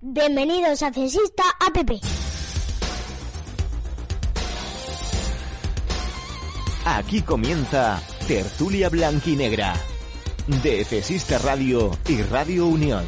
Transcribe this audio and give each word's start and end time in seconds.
Bienvenidos 0.00 0.82
a 0.82 0.92
Cesista 0.92 1.42
App. 1.58 1.90
Aquí 6.84 7.22
comienza 7.22 8.02
Tertulia 8.28 8.90
Blanquinegra 8.90 9.72
de 10.62 10.84
Cesista 10.84 11.38
Radio 11.38 11.96
y 12.06 12.20
Radio 12.22 12.66
Unión. 12.66 13.04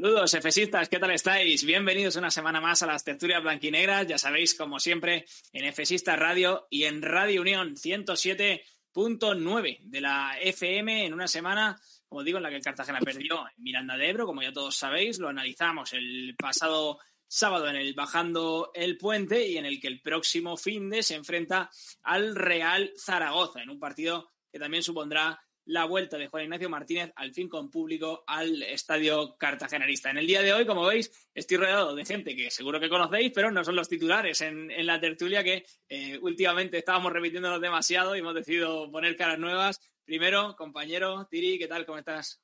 Saludos, 0.00 0.32
efesistas, 0.32 0.88
¿qué 0.88 0.98
tal 0.98 1.10
estáis? 1.10 1.62
Bienvenidos 1.62 2.16
una 2.16 2.30
semana 2.30 2.58
más 2.58 2.80
a 2.80 2.86
las 2.86 3.04
tertulias 3.04 3.42
blanquinegras. 3.42 4.06
Ya 4.06 4.16
sabéis, 4.16 4.54
como 4.54 4.80
siempre, 4.80 5.26
en 5.52 5.66
Efesista 5.66 6.16
Radio 6.16 6.66
y 6.70 6.84
en 6.84 7.02
Radio 7.02 7.42
Unión 7.42 7.76
107.9 7.76 9.80
de 9.82 10.00
la 10.00 10.38
FM 10.40 11.04
en 11.04 11.12
una 11.12 11.28
semana, 11.28 11.78
como 12.08 12.24
digo, 12.24 12.38
en 12.38 12.44
la 12.44 12.50
que 12.50 12.62
Cartagena 12.62 13.00
perdió 13.00 13.46
en 13.46 13.62
Miranda 13.62 13.98
de 13.98 14.08
Ebro, 14.08 14.24
como 14.24 14.40
ya 14.40 14.54
todos 14.54 14.74
sabéis. 14.74 15.18
Lo 15.18 15.28
analizamos 15.28 15.92
el 15.92 16.34
pasado 16.38 16.98
sábado 17.28 17.68
en 17.68 17.76
el 17.76 17.92
Bajando 17.92 18.70
el 18.72 18.96
Puente 18.96 19.46
y 19.46 19.58
en 19.58 19.66
el 19.66 19.78
que 19.78 19.88
el 19.88 20.00
próximo 20.00 20.56
fin 20.56 20.88
de 20.88 21.02
se 21.02 21.14
enfrenta 21.14 21.70
al 22.04 22.36
Real 22.36 22.90
Zaragoza 22.96 23.60
en 23.60 23.68
un 23.68 23.78
partido 23.78 24.30
que 24.50 24.58
también 24.58 24.82
supondrá 24.82 25.38
la 25.70 25.84
vuelta 25.84 26.18
de 26.18 26.26
Juan 26.26 26.44
Ignacio 26.44 26.68
Martínez 26.68 27.12
al 27.14 27.32
fin 27.32 27.48
con 27.48 27.70
público 27.70 28.24
al 28.26 28.60
estadio 28.64 29.36
cartagenarista. 29.38 30.10
En 30.10 30.18
el 30.18 30.26
día 30.26 30.42
de 30.42 30.52
hoy, 30.52 30.66
como 30.66 30.84
veis, 30.84 31.30
estoy 31.32 31.58
rodeado 31.58 31.94
de 31.94 32.04
gente 32.04 32.34
que 32.34 32.50
seguro 32.50 32.80
que 32.80 32.88
conocéis, 32.88 33.30
pero 33.32 33.52
no 33.52 33.62
son 33.64 33.76
los 33.76 33.88
titulares 33.88 34.40
en, 34.40 34.68
la 34.84 34.98
tertulia 34.98 35.44
que 35.44 35.64
eh, 35.88 36.18
últimamente 36.22 36.78
estábamos 36.78 37.12
repitiéndonos 37.12 37.60
demasiado 37.60 38.16
y 38.16 38.18
hemos 38.18 38.34
decidido 38.34 38.90
poner 38.90 39.16
caras 39.16 39.38
nuevas. 39.38 39.80
Primero, 40.04 40.56
compañero 40.56 41.28
Tiri, 41.30 41.56
¿qué 41.56 41.68
tal? 41.68 41.86
¿Cómo 41.86 41.98
estás? 41.98 42.42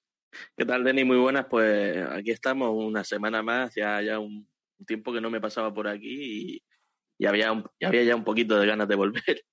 ¿Qué 0.57 0.65
tal, 0.65 0.85
Denis? 0.85 1.05
Muy 1.05 1.17
buenas. 1.17 1.47
Pues 1.47 1.97
aquí 2.09 2.31
estamos 2.31 2.71
una 2.73 3.03
semana 3.03 3.43
más, 3.43 3.75
ya, 3.75 4.01
ya 4.03 4.21
un 4.21 4.49
tiempo 4.87 5.13
que 5.13 5.21
no 5.21 5.31
me 5.31 5.41
pasaba 5.41 5.75
por 5.75 5.89
aquí 5.89 6.63
y, 7.19 7.27
había, 7.27 7.51
había 7.83 8.03
ya 8.05 8.15
un 8.15 8.25
poquito 8.25 8.57
de 8.61 8.69
ganas 8.69 8.87
de 8.87 8.95
volver. 8.95 9.45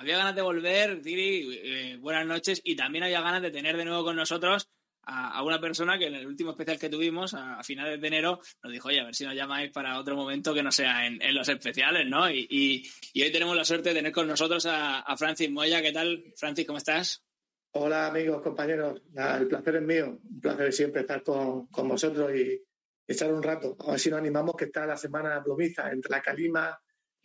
Había 0.00 0.16
ganas 0.16 0.36
de 0.36 0.42
volver, 0.42 1.02
Tiri, 1.02 1.58
eh, 1.60 1.96
buenas 1.96 2.24
noches, 2.24 2.60
y 2.62 2.76
también 2.76 3.02
había 3.02 3.20
ganas 3.20 3.42
de 3.42 3.50
tener 3.50 3.76
de 3.76 3.84
nuevo 3.84 4.04
con 4.04 4.14
nosotros 4.14 4.70
a, 5.02 5.42
una 5.42 5.60
persona 5.60 5.98
que 5.98 6.06
en 6.06 6.14
el 6.14 6.26
último 6.26 6.52
especial 6.52 6.78
que 6.78 6.88
tuvimos, 6.88 7.34
a, 7.34 7.64
finales 7.64 8.00
de 8.00 8.06
enero, 8.06 8.38
nos 8.62 8.72
dijo, 8.72 8.88
oye, 8.88 9.00
a 9.00 9.06
ver 9.06 9.14
si 9.16 9.24
nos 9.24 9.34
llamáis 9.34 9.72
para 9.72 9.98
otro 9.98 10.14
momento 10.14 10.54
que 10.54 10.62
no 10.62 10.70
sea 10.70 11.04
en, 11.04 11.34
los 11.34 11.48
especiales, 11.48 12.06
¿no? 12.06 12.30
Y, 12.30 12.88
hoy 13.16 13.32
tenemos 13.32 13.56
la 13.56 13.64
suerte 13.64 13.88
de 13.88 13.96
tener 13.96 14.12
con 14.12 14.28
nosotros 14.28 14.66
a, 14.70 15.02
Francis 15.16 15.50
Moya. 15.50 15.82
¿Qué 15.82 15.90
tal, 15.90 16.32
Francis? 16.36 16.64
¿Cómo 16.64 16.78
estás? 16.78 17.24
Hola, 17.72 18.06
amigos, 18.06 18.40
compañeros. 18.40 19.02
el 19.16 19.48
placer 19.48 19.76
es 19.76 19.82
mío. 19.82 20.20
Un 20.22 20.40
placer 20.40 20.72
siempre 20.72 21.00
estar 21.00 21.24
con, 21.24 21.66
vosotros 21.72 22.30
y 22.36 22.62
echar 23.04 23.32
un 23.32 23.42
rato. 23.42 23.76
A 23.80 23.90
ver 23.90 23.98
si 23.98 24.10
nos 24.10 24.20
animamos 24.20 24.54
que 24.54 24.66
está 24.66 24.86
la 24.86 24.96
semana 24.96 25.42
plomiza 25.42 25.90
entre 25.90 26.12
la 26.12 26.22
calima, 26.22 26.80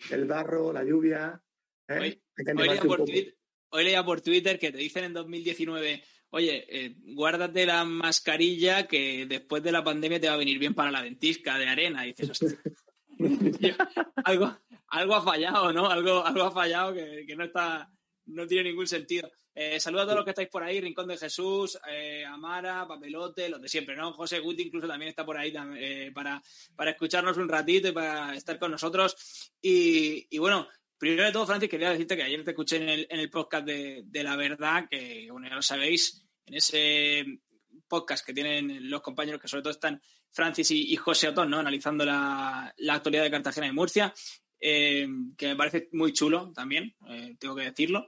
el 0.09 0.25
barro, 0.25 0.73
la 0.73 0.83
lluvia 0.83 1.39
¿Eh? 1.87 2.19
Hoy, 3.69 3.83
leía 3.83 4.05
por 4.05 4.21
Twitter, 4.21 4.59
que 4.59 4.71
te 4.71 4.77
dicen 4.77 5.05
en 5.05 5.13
2019, 5.13 6.03
oye, 6.29 6.65
eh, 6.69 6.95
guárdate 7.15 7.65
la 7.65 7.83
mascarilla 7.83 8.87
que 8.87 9.25
después 9.25 9.63
de 9.63 9.71
la 9.71 9.83
pandemia 9.83 10.19
te 10.19 10.27
va 10.27 10.35
a 10.35 10.37
venir 10.37 10.59
bien 10.59 10.75
para 10.75 10.91
la 10.91 11.01
dentisca 11.01 11.57
de 11.57 11.67
arena. 11.67 12.05
Y 12.05 12.13
dices, 12.13 12.39
algo, 14.25 14.57
algo 14.87 15.15
ha 15.15 15.23
fallado, 15.23 15.73
¿no? 15.73 15.89
Algo, 15.89 16.23
algo 16.25 16.43
ha 16.43 16.51
fallado 16.51 16.93
que, 16.93 17.35
no 17.35 17.45
está, 17.45 17.89
no 18.27 18.45
tiene 18.45 18.69
ningún 18.69 18.87
sentido. 18.87 19.31
Eh, 19.55 19.79
saludos 19.79 20.03
a 20.03 20.05
todos 20.05 20.17
los 20.17 20.25
que 20.25 20.31
estáis 20.31 20.49
por 20.49 20.63
ahí, 20.63 20.79
Rincón 20.79 21.07
de 21.07 21.17
Jesús, 21.17 21.79
Amara, 22.27 22.87
Papelote, 22.87 23.49
los 23.49 23.61
de 23.61 23.67
siempre, 23.67 23.95
¿no? 23.95 24.13
José 24.13 24.39
Guti 24.39 24.63
incluso 24.63 24.87
también 24.87 25.09
está 25.09 25.25
por 25.25 25.37
ahí 25.37 25.51
para, 26.13 26.41
para 26.75 26.91
escucharnos 26.91 27.37
un 27.37 27.49
ratito 27.49 27.87
y 27.87 27.91
para 27.91 28.35
estar 28.35 28.57
con 28.59 28.71
nosotros. 28.71 29.51
Y, 29.61 30.27
y 30.29 30.37
bueno, 30.39 30.67
Primero 31.03 31.25
de 31.25 31.33
todo, 31.33 31.45
Francis, 31.45 31.69
quería 31.69 31.89
decirte 31.89 32.15
que 32.15 32.23
ayer 32.23 32.45
te 32.45 32.51
escuché 32.51 32.77
en 32.77 32.87
el, 32.87 33.07
en 33.09 33.19
el 33.19 33.29
podcast 33.29 33.65
de, 33.65 34.23
La 34.23 34.37
Verdad, 34.37 34.87
que 34.89 35.27
bueno, 35.29 35.49
ya 35.49 35.55
lo 35.55 35.61
sabéis, 35.61 36.25
en 36.45 36.53
ese 36.53 37.25
podcast 37.89 38.25
que 38.25 38.33
tienen 38.33 38.89
los 38.89 39.01
compañeros 39.01 39.41
que 39.41 39.49
sobre 39.49 39.63
todo 39.63 39.73
están 39.73 40.01
Francis 40.31 40.71
y, 40.71 40.95
José 40.95 41.27
Otón, 41.27 41.49
¿no? 41.49 41.59
Analizando 41.59 42.05
la, 42.05 42.73
actualidad 42.89 43.23
de 43.23 43.31
Cartagena 43.31 43.67
y 43.67 43.73
Murcia, 43.73 44.13
eh, 44.61 45.05
que 45.37 45.47
me 45.47 45.57
parece 45.57 45.89
muy 45.91 46.13
chulo 46.13 46.53
también, 46.55 46.95
eh, 47.09 47.35
tengo 47.37 47.57
que 47.57 47.65
decirlo. 47.65 48.07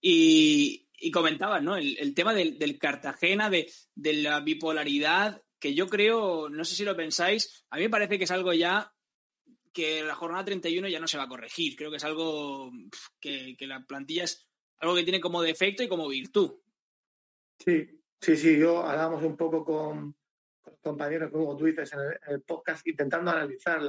Y, 0.00 0.88
comentabas, 1.12 1.62
¿no? 1.62 1.76
El, 1.76 2.14
tema 2.14 2.32
del, 2.32 2.78
Cartagena, 2.78 3.50
de, 3.50 3.70
de, 3.94 4.14
la 4.14 4.40
bipolaridad, 4.40 5.42
que 5.60 5.74
yo 5.74 5.88
creo, 5.88 6.48
no 6.48 6.64
sé 6.64 6.74
si 6.74 6.86
lo 6.86 6.96
pensáis, 6.96 7.66
a 7.68 7.76
mí 7.76 7.82
me 7.82 7.90
parece 7.90 8.16
que 8.16 8.24
es 8.24 8.30
algo 8.30 8.54
ya 8.54 8.94
que 9.74 10.04
la 10.04 10.14
jornada 10.14 10.44
31 10.44 10.88
ya 10.88 11.00
no 11.00 11.08
se 11.08 11.18
va 11.18 11.24
a 11.24 11.28
corregir. 11.28 11.76
Creo 11.76 11.90
que 11.90 11.96
es 11.96 12.04
algo 12.04 12.70
que, 13.20 13.56
la 13.60 13.84
plantilla 13.84 14.24
es 14.24 14.48
algo 14.78 14.94
que 14.94 15.02
tiene 15.02 15.20
como 15.20 15.42
defecto 15.42 15.82
y 15.82 15.88
como 15.88 16.08
virtud. 16.08 16.54
Sí, 17.58 17.86
sí, 18.20 18.36
sí. 18.36 18.58
Yo 18.58 18.82
hablamos 18.82 19.22
un 19.24 19.36
poco 19.36 19.64
con, 19.64 20.16
compañeros, 20.80 21.30
como 21.32 21.56
tú 21.56 21.66
dices, 21.66 21.92
en 21.92 22.00
el, 22.32 22.42
podcast, 22.42 22.86
intentando 22.86 23.32
analizar 23.32 23.82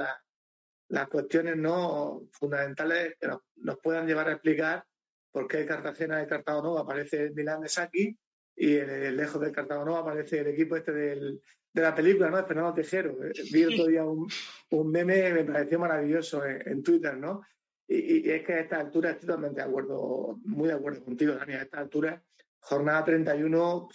las 0.88 1.08
cuestiones 1.08 1.56
no 1.56 2.28
fundamentales 2.32 3.14
que 3.20 3.28
nos, 3.28 3.78
puedan 3.80 4.06
llevar 4.06 4.28
a 4.28 4.32
explicar 4.32 4.84
por 5.30 5.46
qué 5.46 5.64
Cartagena 5.64 6.18
de 6.18 6.26
Cartago 6.26 6.78
aparece 6.78 7.24
el 7.24 7.34
Milán 7.34 7.60
de 7.60 7.68
Saki 7.68 8.18
y 8.56 8.78
en 8.78 8.90
el 8.90 9.16
lejos 9.16 9.40
del 9.40 9.52
Cartago 9.52 9.96
aparece 9.96 10.40
el 10.40 10.48
equipo 10.48 10.76
este 10.76 10.92
del, 10.92 11.42
de 11.72 11.82
la 11.82 11.94
película, 11.94 12.30
¿no? 12.30 12.38
De 12.38 12.44
Fernando 12.44 12.72
Tejero. 12.72 13.16
Vi 13.52 13.64
otro 13.64 13.86
día 13.86 14.02
un, 14.04 14.26
un 14.70 14.90
meme, 14.90 15.32
me 15.32 15.44
pareció 15.44 15.78
maravilloso 15.78 16.42
en, 16.44 16.82
Twitter, 16.82 17.18
¿no? 17.18 17.42
Y, 17.86 18.28
es 18.30 18.42
que 18.44 18.54
a 18.54 18.60
esta 18.60 18.80
altura 18.80 19.10
estoy 19.10 19.26
totalmente 19.26 19.60
de 19.60 19.66
acuerdo, 19.68 20.38
muy 20.44 20.68
de 20.68 20.74
acuerdo 20.74 21.04
contigo, 21.04 21.34
Dani, 21.34 21.52
a 21.52 21.62
esta 21.62 21.78
altura, 21.78 22.22
jornada 22.60 23.04
31, 23.04 23.88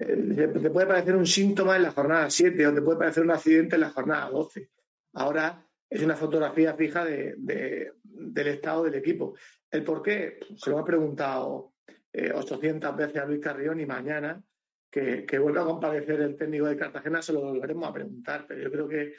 eh, 0.00 0.16
te 0.60 0.70
puede 0.70 0.86
parecer 0.86 1.14
un 1.14 1.26
síntoma 1.26 1.76
en 1.76 1.84
la 1.84 1.92
jornada 1.92 2.28
7 2.28 2.66
o 2.66 2.74
te 2.74 2.82
puede 2.82 2.98
parecer 2.98 3.22
un 3.22 3.30
accidente 3.30 3.76
en 3.76 3.82
la 3.82 3.90
jornada 3.90 4.28
12. 4.28 4.68
Ahora 5.12 5.64
es 5.88 6.02
una 6.02 6.16
fotografía 6.16 6.74
fija 6.74 7.04
de, 7.04 7.34
del 8.02 8.48
estado 8.48 8.82
del 8.82 8.96
equipo. 8.96 9.36
¿El 9.70 9.84
por 9.84 10.02
qué? 10.02 10.40
Se 10.56 10.70
lo 10.70 10.78
ha 10.78 10.84
preguntado 10.84 11.69
800 12.12 12.90
eh, 12.90 12.94
veces 12.96 13.22
a 13.22 13.26
Luis 13.26 13.40
Carrión 13.40 13.80
y 13.80 13.86
mañana 13.86 14.42
que, 14.90 15.38
vuelva 15.38 15.62
a 15.62 15.66
comparecer 15.66 16.20
el 16.20 16.36
técnico 16.36 16.66
de 16.66 16.76
Cartagena, 16.76 17.22
se 17.22 17.32
lo 17.32 17.40
volveremos 17.40 17.88
a 17.88 17.92
preguntar, 17.92 18.44
pero 18.48 18.60
yo 18.60 18.70
creo 18.70 18.88
que 18.88 19.14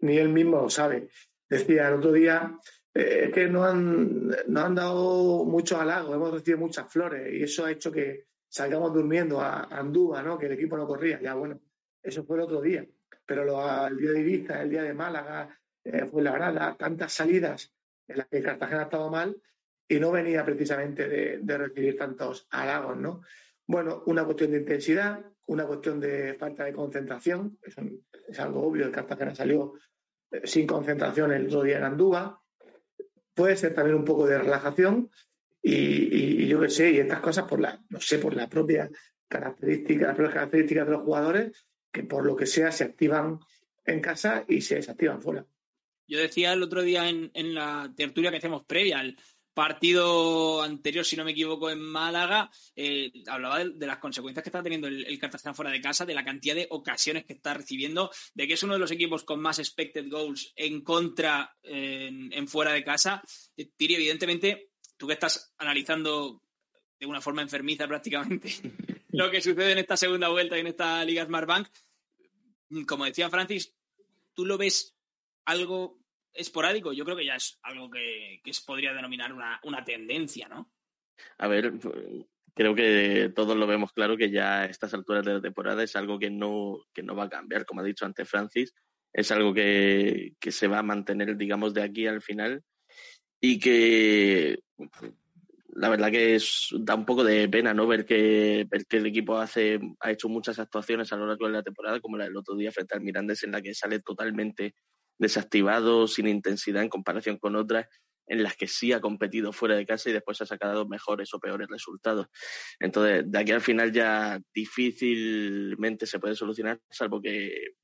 ni 0.00 0.16
él 0.16 0.30
mismo 0.30 0.62
lo 0.62 0.70
sabe. 0.70 1.08
Decía 1.48 1.88
el 1.88 1.94
otro 1.94 2.12
día 2.12 2.58
eh, 2.94 3.30
que 3.32 3.46
no 3.48 3.64
han, 3.64 4.28
no 4.48 4.60
han 4.60 4.74
dado 4.74 5.44
mucho 5.44 5.78
halago, 5.78 6.14
hemos 6.14 6.32
recibido 6.32 6.58
muchas 6.58 6.90
flores 6.90 7.32
y 7.32 7.42
eso 7.42 7.66
ha 7.66 7.70
hecho 7.70 7.92
que 7.92 8.26
salgamos 8.48 8.94
durmiendo 8.94 9.40
a, 9.40 9.64
Andúa, 9.64 10.22
¿no? 10.22 10.38
que 10.38 10.46
el 10.46 10.52
equipo 10.52 10.76
no 10.76 10.86
corría. 10.86 11.20
Ya 11.20 11.34
bueno, 11.34 11.60
eso 12.02 12.24
fue 12.24 12.36
el 12.36 12.44
otro 12.44 12.62
día, 12.62 12.86
pero 13.26 13.42
el 13.86 13.96
día 13.96 14.12
de 14.12 14.20
Ibiza, 14.20 14.62
el 14.62 14.70
día 14.70 14.82
de 14.82 14.94
Málaga, 14.94 15.56
eh, 15.84 16.06
fue 16.10 16.22
la 16.22 16.32
grada, 16.32 16.76
tantas 16.78 17.12
salidas 17.12 17.72
en 18.08 18.18
las 18.18 18.26
que 18.28 18.42
Cartagena 18.42 18.80
ha 18.80 18.84
estado 18.84 19.10
mal 19.10 19.36
y 19.90 19.98
no 19.98 20.12
venía 20.12 20.44
precisamente 20.44 21.08
de, 21.08 21.58
recibir 21.58 21.98
tantos 21.98 22.46
halagos, 22.50 22.96
¿no? 22.96 23.22
Bueno, 23.66 24.04
una 24.06 24.24
cuestión 24.24 24.52
de 24.52 24.58
intensidad, 24.58 25.18
una 25.46 25.66
cuestión 25.66 25.98
de 25.98 26.34
falta 26.34 26.64
de 26.64 26.72
concentración, 26.72 27.58
es, 27.60 28.38
algo 28.38 28.62
obvio, 28.62 28.86
el 28.86 28.92
Cartagena 28.92 29.34
salió 29.34 29.74
eh, 30.30 30.42
sin 30.44 30.68
concentración 30.68 31.32
el 31.32 31.46
otro 31.48 31.64
día 31.64 31.78
en 31.78 31.84
Andúa, 31.84 32.40
puede 33.34 33.56
ser 33.56 33.74
también 33.74 33.96
un 33.96 34.04
poco 34.04 34.28
de 34.28 34.38
relajación 34.38 35.10
y, 35.60 36.46
yo 36.46 36.60
qué 36.60 36.70
sé, 36.70 36.92
y 36.92 36.98
estas 36.98 37.20
cosas 37.20 37.48
por 37.48 37.60
la, 37.60 37.82
no 37.88 38.00
sé, 38.00 38.20
por 38.20 38.36
la 38.36 38.48
propia 38.48 38.88
característica, 39.26 40.06
las 40.06 40.14
propias 40.14 40.34
características 40.34 40.86
de 40.86 40.92
los 40.92 41.02
jugadores, 41.02 41.66
que 41.90 42.04
por 42.04 42.24
lo 42.24 42.36
que 42.36 42.46
sea 42.46 42.70
se 42.70 42.84
activan 42.84 43.40
en 43.84 44.00
casa 44.00 44.44
y 44.46 44.60
se 44.60 44.76
desactivan 44.76 45.20
fuera. 45.20 45.44
Yo 46.06 46.20
decía 46.20 46.52
el 46.52 46.62
otro 46.62 46.82
día 46.82 47.08
en, 47.08 47.32
en 47.34 47.54
la 47.54 47.92
tertulia 47.96 48.30
que 48.30 48.36
hacemos 48.36 48.64
previa 48.64 49.00
al, 49.00 49.16
partido 49.54 50.62
anterior, 50.62 51.04
si 51.04 51.16
no 51.16 51.24
me 51.24 51.32
equivoco, 51.32 51.70
en 51.70 51.80
Málaga, 51.80 52.50
eh, 52.76 53.12
hablaba 53.26 53.64
de, 53.64 53.86
las 53.86 53.98
consecuencias 53.98 54.42
que 54.42 54.48
está 54.48 54.62
teniendo 54.62 54.88
el, 54.88 55.04
el, 55.04 55.18
Cartagena 55.18 55.54
fuera 55.54 55.70
de 55.70 55.80
casa, 55.80 56.06
de 56.06 56.14
la 56.14 56.24
cantidad 56.24 56.54
de 56.54 56.66
ocasiones 56.70 57.24
que 57.24 57.34
está 57.34 57.54
recibiendo, 57.54 58.10
de 58.34 58.46
que 58.46 58.54
es 58.54 58.62
uno 58.62 58.74
de 58.74 58.78
los 58.78 58.90
equipos 58.90 59.24
con 59.24 59.40
más 59.40 59.58
expected 59.58 60.08
goals 60.08 60.52
en 60.56 60.82
contra 60.82 61.56
en, 61.62 62.48
fuera 62.48 62.72
de 62.72 62.84
casa. 62.84 63.22
Eh, 63.56 63.70
Tiri, 63.76 63.94
evidentemente, 63.94 64.70
tú 64.96 65.06
que 65.06 65.14
estás 65.14 65.52
analizando 65.58 66.42
de 66.98 67.06
una 67.06 67.20
forma 67.20 67.42
enfermiza 67.42 67.88
prácticamente 67.88 68.52
lo 69.08 69.30
que 69.30 69.40
sucede 69.40 69.72
en 69.72 69.78
esta 69.78 69.96
segunda 69.96 70.28
vuelta 70.28 70.56
y 70.56 70.60
en 70.60 70.66
esta 70.68 71.04
Liga 71.04 71.24
Smart 71.24 71.46
Bank, 71.46 71.68
como 72.86 73.04
decía 73.04 73.30
Francis, 73.30 73.74
¿tú 74.34 74.44
lo 74.44 74.58
ves 74.58 74.94
algo 75.44 75.99
esporádico, 76.32 76.92
yo 76.92 77.04
creo 77.04 77.16
que 77.16 77.26
ya 77.26 77.36
es 77.36 77.58
algo 77.62 77.90
que, 77.90 78.40
se 78.50 78.64
podría 78.66 78.92
denominar 78.92 79.32
una, 79.32 79.84
tendencia, 79.84 80.48
¿no? 80.48 80.70
A 81.38 81.48
ver, 81.48 81.72
creo 82.54 82.74
que 82.74 83.32
todos 83.34 83.56
lo 83.56 83.66
vemos 83.66 83.92
claro 83.92 84.16
que 84.16 84.30
ya 84.30 84.62
a 84.62 84.64
estas 84.66 84.94
alturas 84.94 85.24
de 85.24 85.34
la 85.34 85.40
temporada 85.40 85.82
es 85.82 85.96
algo 85.96 86.18
que 86.18 86.30
no, 86.30 86.78
que 86.92 87.02
no 87.02 87.14
va 87.14 87.24
a 87.24 87.30
cambiar, 87.30 87.64
como 87.64 87.80
ha 87.80 87.84
dicho 87.84 88.06
antes 88.06 88.28
Francis, 88.28 88.74
es 89.12 89.30
algo 89.30 89.52
que, 89.52 90.34
se 90.40 90.68
va 90.68 90.78
a 90.78 90.84
mantener, 90.84 91.36
digamos, 91.36 91.74
de 91.74 91.82
aquí 91.82 92.06
al 92.06 92.22
final 92.22 92.62
y 93.40 93.58
que 93.58 94.60
la 95.72 95.88
verdad 95.88 96.10
que 96.10 96.34
es, 96.34 96.68
da 96.78 96.94
un 96.94 97.06
poco 97.06 97.24
de 97.24 97.48
pena 97.48 97.72
no 97.72 97.86
ver 97.86 98.04
que, 98.04 98.66
ver 98.68 98.86
que 98.86 98.98
el 98.98 99.06
equipo 99.06 99.38
hace, 99.38 99.80
ha 100.00 100.10
hecho 100.10 100.28
muchas 100.28 100.58
actuaciones 100.58 101.12
a 101.12 101.16
lo 101.16 101.26
largo 101.26 101.46
de 101.46 101.52
la 101.52 101.62
temporada, 101.62 102.00
como 102.00 102.16
la 102.16 102.24
del 102.24 102.36
otro 102.36 102.54
día 102.56 102.72
frente 102.72 102.94
al 102.94 103.00
Mirandes, 103.00 103.42
en 103.44 103.52
la 103.52 103.62
que 103.62 103.74
sale 103.74 104.00
totalmente 104.00 104.74
desactivado, 105.20 106.08
sin 106.08 106.26
intensidad 106.26 106.82
en 106.82 106.88
comparación 106.88 107.38
con 107.38 107.54
otras 107.54 107.86
en 108.26 108.42
las 108.44 108.56
que 108.56 108.68
sí 108.68 108.92
ha 108.92 109.00
competido 109.00 109.52
fuera 109.52 109.74
de 109.74 109.84
casa 109.84 110.08
y 110.08 110.12
después 110.12 110.40
ha 110.40 110.46
sacado 110.46 110.86
mejores 110.86 111.34
o 111.34 111.40
peores 111.40 111.68
resultados. 111.68 112.28
Entonces, 112.78 113.24
de 113.26 113.38
aquí 113.38 113.50
al 113.50 113.60
final 113.60 113.92
ya 113.92 114.40
difícilmente 114.54 116.06
se 116.06 116.20
puede 116.20 116.36
solucionar, 116.36 116.80
salvo 116.88 117.20
que, 117.20 117.74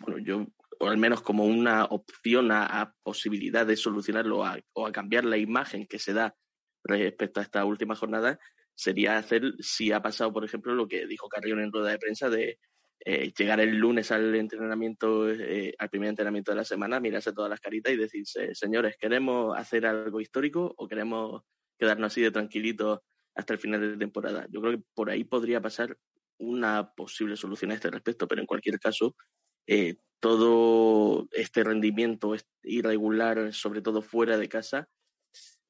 bueno, 0.00 0.18
yo, 0.18 0.46
o 0.80 0.88
al 0.88 0.98
menos 0.98 1.22
como 1.22 1.44
una 1.44 1.84
opción 1.84 2.50
a, 2.50 2.92
posibilidad 3.04 3.64
de 3.64 3.76
solucionarlo 3.76 4.42
o 4.72 4.86
a 4.86 4.92
cambiar 4.92 5.24
la 5.24 5.36
imagen 5.36 5.86
que 5.86 6.00
se 6.00 6.12
da 6.12 6.34
respecto 6.82 7.38
a 7.38 7.44
esta 7.44 7.64
última 7.64 7.94
jornada, 7.94 8.40
sería 8.74 9.18
hacer, 9.18 9.54
si 9.60 9.92
ha 9.92 10.02
pasado, 10.02 10.32
por 10.32 10.44
ejemplo, 10.44 10.74
lo 10.74 10.88
que 10.88 11.06
dijo 11.06 11.28
Carrión 11.28 11.60
en 11.60 11.72
rueda 11.72 11.90
de 11.90 11.98
prensa 11.98 12.28
de 12.28 12.58
eh, 13.04 13.32
llegar 13.36 13.58
el 13.60 13.76
lunes 13.76 14.12
al 14.12 14.34
entrenamiento, 14.34 15.28
eh, 15.28 15.74
al 15.78 15.90
primer 15.90 16.10
entrenamiento 16.10 16.52
de 16.52 16.56
la 16.56 16.64
semana, 16.64 17.00
mirarse 17.00 17.32
todas 17.32 17.50
las 17.50 17.60
caritas 17.60 17.92
y 17.92 17.96
decirse, 17.96 18.54
señores, 18.54 18.96
¿queremos 18.96 19.58
hacer 19.58 19.86
algo 19.86 20.20
histórico 20.20 20.72
o 20.76 20.86
queremos 20.86 21.42
quedarnos 21.78 22.12
así 22.12 22.20
de 22.20 22.30
tranquilitos 22.30 23.00
hasta 23.34 23.54
el 23.54 23.58
final 23.58 23.80
de 23.80 23.96
temporada? 23.96 24.46
Yo 24.50 24.60
creo 24.60 24.78
que 24.78 24.84
por 24.94 25.10
ahí 25.10 25.24
podría 25.24 25.60
pasar 25.60 25.98
una 26.38 26.92
posible 26.94 27.36
solución 27.36 27.72
a 27.72 27.74
este 27.74 27.90
respecto, 27.90 28.28
pero 28.28 28.40
en 28.40 28.46
cualquier 28.46 28.78
caso, 28.78 29.16
eh, 29.66 29.96
todo 30.20 31.28
este 31.32 31.64
rendimiento 31.64 32.36
irregular, 32.62 33.52
sobre 33.52 33.82
todo 33.82 34.02
fuera 34.02 34.38
de 34.38 34.48
casa, 34.48 34.88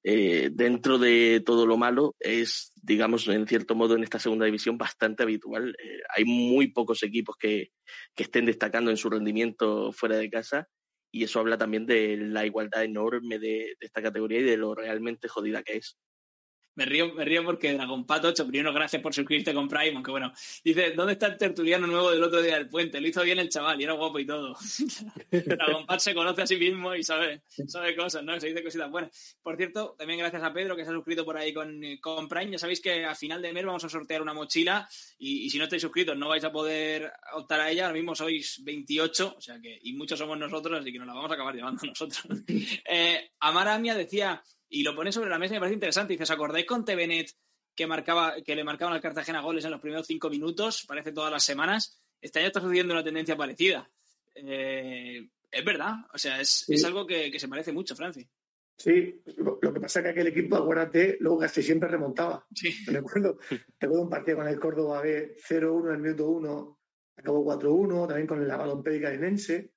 eh, 0.05 0.51
dentro 0.53 0.99
de 0.99 1.43
todo 1.45 1.67
lo 1.67 1.77
malo, 1.77 2.17
es, 2.19 2.73
digamos, 2.83 3.29
en 3.29 3.47
cierto 3.47 3.75
modo 3.75 3.95
en 3.95 4.03
esta 4.03 4.19
segunda 4.19 4.47
división 4.47 4.77
bastante 4.77 5.23
habitual. 5.23 5.77
Eh, 5.79 6.01
hay 6.15 6.25
muy 6.25 6.69
pocos 6.69 7.03
equipos 7.03 7.37
que, 7.37 7.71
que, 8.15 8.25
estén 8.25 8.47
destacando 8.47 8.91
en 8.91 8.97
su 8.97 9.09
rendimiento 9.11 9.93
fuera 9.93 10.17
de 10.17 10.31
casa 10.31 10.69
y 11.13 11.25
eso 11.25 11.41
habla 11.41 11.59
también 11.59 11.87
de 11.87 12.17
la 12.17 12.45
igualdad 12.47 12.85
enorme 12.85 13.39
de 13.39 13.77
esta 13.81 14.03
categoría 14.03 14.41
y 14.41 14.45
de 14.45 14.57
lo 14.57 14.75
realmente 14.75 15.29
jodida 15.29 15.63
que 15.63 15.77
es. 15.77 15.99
Me 16.75 16.87
río, 16.87 17.13
me 17.13 17.25
río 17.25 17.45
porque 17.45 17.75
Dragon 17.75 18.07
Pato 18.07 18.29
8, 18.29 18.47
primero 18.47 18.73
gracias 18.73 19.03
por 19.03 19.13
suscribirte 19.13 19.53
con 19.53 19.69
Prime, 19.69 19.95
aunque 19.95 20.11
bueno, 20.11 20.33
dice, 20.65 20.93
¿dónde 20.93 21.13
está 21.13 21.27
el 21.27 21.37
tertuliano 21.37 21.87
nuevo 21.87 22.11
del 22.11 22.23
otro 22.23 22.41
día 22.41 22.55
del 22.55 22.69
puente? 22.69 23.01
Lo 23.01 23.09
hizo 23.09 23.23
bien 23.23 23.39
el 23.39 23.51
chaval 23.51 23.81
y 23.81 23.85
era 23.85 23.93
guapo 23.93 24.19
y 24.19 24.27
todo. 24.27 24.57
Dragon 25.31 25.85
Pato 25.85 26.01
se 26.01 26.15
conoce 26.15 26.43
a 26.43 26.47
sí 26.47 26.57
mismo 26.57 26.95
y 26.95 27.03
sabe, 27.03 27.43
sabe 27.67 27.95
cosas, 27.95 28.25
¿no? 28.25 28.41
Se 28.41 28.49
dice 28.49 28.63
cositas 28.63 28.91
buenas. 28.91 29.37
Por 29.43 29.57
cierto, 29.57 29.95
también 29.99 30.19
gracias 30.19 30.43
a 30.43 30.53
Pedro 30.53 30.75
que 30.75 30.85
se 30.85 30.91
ha 30.91 30.95
suscrito 30.95 31.25
por 31.25 31.37
ahí 31.37 31.53
con, 31.53 31.81
con 32.01 32.27
Prime. 32.29 32.53
Ya 32.53 32.59
sabéis 32.59 32.81
que 32.81 33.05
a 33.05 33.15
final 33.15 33.43
de 33.43 33.53
mes 33.53 33.67
vamos 33.67 33.85
a 33.85 33.89
sortear 33.89 34.23
una 34.23 34.33
mochila 34.33 34.89
y, 35.19 35.51
si 35.51 35.59
no 35.59 35.65
estáis 35.65 35.83
suscritos 35.83 36.17
no 36.17 36.29
vais 36.29 36.45
a 36.45 36.53
poder 36.53 37.13
optar 37.35 37.61
a 37.61 37.71
ella. 37.71 37.85
Ahora 37.87 37.95
mismo 37.95 38.15
sois 38.15 38.63
28, 38.65 39.35
o 39.37 39.41
sea 39.41 39.61
que, 39.61 39.79
y 39.83 39.93
muchos 39.93 40.19
somos 40.19 40.39
nosotros, 40.39 40.81
así 40.81 40.91
que 40.91 40.99
nos 40.99 41.07
la 41.07 41.15
vamos 41.15 41.31
a 41.31 41.35
acabar 41.35 41.55
llevando 41.55 41.83
nosotros. 41.87 42.23
eh, 42.49 43.31
Amia 43.41 43.95
decía 43.95 44.43
y 44.73 44.83
lo 44.83 44.95
pone 44.95 45.13
sobre 45.13 45.29
la 45.29 45.39
mesa 45.39 45.55
y 45.55 45.57
me 45.57 45.61
parece 45.61 45.75
interesante. 45.75 46.15
Dice, 46.15 46.23
¿os 46.25 46.31
acordáis 46.31 46.65
con 46.65 46.85
TVNet 46.85 47.31
que, 47.75 47.87
marcaba, 47.87 48.37
que 48.43 48.57
le 48.57 48.65
marcaban 48.65 48.95
al 48.95 49.03
Cartagena 49.03 49.43
goles 49.43 49.65
en 49.67 49.71
los 49.71 49.81
primeros 49.81 50.07
cinco 50.07 50.31
minutos? 50.31 50.85
Parece 50.89 51.13
todas 51.13 51.31
las 51.31 51.45
semanas. 51.45 52.01
Este 52.21 52.39
año 52.39 52.49
está 52.49 52.61
sucediendo 52.61 52.95
una 52.95 53.05
tendencia 53.05 53.37
parecida. 53.37 53.89
Eh, 54.35 55.29
es 55.51 55.65
verdad, 55.65 55.93
o 56.15 56.17
sea, 56.17 56.41
es, 56.41 56.67
algo 56.87 57.07
que, 57.07 57.39
se 57.39 57.49
parece 57.49 57.71
mucho, 57.73 57.95
Franci. 57.95 58.27
Sí, 58.79 59.23
lo, 59.37 59.61
que 59.61 59.81
pasa 59.81 60.01
es 60.01 60.05
que 60.05 60.11
aquel 60.11 60.29
equipo, 60.29 60.57
acuérdate, 60.57 61.19
luego 61.21 61.41
casi 61.41 61.63
siempre 61.63 61.91
remontaba. 61.91 62.47
Sí. 62.55 62.73
Recuerdo, 62.87 63.39
recuerdo 63.79 64.05
un 64.05 64.11
partido 64.11 64.39
con 64.39 64.49
el 64.49 64.59
Córdoba 64.59 65.03
B 65.03 65.37
0-1 65.37 65.89
en 65.89 65.95
el 65.97 66.01
minuto 66.01 66.29
1, 66.31 66.79
acabó 67.17 67.45
4-1, 67.45 68.09
también 68.09 68.27
con 68.27 68.43
el 68.43 68.51
Avalompédica 68.51 69.13
Inense. 69.13 69.72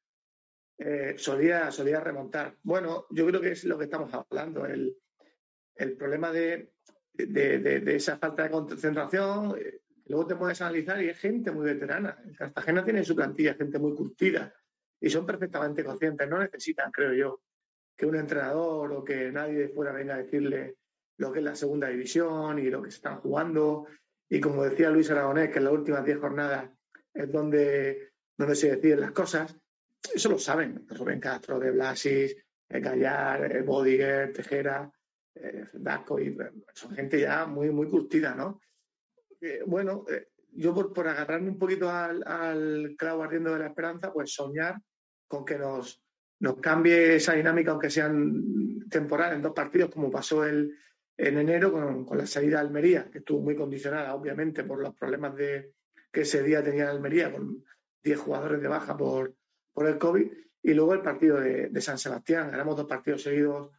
Eh, 0.78 1.16
solía, 1.18 1.72
solía 1.72 2.02
remontar. 2.02 2.58
Bueno, 2.64 3.06
yo 3.10 3.26
creo 3.26 3.40
que 3.40 3.52
es 3.52 3.64
lo 3.64 3.78
que 3.78 3.86
estamos 3.86 4.14
hablando, 4.14 4.66
el, 4.66 4.98
problema 5.98 6.32
de, 6.32 6.74
esa 7.16 8.18
falta 8.18 8.44
de 8.44 8.52
concentración. 8.52 9.58
Eh, 9.58 9.82
luego 10.08 10.28
te 10.28 10.36
puedes 10.36 10.62
analizar 10.62 11.02
y 11.02 11.10
es 11.10 11.18
gente 11.18 11.52
muy 11.52 11.66
veterana. 11.66 12.18
El 12.26 12.36
Cartagena 12.36 12.84
tiene 12.84 13.00
en 13.00 13.06
su 13.06 13.16
plantilla 13.16 13.54
gente 13.54 13.80
muy 13.80 13.96
curtida 13.96 14.54
y 15.00 15.10
son 15.10 15.26
perfectamente 15.26 15.84
conscientes. 15.84 16.28
No 16.28 16.40
necesitan, 16.40 16.92
creo 16.92 17.14
yo, 17.14 17.42
que 17.96 18.06
un 18.06 18.16
entrenador 18.16 18.92
o 18.92 19.04
que 19.04 19.32
nadie 19.32 19.60
de 19.60 19.70
fuera 19.70 19.94
venga 19.94 20.16
a 20.16 20.24
decirle 20.24 20.76
lo 21.18 21.32
que 21.32 21.40
es 21.40 21.46
la 21.46 21.56
segunda 21.56 21.88
división 21.88 22.60
y 22.60 22.70
lo 22.70 22.82
que 22.82 22.92
se 22.92 22.98
están 22.98 23.22
jugando. 23.22 23.88
Y 24.30 24.42
como 24.42 24.64
decía 24.64 24.90
Luis 24.90 25.10
Aragonés, 25.10 25.52
que 25.52 25.60
en 25.60 25.66
las 25.66 25.74
últimas 25.74 26.04
diez 26.04 26.20
jornadas 26.20 26.70
es 27.14 27.32
donde, 27.32 28.12
donde 28.38 28.56
se 28.56 28.76
deciden 28.76 29.00
las 29.00 29.12
cosas 29.12 29.56
eso 30.14 30.30
lo 30.30 30.38
saben. 30.38 30.86
Rubén 30.90 31.20
Castro, 31.20 31.60
De 31.60 31.72
Blasis, 31.72 32.36
eh, 32.70 32.80
Gallar, 32.80 33.56
eh, 33.56 33.62
Bodiger, 33.62 34.34
Tejera, 34.34 34.92
eh, 35.36 35.66
Dasco, 35.74 36.20
y, 36.20 36.36
son 36.74 36.96
gente 36.96 37.20
ya 37.20 37.46
muy, 37.46 37.70
muy 37.72 37.88
curtida, 37.88 38.34
¿no? 38.36 38.62
bueno, 39.68 40.06
yo 40.54 40.74
por, 40.74 41.08
agarrarme 41.08 41.50
un 41.50 41.60
poquito 41.60 41.88
al, 41.88 42.96
clavo 42.98 43.22
ardiendo 43.22 43.54
de 43.54 43.60
la 43.60 43.68
esperanza, 43.68 44.12
pues 44.12 44.34
soñar 44.34 44.82
con 45.28 45.46
que 45.46 45.60
nos, 45.60 46.02
nos 46.40 46.56
cambie 46.60 47.18
esa 47.18 47.34
dinámica, 47.34 47.70
aunque 47.70 47.92
sean 47.92 48.80
temporales, 48.90 49.36
en 49.36 49.44
dos 49.44 49.54
partidos, 49.54 49.92
como 49.92 50.10
pasó 50.10 50.44
el, 50.44 50.76
en 51.16 51.38
enero 51.38 51.72
con, 51.72 52.06
con, 52.06 52.18
la 52.18 52.26
salida 52.26 52.58
de 52.58 52.68
Almería, 52.68 53.12
que 53.12 53.20
estuvo 53.20 53.42
muy 53.42 53.56
condicionada, 53.56 54.16
obviamente, 54.16 54.64
por 54.64 54.82
los 54.82 54.96
problemas 54.96 55.36
de, 55.36 55.74
que 56.12 56.22
ese 56.22 56.42
día 56.42 56.64
tenía 56.64 56.90
Almería, 56.90 57.32
con 57.32 57.64
10 58.04 58.20
jugadores 58.20 58.62
de 58.62 58.68
baja 58.68 58.98
por, 58.98 59.36
por 59.76 59.86
el 59.88 60.00
COVID. 60.00 60.32
Y 60.64 60.74
luego 60.74 60.96
el 60.96 61.02
partido 61.02 61.40
de, 61.40 61.82
San 61.82 62.00
Sebastián. 62.00 62.50
Ganamos 62.50 62.76
dos 62.76 62.88
partidos 62.88 63.22
seguidos 63.22 63.70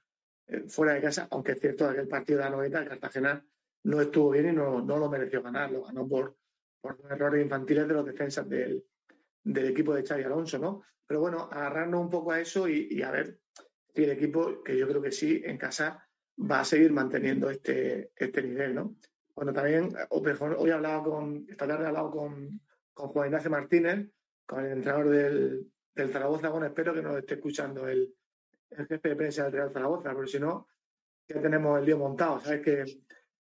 eh, 0.47 0.65
fuera 0.69 0.93
de 0.93 1.01
casa, 1.01 1.27
aunque 1.33 1.53
es 1.53 1.61
cierto 1.61 1.93
que 1.93 2.01
el 2.03 2.07
partido 2.07 2.39
de 2.39 2.45
la 2.45 2.51
noveta, 2.51 2.79
el 2.79 2.89
Cartagena, 2.89 3.45
no 3.83 4.01
estuvo 4.01 4.31
bien 4.31 4.51
y 4.51 4.53
no, 4.53 4.81
lo 4.81 5.11
mereció 5.11 5.43
ganar. 5.43 5.73
Lo 5.73 5.83
ganó 5.83 6.07
por, 6.07 6.37
por 6.81 6.99
errores 7.11 7.43
infantiles 7.43 7.89
de 7.89 7.95
los 7.95 8.07
defensas 8.07 8.49
del, 8.49 8.85
equipo 9.45 9.95
de 9.95 10.07
Xavi 10.07 10.23
Alonso, 10.23 10.59
¿no? 10.59 10.83
Pero 11.07 11.21
bueno, 11.21 11.49
agarrarnos 11.51 12.01
un 12.01 12.11
poco 12.11 12.33
a 12.33 12.41
eso 12.41 12.69
y, 12.69 13.03
a 13.03 13.11
ver 13.11 13.41
si 13.95 14.05
el 14.05 14.11
equipo, 14.11 14.63
que 14.63 14.77
yo 14.77 14.87
creo 14.87 15.01
que 15.01 15.13
sí, 15.13 15.43
en 15.45 15.57
casa 15.57 16.07
va 16.39 16.61
a 16.61 16.65
seguir 16.65 16.93
manteniendo 16.93 17.49
este, 17.49 18.11
este 18.15 18.43
nivel, 18.43 18.75
¿no? 18.75 18.97
Bueno, 19.35 19.53
también, 19.53 19.95
hoy 20.11 20.71
he 20.71 20.73
hablado 20.73 21.03
con, 21.05 21.47
esta 21.49 21.67
tarde 21.67 21.85
he 21.85 21.89
hablado 21.89 22.11
con, 22.11 22.61
con 22.93 23.09
Juan 23.09 23.29
Ignacio 23.29 23.51
Martínez, 23.51 24.09
con 24.47 24.65
el 24.65 24.73
entrenador 24.73 25.11
del, 25.11 25.71
del 25.97 26.13
Zaragoza. 26.13 26.51
Bueno, 26.51 26.67
espero 26.67 26.95
que 26.95 27.03
nos 27.03 27.17
esté 27.17 27.35
escuchando 27.35 27.89
el, 27.89 28.15
jefe 28.71 29.09
de 29.09 29.17
prensa 29.17 29.45
del 29.45 29.53
Real 29.53 29.73
Zaragoza, 29.73 30.13
porque 30.13 30.31
si 30.31 30.39
no, 30.39 30.69
ya 31.27 31.41
tenemos 31.41 31.79
el 31.79 31.87
lío 31.87 31.99
montado. 31.99 32.41
Sabes 32.41 32.61
que 32.61 32.83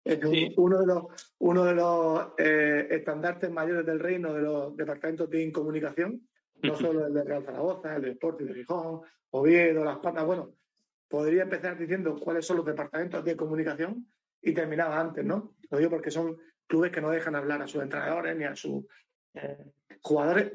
es 0.04 0.24
uno 0.56 0.80
de 0.80 0.86
los, 0.86 1.34
uno 1.38 1.64
de 1.64 1.74
los 1.74 2.28
eh, 2.38 2.88
estandartes 2.90 3.50
mayores 3.50 3.86
del 3.86 4.00
reino 4.00 4.34
de 4.34 4.42
los 4.42 4.76
departamentos 4.76 5.30
de 5.30 5.42
incomunicación, 5.42 6.28
no 6.62 6.76
solo 6.76 7.06
el 7.06 7.14
del 7.14 7.26
Real 7.26 7.44
Zaragoza, 7.44 7.96
el 7.96 8.02
de 8.02 8.10
Sporting 8.10 8.46
de 8.46 8.54
Gijón, 8.54 9.00
Oviedo, 9.30 9.84
Las 9.84 9.98
Patas. 9.98 10.26
Bueno, 10.26 10.54
podría 11.08 11.42
empezar 11.44 11.78
diciendo 11.78 12.16
cuáles 12.20 12.44
son 12.46 12.58
los 12.58 12.66
departamentos 12.66 13.24
de 13.24 13.36
comunicación 13.36 14.06
y 14.40 14.52
terminaba 14.52 15.00
antes, 15.00 15.24
¿no? 15.24 15.54
Lo 15.70 15.78
digo 15.78 15.90
porque 15.90 16.10
son 16.10 16.36
clubes 16.66 16.90
que 16.90 17.00
no 17.00 17.10
dejan 17.10 17.36
hablar 17.36 17.62
a 17.62 17.66
sus 17.66 17.82
entrenadores 17.82 18.36
ni 18.36 18.44
a 18.44 18.56
sus 18.56 18.84
eh, 19.34 19.72
jugadores, 20.02 20.52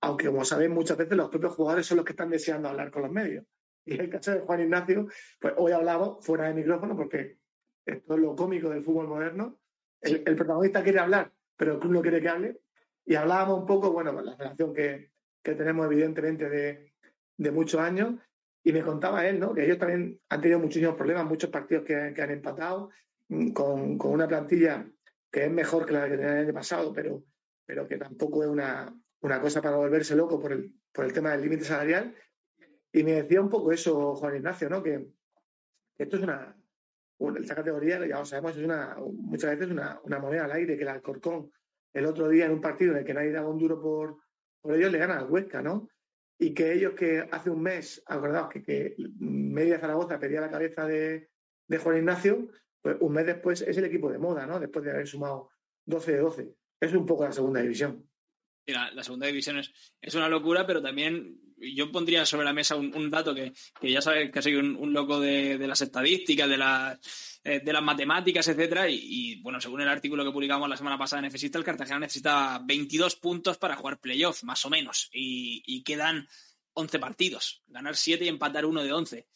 aunque 0.00 0.26
como 0.26 0.44
sabéis 0.44 0.70
muchas 0.70 0.96
veces 0.96 1.16
los 1.16 1.28
propios 1.28 1.54
jugadores 1.54 1.86
son 1.86 1.96
los 1.96 2.06
que 2.06 2.12
están 2.12 2.30
deseando 2.30 2.68
hablar 2.68 2.90
con 2.90 3.02
los 3.02 3.10
medios. 3.10 3.44
Y 3.84 3.94
en 3.94 4.02
el 4.02 4.10
caso 4.10 4.32
de 4.32 4.40
Juan 4.40 4.60
Ignacio, 4.60 5.06
pues 5.40 5.54
hoy 5.56 5.72
hablamos 5.72 6.24
fuera 6.24 6.48
de 6.48 6.54
micrófono 6.54 6.96
porque 6.96 7.38
esto 7.86 8.14
es 8.14 8.20
lo 8.20 8.36
cómico 8.36 8.68
del 8.68 8.84
fútbol 8.84 9.08
moderno. 9.08 9.58
El, 10.00 10.36
protagonista 10.36 10.82
quiere 10.82 10.98
hablar, 11.00 11.32
pero 11.56 11.72
el 11.72 11.78
club 11.78 11.92
no 11.92 12.02
quiere 12.02 12.20
que 12.20 12.28
hable. 12.28 12.60
Y 13.04 13.14
hablábamos 13.14 13.60
un 13.60 13.66
poco, 13.66 13.90
bueno, 13.90 14.12
la 14.12 14.36
relación 14.36 14.74
que, 14.74 15.10
tenemos 15.42 15.86
evidentemente 15.86 16.50
de, 16.50 16.92
de 17.38 17.50
muchos 17.50 17.80
años 17.80 18.16
y 18.62 18.72
me 18.72 18.82
contaba 18.82 19.26
él, 19.26 19.40
¿no? 19.40 19.54
Que 19.54 19.64
ellos 19.64 19.78
también 19.78 20.20
han 20.28 20.40
tenido 20.42 20.60
muchísimos 20.60 20.94
problemas, 20.94 21.24
muchos 21.24 21.48
partidos 21.48 21.84
que, 21.84 21.94
han 21.94 22.30
empatado, 22.30 22.90
mm, 23.28 23.52
con, 23.52 23.98
una 23.98 24.28
plantilla 24.28 24.86
que 25.30 25.44
es 25.46 25.50
mejor 25.50 25.86
que 25.86 25.94
la 25.94 26.04
que 26.04 26.16
tenía 26.16 26.32
el 26.32 26.44
año 26.44 26.52
pasado, 26.52 26.92
pero, 26.92 27.24
pero 27.64 27.88
que 27.88 27.96
tampoco 27.96 28.42
es 28.42 28.50
una, 28.50 28.94
cosa 29.20 29.62
para 29.62 29.76
volverse 29.76 30.16
loco 30.16 30.40
por 30.40 30.52
el, 30.52 30.74
por 30.92 31.04
el 31.04 31.12
tema 31.12 31.32
del 31.32 31.42
límite 31.42 31.64
salarial. 31.64 32.14
Y 32.92 33.02
me 33.02 33.22
decía 33.22 33.40
un 33.40 33.50
poco 33.50 33.72
eso 33.72 34.14
Juan 34.16 34.36
Ignacio, 34.36 34.68
¿no? 34.68 34.82
Que, 34.82 35.06
esto 35.98 36.16
es 36.16 36.22
una, 36.22 36.56
esta 37.40 37.54
categoría, 37.56 37.98
ya 38.06 38.18
lo 38.18 38.24
sabemos, 38.24 38.56
es 38.56 38.64
una, 38.64 38.96
muchas 38.98 39.50
veces 39.50 39.72
una, 39.72 40.00
una 40.04 40.18
moneda 40.20 40.44
al 40.44 40.52
aire, 40.52 40.76
que 40.76 40.82
el 40.82 40.88
Alcorcón 40.88 41.50
el 41.92 42.06
otro 42.06 42.28
día 42.28 42.46
en 42.46 42.52
un 42.52 42.60
partido 42.60 42.92
en 42.92 42.98
el 42.98 43.04
que 43.04 43.14
nadie 43.14 43.32
daba 43.32 43.48
un 43.48 43.58
duro 43.58 43.80
por, 43.80 44.18
por 44.60 44.74
ellos 44.74 44.92
le 44.92 44.98
gana 44.98 45.18
al 45.18 45.28
Huesca, 45.28 45.60
¿no? 45.60 45.88
y 46.38 46.54
que 46.54 46.72
ellos 46.72 46.94
que 46.94 47.28
hace 47.30 47.50
un 47.50 47.60
mes, 47.60 48.02
acordaos 48.06 48.48
que, 48.48 48.62
que 48.62 48.94
Media 49.18 49.80
Zaragoza 49.80 50.20
pedía 50.20 50.40
la 50.40 50.50
cabeza 50.50 50.86
de, 50.86 51.28
Juan 51.82 51.98
Ignacio, 51.98 52.48
pues 52.80 52.96
un 53.00 53.12
mes 53.12 53.26
después 53.26 53.60
es 53.62 53.76
el 53.76 53.84
equipo 53.84 54.10
de 54.10 54.18
moda, 54.18 54.46
¿no? 54.46 54.60
Después 54.60 54.84
de 54.84 54.92
haber 54.92 55.06
sumado 55.06 55.50
12 55.84 56.12
de 56.12 56.18
12. 56.18 56.54
Es 56.80 56.94
un 56.94 57.04
poco 57.04 57.24
la 57.24 57.32
segunda 57.32 57.60
división. 57.60 58.08
Mira, 58.68 58.90
la 58.92 59.02
segunda 59.02 59.26
división 59.26 59.58
es, 59.58 59.72
es 59.98 60.14
una 60.14 60.28
locura, 60.28 60.66
pero 60.66 60.82
también 60.82 61.40
yo 61.56 61.90
pondría 61.90 62.26
sobre 62.26 62.44
la 62.44 62.52
mesa 62.52 62.76
un, 62.76 63.10
dato 63.10 63.34
que, 63.34 63.54
ya 63.80 64.02
sabes 64.02 64.30
que 64.30 64.42
soy 64.42 64.56
un, 64.56 64.92
loco 64.92 65.18
de, 65.18 65.56
las 65.66 65.80
estadísticas, 65.80 66.46
de 66.46 66.58
las, 66.58 67.40
eh, 67.44 67.60
de 67.64 67.72
las 67.72 67.82
matemáticas, 67.82 68.46
etcétera. 68.46 68.86
Y, 68.90 69.40
bueno, 69.40 69.58
según 69.58 69.80
el 69.80 69.88
artículo 69.88 70.22
que 70.22 70.32
publicamos 70.32 70.68
la 70.68 70.76
semana 70.76 70.98
pasada 70.98 71.20
en 71.20 71.24
Necesita, 71.24 71.56
el 71.56 71.64
Cartagena 71.64 72.00
necesita 72.00 72.60
22 72.62 73.16
puntos 73.16 73.56
para 73.56 73.74
jugar 73.74 74.00
playoff, 74.00 74.44
más 74.44 74.62
o 74.66 74.68
menos. 74.68 75.08
Y, 75.14 75.82
quedan 75.82 76.28
11 76.74 76.98
partidos. 76.98 77.62
Ganar 77.68 77.96
7 77.96 78.26
y 78.26 78.28
empatar 78.28 78.66
1 78.66 78.82
de 78.82 78.92
11. 78.92 79.26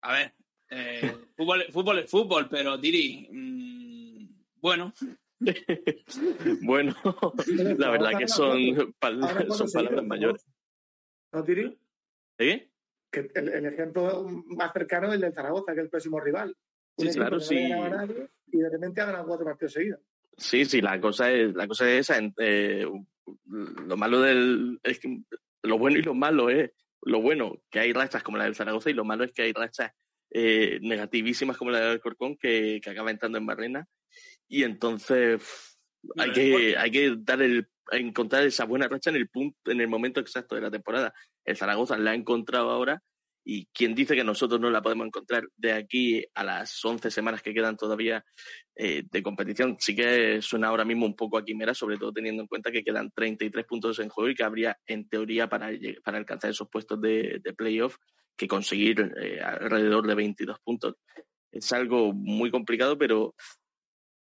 A 0.00 0.12
ver, 0.12 0.34
eh, 0.70 1.16
fútbol, 1.36 1.66
fútbol 1.70 1.98
es 1.98 2.10
fútbol, 2.10 2.48
pero 2.48 2.78
Diri, 2.78 3.28
mm, 3.30 4.28
bueno. 4.58 4.94
bueno, 6.62 6.94
la 7.78 7.90
verdad 7.90 8.18
que 8.18 8.28
son, 8.28 8.58
son 9.50 9.70
palabras 9.72 10.04
mayores. 10.04 10.46
¿No, 11.32 11.44
Tiri? 11.44 11.78
¿Sí? 12.38 12.70
Que 13.10 13.30
el, 13.34 13.66
ejemplo 13.66 14.26
más 14.46 14.72
cercano 14.72 15.08
es 15.08 15.14
el 15.14 15.20
del 15.20 15.34
Zaragoza, 15.34 15.72
que 15.72 15.80
es 15.80 15.84
el 15.84 15.90
próximo 15.90 16.20
rival. 16.20 16.56
sí, 16.96 17.08
claro, 17.10 17.40
sí. 17.40 17.70
y 18.46 18.58
de 18.58 18.70
repente 18.70 19.00
ha 19.00 19.06
ganado 19.06 19.26
cuatro 19.26 19.44
partidos 19.46 19.72
seguidos. 19.72 20.00
Sí, 20.36 20.64
sí, 20.64 20.80
la 20.80 21.00
cosa 21.00 21.30
es, 21.30 21.54
la 21.54 21.66
cosa 21.66 21.90
es 21.90 22.10
esa. 22.10 22.20
Eh, 22.38 22.86
lo 23.46 23.96
malo 23.96 24.20
del. 24.20 24.78
Es 24.82 24.98
que 24.98 25.22
lo 25.62 25.78
bueno 25.78 25.98
y 25.98 26.02
lo 26.02 26.14
malo 26.14 26.50
es. 26.50 26.70
Lo 27.02 27.20
bueno, 27.20 27.62
que 27.70 27.78
hay 27.78 27.92
rachas 27.92 28.22
como 28.22 28.36
la 28.36 28.44
del 28.44 28.56
Zaragoza, 28.56 28.90
y 28.90 28.94
lo 28.94 29.04
malo 29.04 29.24
es 29.24 29.32
que 29.32 29.42
hay 29.42 29.52
rachas 29.52 29.92
eh, 30.30 30.78
negativísimas 30.82 31.56
como 31.56 31.70
la 31.70 31.80
del 31.80 32.00
Corcón, 32.00 32.36
que, 32.36 32.80
que 32.82 32.90
acaba 32.90 33.10
entrando 33.10 33.38
en 33.38 33.46
Barrena. 33.46 33.88
Y 34.48 34.62
entonces 34.62 35.78
hay 36.16 36.32
que, 36.32 36.76
hay 36.76 36.90
que 36.90 37.14
dar 37.18 37.42
el 37.42 37.68
encontrar 37.92 38.44
esa 38.44 38.64
buena 38.64 38.88
racha 38.88 39.10
en 39.10 39.16
el 39.16 39.28
punto, 39.28 39.70
en 39.70 39.80
el 39.80 39.88
momento 39.88 40.20
exacto 40.20 40.54
de 40.54 40.60
la 40.62 40.70
temporada. 40.70 41.12
El 41.44 41.56
Zaragoza 41.56 41.98
la 41.98 42.12
ha 42.12 42.14
encontrado 42.14 42.70
ahora 42.70 43.02
y 43.48 43.66
quien 43.66 43.94
dice 43.94 44.16
que 44.16 44.24
nosotros 44.24 44.60
no 44.60 44.70
la 44.70 44.82
podemos 44.82 45.06
encontrar 45.06 45.44
de 45.56 45.72
aquí 45.72 46.24
a 46.34 46.42
las 46.42 46.84
11 46.84 47.12
semanas 47.12 47.42
que 47.42 47.54
quedan 47.54 47.76
todavía 47.76 48.24
eh, 48.74 49.04
de 49.08 49.22
competición, 49.22 49.76
sí 49.78 49.94
que 49.94 50.42
suena 50.42 50.66
ahora 50.66 50.84
mismo 50.84 51.06
un 51.06 51.14
poco 51.14 51.38
a 51.38 51.44
quimera, 51.44 51.72
sobre 51.72 51.96
todo 51.96 52.12
teniendo 52.12 52.42
en 52.42 52.48
cuenta 52.48 52.72
que 52.72 52.82
quedan 52.82 53.12
33 53.12 53.64
puntos 53.64 54.00
en 54.00 54.08
juego 54.08 54.30
y 54.30 54.34
que 54.34 54.42
habría, 54.42 54.76
en 54.84 55.08
teoría, 55.08 55.48
para, 55.48 55.70
para 56.04 56.18
alcanzar 56.18 56.50
esos 56.50 56.68
puestos 56.68 57.00
de, 57.00 57.40
playoff, 57.56 57.96
que 58.36 58.48
conseguir 58.48 59.12
eh, 59.22 59.40
alrededor 59.40 60.08
de 60.08 60.14
22 60.16 60.58
puntos. 60.64 60.96
Es 61.52 61.72
algo 61.72 62.12
muy 62.12 62.50
complicado, 62.50 62.98
pero 62.98 63.36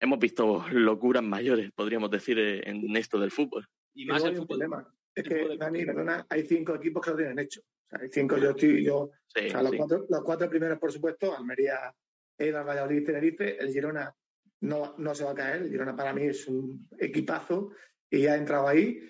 hemos 0.00 0.18
visto 0.18 0.64
locuras 0.70 1.22
mayores, 1.22 1.70
podríamos 1.72 2.10
decir, 2.10 2.38
eh, 2.38 2.62
en 2.68 2.96
esto 2.96 3.18
del 3.18 3.30
fútbol. 3.30 3.66
Y 3.94 4.06
más 4.06 4.24
el 4.24 4.36
fútbol. 4.36 4.58
Problema. 4.58 4.94
Es 5.14 5.24
que, 5.24 5.56
Dani, 5.56 5.86
perdona, 5.86 6.26
hay 6.28 6.46
cinco 6.46 6.74
equipos 6.74 7.02
que 7.02 7.10
lo 7.10 7.16
tienen 7.16 7.38
hecho. 7.38 7.60
O 7.60 7.88
sea, 7.88 8.00
hay 8.02 8.08
cinco, 8.10 8.36
yo 8.36 8.50
estoy, 8.50 8.84
yo, 8.84 8.98
o 8.98 9.12
sea, 9.26 9.62
los, 9.62 9.74
cuatro, 9.74 10.06
los, 10.08 10.22
cuatro, 10.22 10.50
primeros, 10.50 10.78
por 10.78 10.92
supuesto, 10.92 11.34
Almería, 11.34 11.94
Eibar, 12.36 12.66
Valladolid 12.66 12.98
y 12.98 13.04
Tenerife, 13.04 13.58
el 13.58 13.72
Girona 13.72 14.14
no, 14.60 14.94
no 14.98 15.14
se 15.14 15.24
va 15.24 15.30
a 15.30 15.34
caer, 15.34 15.62
el 15.62 15.70
Girona 15.70 15.96
para 15.96 16.12
mí 16.12 16.24
es 16.24 16.46
un 16.48 16.86
equipazo 16.98 17.70
y 18.10 18.22
ya 18.22 18.34
ha 18.34 18.36
entrado 18.36 18.68
ahí. 18.68 19.00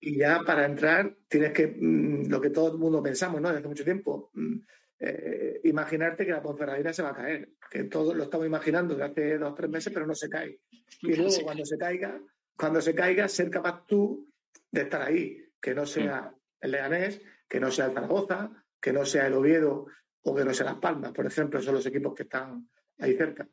Y 0.00 0.18
ya 0.18 0.42
para 0.44 0.66
entrar 0.66 1.16
tienes 1.28 1.52
que, 1.52 1.68
mm, 1.68 2.28
lo 2.28 2.40
que 2.40 2.50
todo 2.50 2.72
el 2.72 2.78
mundo 2.78 3.02
pensamos, 3.02 3.40
¿no? 3.40 3.48
Desde 3.48 3.60
hace 3.60 3.68
mucho 3.68 3.84
tiempo, 3.84 4.30
mm, 4.34 4.58
eh, 5.04 5.60
imaginarte 5.64 6.24
que 6.24 6.30
la 6.30 6.40
Ponferradina 6.40 6.92
se 6.92 7.02
va 7.02 7.10
a 7.10 7.16
caer, 7.16 7.48
que 7.68 7.84
todos 7.84 8.14
lo 8.14 8.22
estamos 8.22 8.46
imaginando 8.46 8.94
desde 8.94 9.10
hace 9.10 9.38
dos 9.38 9.50
o 9.50 9.54
tres 9.54 9.68
meses, 9.68 9.92
pero 9.92 10.06
no 10.06 10.14
se 10.14 10.28
cae. 10.28 10.60
Y 11.00 11.16
luego 11.16 11.34
cuando 11.42 11.64
se 11.64 11.76
caiga, 11.76 12.20
cuando 12.56 12.80
se 12.80 12.94
caiga, 12.94 13.26
ser 13.26 13.50
capaz 13.50 13.84
tú 13.84 14.30
de 14.70 14.82
estar 14.82 15.02
ahí, 15.02 15.44
que 15.60 15.74
no 15.74 15.86
sea 15.86 16.32
el 16.60 16.70
Leganés, 16.70 17.20
que 17.48 17.58
no 17.58 17.72
sea 17.72 17.86
el 17.86 17.94
Zaragoza, 17.94 18.64
que 18.80 18.92
no 18.92 19.04
sea 19.04 19.26
el 19.26 19.34
Oviedo 19.34 19.86
o 20.22 20.36
que 20.36 20.44
no 20.44 20.54
sea 20.54 20.66
Las 20.66 20.78
Palmas, 20.78 21.10
por 21.10 21.26
ejemplo, 21.26 21.60
son 21.60 21.74
los 21.74 21.86
equipos 21.86 22.14
que 22.14 22.22
están 22.22 22.68
ahí 23.00 23.16
cerca. 23.16 23.48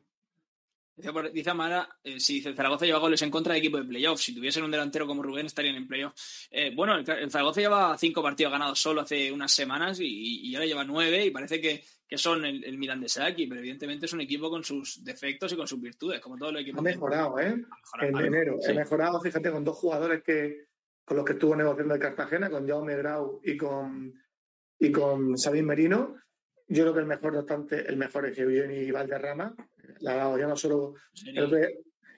Dice 0.96 1.50
Amara, 1.50 1.88
eh, 2.04 2.20
si 2.20 2.42
Zaragoza 2.42 2.84
lleva 2.84 2.98
goles 2.98 3.22
en 3.22 3.30
contra 3.30 3.54
de 3.54 3.60
equipo 3.60 3.78
de 3.78 3.84
playoff, 3.84 4.20
si 4.20 4.34
tuviesen 4.34 4.64
un 4.64 4.70
delantero 4.70 5.06
como 5.06 5.22
Rubén 5.22 5.46
estarían 5.46 5.76
en 5.76 5.88
playoff. 5.88 6.12
Eh, 6.50 6.72
bueno, 6.74 6.96
el, 6.96 7.30
Zaragoza 7.30 7.60
lleva 7.60 7.96
cinco 7.96 8.22
partidos 8.22 8.52
ganados 8.52 8.78
solo 8.78 9.00
hace 9.00 9.32
unas 9.32 9.50
semanas 9.50 9.98
y, 10.00 10.54
ahora 10.54 10.66
lleva 10.66 10.84
nueve 10.84 11.24
y 11.24 11.30
parece 11.30 11.60
que, 11.60 11.82
son 12.18 12.44
el, 12.44 12.64
el, 12.64 12.76
Milan 12.76 13.00
de 13.00 13.08
Saki, 13.08 13.46
pero 13.46 13.60
evidentemente 13.60 14.06
es 14.06 14.12
un 14.12 14.20
equipo 14.20 14.50
con 14.50 14.64
sus 14.64 15.02
defectos 15.04 15.52
y 15.52 15.56
con 15.56 15.66
sus 15.66 15.80
virtudes, 15.80 16.20
como 16.20 16.36
todo 16.36 16.50
el 16.50 16.58
equipo. 16.58 16.80
Ha 16.80 16.82
mejorado, 16.82 17.38
¿eh? 17.38 17.54
en 18.00 18.18
enero. 18.18 18.58
Ha 18.68 18.72
mejorado, 18.72 19.20
fíjate, 19.20 19.50
con 19.50 19.64
dos 19.64 19.76
jugadores 19.76 20.22
que 20.22 20.70
con 21.10 21.16
los 21.16 21.26
que 21.26 21.32
estuvo 21.32 21.56
negociando 21.56 21.94
el 21.94 22.00
Cartagena, 22.00 22.48
con 22.48 22.68
Jaume 22.68 22.94
Grau 22.94 23.40
y 23.42 23.56
con, 23.56 24.14
y 24.78 24.92
con 24.92 25.36
Sabín 25.36 25.66
Merino. 25.66 26.14
Yo 26.70 26.84
creo 26.84 26.94
que 26.94 27.00
el 27.00 27.06
mejor, 27.06 27.32
no 27.32 27.40
obstante, 27.40 27.84
el 27.88 27.96
mejor 27.96 28.26
es 28.26 28.38
Eugenio 28.38 28.94
Valderrama, 28.94 29.56
la 29.98 30.38
ya 30.38 30.46
no 30.46 30.54
solo 30.54 30.94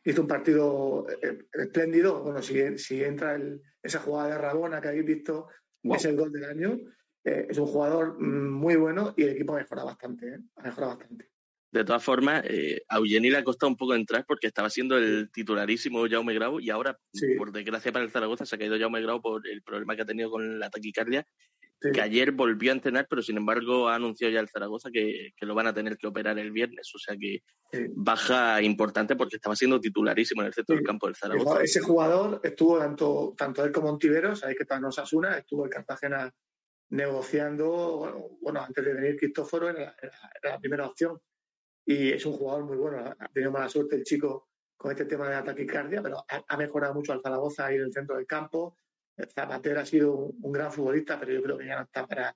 hizo 0.04 0.20
un 0.20 0.28
partido 0.28 1.06
eh, 1.22 1.38
espléndido. 1.54 2.22
Bueno, 2.22 2.42
si, 2.42 2.76
si 2.76 3.02
entra 3.02 3.40
esa 3.82 4.00
jugada 4.00 4.28
de 4.28 4.38
Rabona 4.38 4.82
que 4.82 4.88
habéis 4.88 5.06
visto, 5.06 5.48
es 5.82 6.04
el 6.04 6.16
gol 6.16 6.30
del 6.32 6.44
año. 6.44 6.78
Eh, 7.24 7.46
es 7.48 7.56
un 7.56 7.66
jugador 7.66 8.20
mm, 8.20 8.52
muy 8.52 8.76
bueno 8.76 9.14
y 9.16 9.22
el 9.22 9.30
equipo 9.30 9.54
ha 9.54 9.60
mejorado 9.60 9.86
bastante. 9.86 10.28
¿eh? 10.28 10.38
Ha 10.56 10.62
mejorado 10.64 10.98
bastante. 10.98 11.30
De 11.70 11.84
todas 11.84 12.04
formas, 12.04 12.44
a 12.88 12.96
Eugeni 12.98 13.30
le 13.30 13.38
ha 13.38 13.44
costado 13.44 13.70
un 13.70 13.78
poco 13.78 13.94
entrar 13.94 14.26
porque 14.28 14.48
estaba 14.48 14.68
siendo 14.68 14.98
el 14.98 15.30
titularísimo 15.32 16.06
Jaume 16.06 16.34
Grau 16.34 16.60
y 16.60 16.68
ahora, 16.68 16.98
por 17.38 17.50
desgracia 17.50 17.90
para 17.90 18.04
el 18.04 18.10
Zaragoza, 18.10 18.44
se 18.44 18.54
ha 18.54 18.58
caído 18.58 18.78
Jaume 18.78 19.00
Grau 19.00 19.22
por 19.22 19.48
el 19.48 19.62
problema 19.62 19.96
que 19.96 20.02
ha 20.02 20.04
tenido 20.04 20.30
con 20.30 20.58
la 20.58 20.68
taquicardia 20.68 21.26
que 21.90 22.00
ayer 22.00 22.32
volvió 22.32 22.70
a 22.70 22.74
entrenar, 22.74 23.06
pero 23.08 23.22
sin 23.22 23.36
embargo 23.36 23.88
ha 23.88 23.96
anunciado 23.96 24.32
ya 24.32 24.40
el 24.40 24.48
Zaragoza 24.48 24.90
que, 24.90 25.32
lo 25.40 25.54
van 25.54 25.66
a 25.66 25.74
tener 25.74 25.96
que 25.96 26.06
operar 26.06 26.38
el 26.38 26.52
viernes. 26.52 26.90
O 26.94 26.98
sea 26.98 27.16
que 27.16 27.42
baja 27.94 28.62
importante 28.62 29.16
porque 29.16 29.36
estaba 29.36 29.56
siendo 29.56 29.80
titularísimo 29.80 30.42
en 30.42 30.48
el 30.48 30.54
centro 30.54 30.76
del 30.76 30.84
campo 30.84 31.06
del 31.06 31.16
Zaragoza. 31.16 31.62
Ese 31.62 31.80
jugador 31.80 32.40
estuvo 32.42 32.78
tanto, 32.78 33.34
tanto 33.36 33.64
él 33.64 33.72
como 33.72 33.90
Ontiveros, 33.90 34.40
sabéis 34.40 34.58
que 34.58 34.64
está 34.64 34.76
en 34.76 34.84
una 35.12 35.38
estuvo 35.38 35.64
el 35.64 35.70
Cartagena 35.70 36.32
negociando, 36.90 38.30
bueno, 38.40 38.60
antes 38.60 38.84
de 38.84 38.94
venir 38.94 39.16
Cristóforo 39.16 39.70
era, 39.70 39.96
la 40.42 40.58
primera 40.58 40.86
opción. 40.86 41.18
Y 41.84 42.12
es 42.12 42.24
un 42.26 42.34
jugador 42.34 42.64
muy 42.64 42.76
bueno. 42.76 42.98
Ha 42.98 43.28
tenido 43.28 43.50
mala 43.50 43.68
suerte 43.68 43.96
el 43.96 44.04
chico 44.04 44.48
con 44.76 44.92
este 44.92 45.06
tema 45.06 45.28
de 45.28 45.34
la 45.34 45.44
taquicardia, 45.44 46.02
pero 46.02 46.18
ha, 46.28 46.44
ha 46.46 46.56
mejorado 46.56 46.94
mucho 46.94 47.12
al 47.12 47.20
Zaragoza 47.20 47.66
ahí 47.66 47.76
en 47.76 47.82
el 47.82 47.92
centro 47.92 48.16
del 48.16 48.26
campo 48.26 48.76
Zapatero 49.34 49.80
ha 49.80 49.86
sido 49.86 50.14
un, 50.14 50.52
gran 50.52 50.72
futbolista, 50.72 51.18
pero 51.18 51.32
yo 51.32 51.42
creo 51.42 51.58
que 51.58 51.66
ya 51.66 51.76
no 51.76 51.82
está 51.82 52.06
para, 52.06 52.34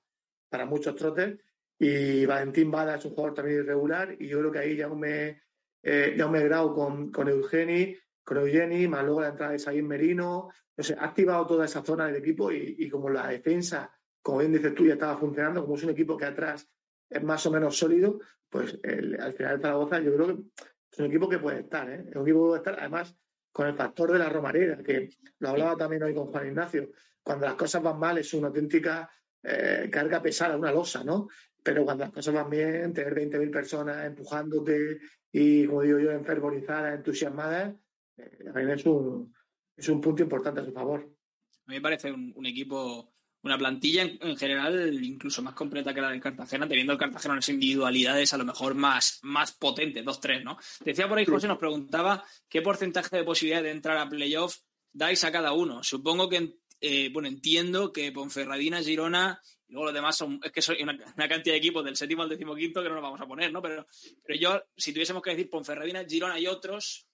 para 0.49 0.65
muchos 0.65 0.95
trotes. 0.95 1.37
Y 1.79 2.25
Valentín 2.25 2.71
Bada 2.71 2.95
es 2.95 3.05
un 3.05 3.11
jugador 3.11 3.35
también 3.35 3.59
irregular 3.59 4.15
y 4.17 4.27
yo 4.27 4.39
creo 4.39 4.51
que 4.51 4.59
ahí 4.59 4.75
ya 4.75 4.89
me, 4.89 5.41
eh, 5.83 6.15
ya 6.17 6.27
me 6.27 6.43
grado 6.43 6.73
con, 6.73 7.11
con 7.11 7.27
Eugeni, 7.27 7.95
con 8.23 8.37
Eugeni, 8.37 8.87
más 8.87 9.03
luego 9.03 9.21
la 9.21 9.29
entrada 9.29 9.51
de 9.51 9.59
Saín 9.59 9.87
Merino. 9.87 10.49
No 10.75 10.83
sé, 10.83 10.95
ha 10.99 11.05
activado 11.05 11.45
toda 11.45 11.65
esa 11.65 11.83
zona 11.83 12.07
del 12.07 12.17
equipo 12.17 12.51
y, 12.51 12.89
como 12.89 13.09
la 13.09 13.27
defensa, 13.27 13.91
como 14.21 14.39
bien 14.39 14.53
dices 14.53 14.75
tú, 14.75 14.85
ya 14.85 14.93
estaba 14.93 15.17
funcionando, 15.17 15.61
como 15.63 15.75
es 15.75 15.83
un 15.83 15.91
equipo 15.91 16.17
que 16.17 16.25
atrás 16.25 16.67
es 17.09 17.23
más 17.23 17.45
o 17.45 17.51
menos 17.51 17.77
sólido, 17.77 18.19
pues 18.49 18.77
al 18.83 19.33
final 19.33 19.55
el 19.55 19.61
Zaragoza 19.61 19.99
yo 20.01 20.13
creo 20.13 20.27
que 20.27 20.43
es 20.91 20.99
un 20.99 21.05
equipo 21.05 21.29
que 21.29 21.39
puede 21.39 21.61
estar, 21.61 21.89
¿eh? 21.89 22.05
es 22.09 22.15
un 22.15 22.23
equipo 22.23 22.43
que 22.43 22.47
puede 22.47 22.57
estar, 22.57 22.79
además 22.79 23.15
con 23.57 23.65
el 23.65 23.73
factor 23.73 24.11
de 24.11 24.19
la 24.19 24.29
romareda, 24.29 24.83
que 24.83 25.09
lo 25.39 25.49
hablaba 25.49 25.75
también 25.75 26.03
hoy 26.03 26.13
con 26.13 26.27
Juan 26.27 26.45
Ignacio, 26.45 26.91
cuando 27.23 27.47
las 27.47 27.55
cosas 27.55 27.81
van 27.81 27.97
mal 27.97 28.19
es 28.19 28.31
una 28.35 28.49
auténtica 28.49 29.09
eh, 29.41 29.89
carga 29.91 30.21
pesada, 30.21 30.55
una 30.55 30.71
losa, 30.71 31.03
¿no? 31.03 31.27
Pero 31.63 31.83
cuando 31.83 32.03
las 32.03 32.13
cosas 32.13 32.35
van 32.35 32.51
bien, 32.51 32.93
tener 32.93 33.15
20.000 33.15 33.51
personas 33.51 34.05
empujándote 34.05 34.99
y, 35.31 35.65
como 35.65 35.81
digo 35.81 35.97
yo, 35.97 36.11
enfervorizadas, 36.11 36.97
entusiasmadas, 36.97 37.73
eh, 38.17 38.73
es 38.75 38.85
un, 38.85 39.33
es 39.75 39.89
un 39.89 40.01
punto 40.01 40.21
importante 40.21 40.61
a 40.61 40.65
su 40.65 40.71
favor. 40.71 40.99
A 40.99 41.71
mí 41.71 41.77
me 41.77 41.81
parece 41.81 42.11
un 42.11 42.45
equipo 42.45 43.11
una 43.47 43.57
plantilla 43.57 44.03
en, 44.03 44.37
general 44.37 45.03
incluso 45.03 45.41
más 45.41 45.53
completa 45.53 45.93
que 45.93 46.01
la 46.01 46.09
del 46.09 46.21
Cartagena, 46.21 46.67
teniendo 46.67 46.93
el 46.93 46.99
Cartagena 46.99 47.33
unas 47.33 47.49
individualidades 47.49 48.33
a 48.33 48.37
lo 48.37 48.45
mejor 48.45 48.75
más, 48.75 49.19
más 49.23 49.51
potentes, 49.53 50.05
dos, 50.05 50.19
tres, 50.19 50.43
¿no? 50.43 50.57
Decía 50.83 51.07
por 51.07 51.17
ahí 51.17 51.25
José, 51.25 51.47
nos 51.47 51.57
preguntaba 51.57 52.23
qué 52.47 52.61
porcentaje 52.61 53.15
de 53.17 53.23
posibilidad 53.23 53.63
de 53.63 53.71
entrar 53.71 53.97
a 53.97 54.07
playoff 54.07 54.57
dais 54.91 55.23
a 55.23 55.31
cada 55.31 55.53
uno. 55.53 55.83
Supongo 55.83 56.29
que, 56.29 56.55
eh, 56.81 57.09
bueno, 57.11 57.27
entiendo 57.27 57.91
que 57.91 58.11
Ponferradina, 58.11 58.81
Girona, 58.81 59.39
y 59.67 59.73
luego 59.73 59.85
los 59.85 59.93
demás 59.93 60.17
son, 60.17 60.39
es 60.43 60.51
que 60.51 60.61
soy 60.61 60.81
una, 60.81 60.97
cantidad 60.97 61.53
de 61.53 61.57
equipos 61.57 61.83
del 61.83 61.95
séptimo 61.95 62.23
al 62.23 62.29
decimoquinto 62.29 62.81
que 62.81 62.89
no 62.89 62.95
nos 62.95 63.03
vamos 63.03 63.21
a 63.21 63.27
poner, 63.27 63.51
¿no? 63.51 63.61
Pero, 63.61 63.85
pero 64.23 64.39
yo, 64.39 64.63
si 64.75 64.93
tuviésemos 64.93 65.21
que 65.21 65.31
decir 65.31 65.49
Ponferradina, 65.49 66.05
Girona 66.05 66.39
y 66.39 66.47
otros, 66.47 67.07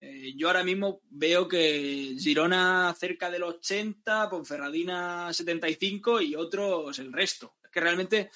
eh, 0.00 0.32
yo 0.34 0.46
ahora 0.46 0.64
mismo 0.64 1.02
veo 1.10 1.46
que 1.46 2.14
Girona 2.18 2.94
cerca 2.98 3.30
del 3.30 3.42
80, 3.42 4.30
Ponferradina 4.30 5.32
75 5.32 6.22
y 6.22 6.34
otros 6.34 6.98
el 6.98 7.12
resto. 7.12 7.56
Es 7.62 7.70
que 7.70 7.80
realmente 7.80 8.30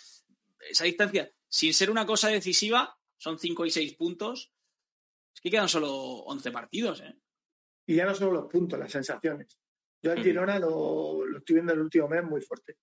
esa 0.69 0.85
distancia, 0.85 1.31
sin 1.49 1.73
ser 1.73 1.91
una 1.91 2.05
cosa 2.05 2.29
decisiva, 2.29 2.95
son 3.17 3.39
5 3.39 3.65
y 3.65 3.71
6 3.71 3.95
puntos. 3.97 4.53
Es 5.35 5.41
que 5.41 5.51
quedan 5.51 5.69
solo 5.69 5.91
11 5.91 6.53
partidos. 6.53 7.01
¿eh? 7.01 7.17
Y 7.87 7.97
ya 7.97 8.05
no 8.05 8.15
solo 8.15 8.33
los 8.33 8.53
puntos, 8.53 8.79
las 8.79 8.93
sensaciones. 8.93 9.59
Yo 10.03 10.13
en 10.13 10.23
Girona 10.23 10.59
lo, 10.59 11.25
estoy 11.39 11.55
viendo 11.55 11.73
el 11.73 11.81
último 11.81 12.09
mes 12.09 12.23
muy 12.25 12.43
fuerte. 12.43 12.77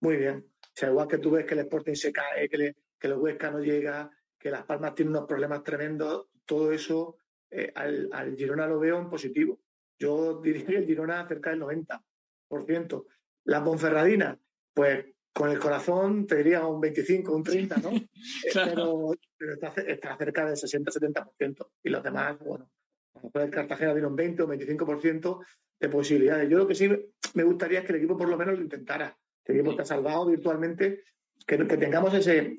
Muy 0.00 0.16
bien. 0.16 0.50
O 0.62 0.70
sea, 0.72 0.88
igual 0.88 1.08
que 1.08 1.18
tú 1.18 1.32
ves 1.32 1.44
que 1.44 1.52
el 1.52 1.60
Sporting 1.60 1.94
se 1.94 2.10
cae, 2.10 2.48
que, 2.48 2.74
que 2.98 3.06
el 3.06 3.14
Huesca 3.14 3.50
no 3.50 3.60
llega, 3.60 4.10
que 4.38 4.50
Las 4.50 4.64
Palmas 4.64 4.94
tiene 4.94 5.10
unos 5.10 5.26
problemas 5.26 5.62
tremendos, 5.62 6.28
todo 6.46 6.72
eso 6.72 7.18
eh, 7.56 7.72
al, 7.74 8.36
Girona 8.36 8.66
lo 8.66 8.80
veo 8.80 8.98
en 8.98 9.08
positivo. 9.08 9.60
Yo 9.98 10.40
diría 10.40 10.66
que 10.66 10.76
el 10.76 10.86
Girona 10.86 11.26
cerca 11.28 11.50
del 11.50 11.60
90%. 11.60 13.04
La 13.44 13.62
Ponferradina, 13.62 14.36
pues 14.72 15.06
con 15.32 15.50
el 15.50 15.58
corazón 15.58 16.26
te 16.26 16.36
diría 16.36 16.66
un 16.66 16.80
25, 16.80 17.34
un 17.34 17.42
30, 17.44 17.76
¿no? 17.76 17.90
Eh, 18.44 18.50
pero, 18.52 19.12
está, 19.38 20.16
cerca 20.16 20.46
del 20.46 20.56
60-70%. 20.56 21.68
Y 21.82 21.90
los 21.90 22.02
demás, 22.02 22.38
bueno, 22.40 22.70
a 23.14 23.18
lo 23.18 23.24
mejor 23.24 23.42
el 23.42 23.50
Cartagena 23.50 23.92
tiene 23.92 24.08
un 24.08 24.16
20 24.16 24.42
o 24.42 24.48
25% 24.48 25.44
de 25.80 25.88
posibilidades. 25.88 26.48
Yo 26.48 26.58
lo 26.58 26.66
que 26.66 26.74
sí 26.74 26.88
me 27.34 27.44
gustaría 27.44 27.80
es 27.80 27.84
que 27.84 27.92
el 27.92 27.98
equipo 27.98 28.16
por 28.16 28.28
lo 28.28 28.36
menos 28.36 28.56
lo 28.56 28.62
intentara. 28.62 29.16
Que 29.44 29.52
el 29.52 29.58
equipo 29.58 29.72
está 29.72 29.84
salvado 29.84 30.26
virtualmente, 30.26 31.04
que, 31.46 31.58
que 31.66 31.76
tengamos 31.76 32.14
ese, 32.14 32.56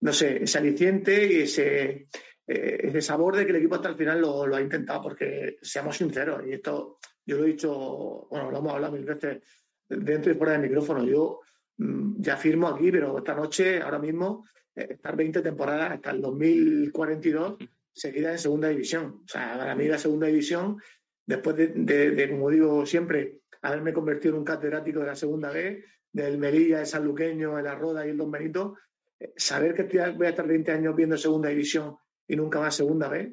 no 0.00 0.12
sé, 0.12 0.44
ese 0.44 0.58
aliciente 0.58 1.26
y 1.32 1.40
ese, 1.40 2.06
eh, 2.48 2.80
ese 2.84 3.02
sabor 3.02 3.36
de 3.36 3.44
que 3.44 3.50
el 3.50 3.56
equipo 3.56 3.74
hasta 3.74 3.90
el 3.90 3.96
final 3.96 4.22
lo, 4.22 4.56
ha 4.56 4.60
intentado, 4.62 5.02
porque 5.02 5.58
seamos 5.60 5.98
sinceros, 5.98 6.46
y 6.46 6.52
esto 6.52 6.98
yo 7.26 7.36
lo 7.36 7.44
he 7.44 7.48
dicho, 7.48 8.26
bueno, 8.30 8.50
lo 8.50 8.58
hemos 8.58 8.72
hablado 8.72 8.94
mil 8.94 9.04
veces 9.04 9.42
dentro 9.86 10.32
y 10.32 10.34
fuera 10.34 10.52
del 10.54 10.62
micrófono, 10.62 11.04
yo 11.04 11.40
mm, 11.76 12.22
ya 12.22 12.38
firmo 12.38 12.68
aquí, 12.68 12.90
pero 12.90 13.18
esta 13.18 13.34
noche, 13.34 13.82
ahora 13.82 13.98
mismo, 13.98 14.46
eh, 14.74 14.88
estar 14.92 15.14
20 15.14 15.42
temporadas 15.42 15.92
hasta 15.92 16.10
el 16.10 16.22
2042 16.22 17.58
seguida 17.92 18.32
en 18.32 18.38
segunda 18.38 18.68
división. 18.68 19.22
O 19.24 19.28
sea, 19.28 19.58
para 19.58 19.74
mí 19.74 19.86
la 19.86 19.98
segunda 19.98 20.28
división, 20.28 20.78
después 21.26 21.54
de, 21.56 22.28
como 22.30 22.48
digo 22.48 22.86
siempre, 22.86 23.40
haberme 23.60 23.92
convertido 23.92 24.34
en 24.34 24.38
un 24.38 24.44
catedrático 24.44 25.00
de 25.00 25.06
la 25.06 25.16
segunda 25.16 25.50
B, 25.50 25.84
del 26.10 26.38
Melilla, 26.38 26.80
el 26.80 26.86
Sanluqueño, 26.86 27.58
el 27.58 27.66
Arroda 27.66 28.06
y 28.06 28.10
el 28.10 28.16
Don 28.16 28.30
Benito, 28.30 28.78
eh, 29.20 29.34
saber 29.36 29.74
que 29.74 30.12
voy 30.12 30.26
a 30.26 30.30
estar 30.30 30.46
20 30.46 30.72
años 30.72 30.96
viendo 30.96 31.18
segunda 31.18 31.50
división 31.50 31.96
y 32.28 32.36
nunca 32.36 32.60
más 32.60 32.76
segunda 32.76 33.08
vez, 33.08 33.32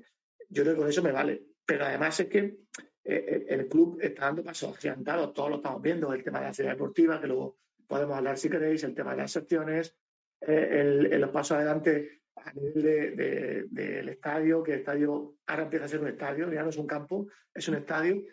yo 0.50 0.64
creo 0.64 0.74
que 0.74 0.80
con 0.80 0.90
eso 0.90 1.04
me 1.04 1.12
vale. 1.12 1.44
Pero 1.66 1.86
además 1.86 2.20
es 2.20 2.28
que 2.28 2.40
eh, 2.40 2.58
eh, 3.04 3.46
el 3.50 3.68
club 3.68 4.00
está 4.02 4.26
dando 4.26 4.44
pasos 4.44 4.76
agigantados, 4.76 5.34
todos 5.34 5.50
lo 5.50 5.56
estamos 5.58 5.82
viendo, 5.82 6.12
el 6.14 6.24
tema 6.24 6.40
de 6.40 6.46
la 6.46 6.54
ciudad 6.54 6.72
deportiva, 6.72 7.20
que 7.20 7.28
luego 7.28 7.60
podemos 7.88 8.18
hablar 8.18 8.38
si 8.38 8.50
queréis, 8.50 8.84
el 8.84 8.96
tema 8.96 9.12
de 9.12 9.18
las 9.18 9.32
secciones, 9.32 9.96
eh, 10.42 11.08
el, 11.12 11.22
los 11.22 11.30
pasos 11.30 11.58
adelante 11.58 12.22
a 12.36 12.52
nivel 12.54 13.68
del 13.72 14.10
estadio, 14.10 14.64
que 14.64 14.74
el 14.74 14.80
estadio 14.80 15.36
ahora 15.48 15.64
empieza 15.64 15.86
a 15.86 15.88
ser 15.88 16.02
un 16.02 16.08
estadio, 16.08 16.52
ya 16.52 16.64
no 16.64 16.70
es 16.70 16.78
un 16.78 16.88
campo, 16.88 17.28
es 17.54 17.68
un 17.68 17.76
estadio. 17.76 18.24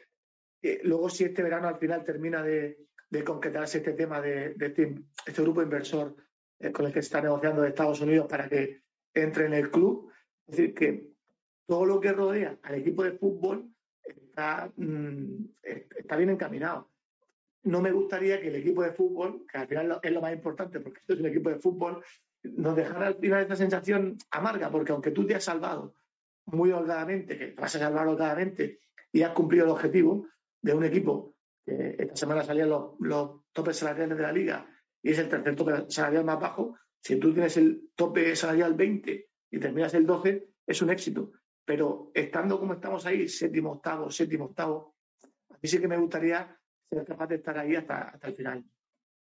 luego, 0.82 1.08
si 1.08 1.24
este 1.24 1.42
verano 1.42 1.68
al 1.68 1.78
final 1.78 2.04
termina 2.04 2.42
de, 2.42 2.78
concretarse 3.24 3.78
este 3.78 3.92
tema 3.92 4.20
de, 4.20 4.54
este, 4.58 4.94
este, 5.26 5.42
grupo 5.42 5.62
inversor 5.62 6.16
con 6.72 6.86
el 6.86 6.92
que 6.92 7.02
se 7.02 7.06
está 7.06 7.20
negociando 7.20 7.62
de 7.62 7.68
Estados 7.68 8.00
Unidos 8.00 8.26
para 8.28 8.48
que 8.48 8.82
entre 9.14 9.46
en 9.46 9.54
el 9.54 9.70
club, 9.70 10.11
es 10.46 10.56
decir, 10.56 10.74
que 10.74 11.12
todo 11.66 11.86
lo 11.86 12.00
que 12.00 12.12
rodea 12.12 12.58
al 12.62 12.74
equipo 12.74 13.02
de 13.02 13.12
fútbol 13.12 13.70
está, 14.04 14.70
mm, 14.76 15.44
está 15.62 16.16
bien 16.16 16.30
encaminado. 16.30 16.90
No 17.64 17.80
me 17.80 17.92
gustaría 17.92 18.40
que 18.40 18.48
el 18.48 18.56
equipo 18.56 18.82
de 18.82 18.92
fútbol, 18.92 19.46
que 19.50 19.58
al 19.58 19.68
final 19.68 20.00
es 20.02 20.12
lo 20.12 20.20
más 20.20 20.32
importante, 20.32 20.80
porque 20.80 21.00
esto 21.00 21.14
es 21.14 21.20
un 21.20 21.26
equipo 21.26 21.48
de 21.50 21.60
fútbol, 21.60 22.04
nos 22.42 22.74
dejara 22.74 23.06
al 23.06 23.14
final 23.14 23.42
esta 23.42 23.56
sensación 23.56 24.18
amarga, 24.30 24.70
porque 24.70 24.92
aunque 24.92 25.12
tú 25.12 25.26
te 25.26 25.36
has 25.36 25.44
salvado 25.44 25.94
muy 26.46 26.72
holgadamente, 26.72 27.38
que 27.38 27.52
vas 27.52 27.74
a 27.76 27.78
salvar 27.78 28.08
holgadamente 28.08 28.80
y 29.12 29.22
has 29.22 29.32
cumplido 29.32 29.64
el 29.64 29.70
objetivo 29.70 30.26
de 30.60 30.74
un 30.74 30.84
equipo 30.84 31.36
que 31.64 31.96
esta 31.98 32.16
semana 32.16 32.42
salían 32.42 32.68
los, 32.68 32.94
los 32.98 33.42
topes 33.52 33.76
salariales 33.76 34.16
de 34.16 34.22
la 34.22 34.32
liga 34.32 34.66
y 35.02 35.10
es 35.10 35.18
el 35.18 35.28
tercer 35.28 35.54
tope 35.54 35.84
salarial 35.88 36.24
más 36.24 36.40
bajo, 36.40 36.76
si 37.00 37.16
tú 37.16 37.32
tienes 37.32 37.56
el 37.56 37.90
tope 37.94 38.34
salarial 38.34 38.74
20 38.74 39.30
y 39.52 39.60
terminas 39.60 39.94
el 39.94 40.06
12, 40.06 40.48
es 40.66 40.82
un 40.82 40.90
éxito. 40.90 41.30
Pero 41.64 42.10
estando 42.12 42.58
como 42.58 42.72
estamos 42.72 43.06
ahí, 43.06 43.28
séptimo, 43.28 43.72
octavo, 43.72 44.10
séptimo, 44.10 44.46
octavo, 44.46 44.96
a 45.50 45.54
mí 45.54 45.68
sí 45.68 45.78
que 45.78 45.86
me 45.86 45.98
gustaría 45.98 46.58
ser 46.90 47.04
capaz 47.04 47.28
de 47.28 47.36
estar 47.36 47.56
ahí 47.56 47.76
hasta, 47.76 48.08
hasta 48.08 48.26
el 48.26 48.34
final. 48.34 48.64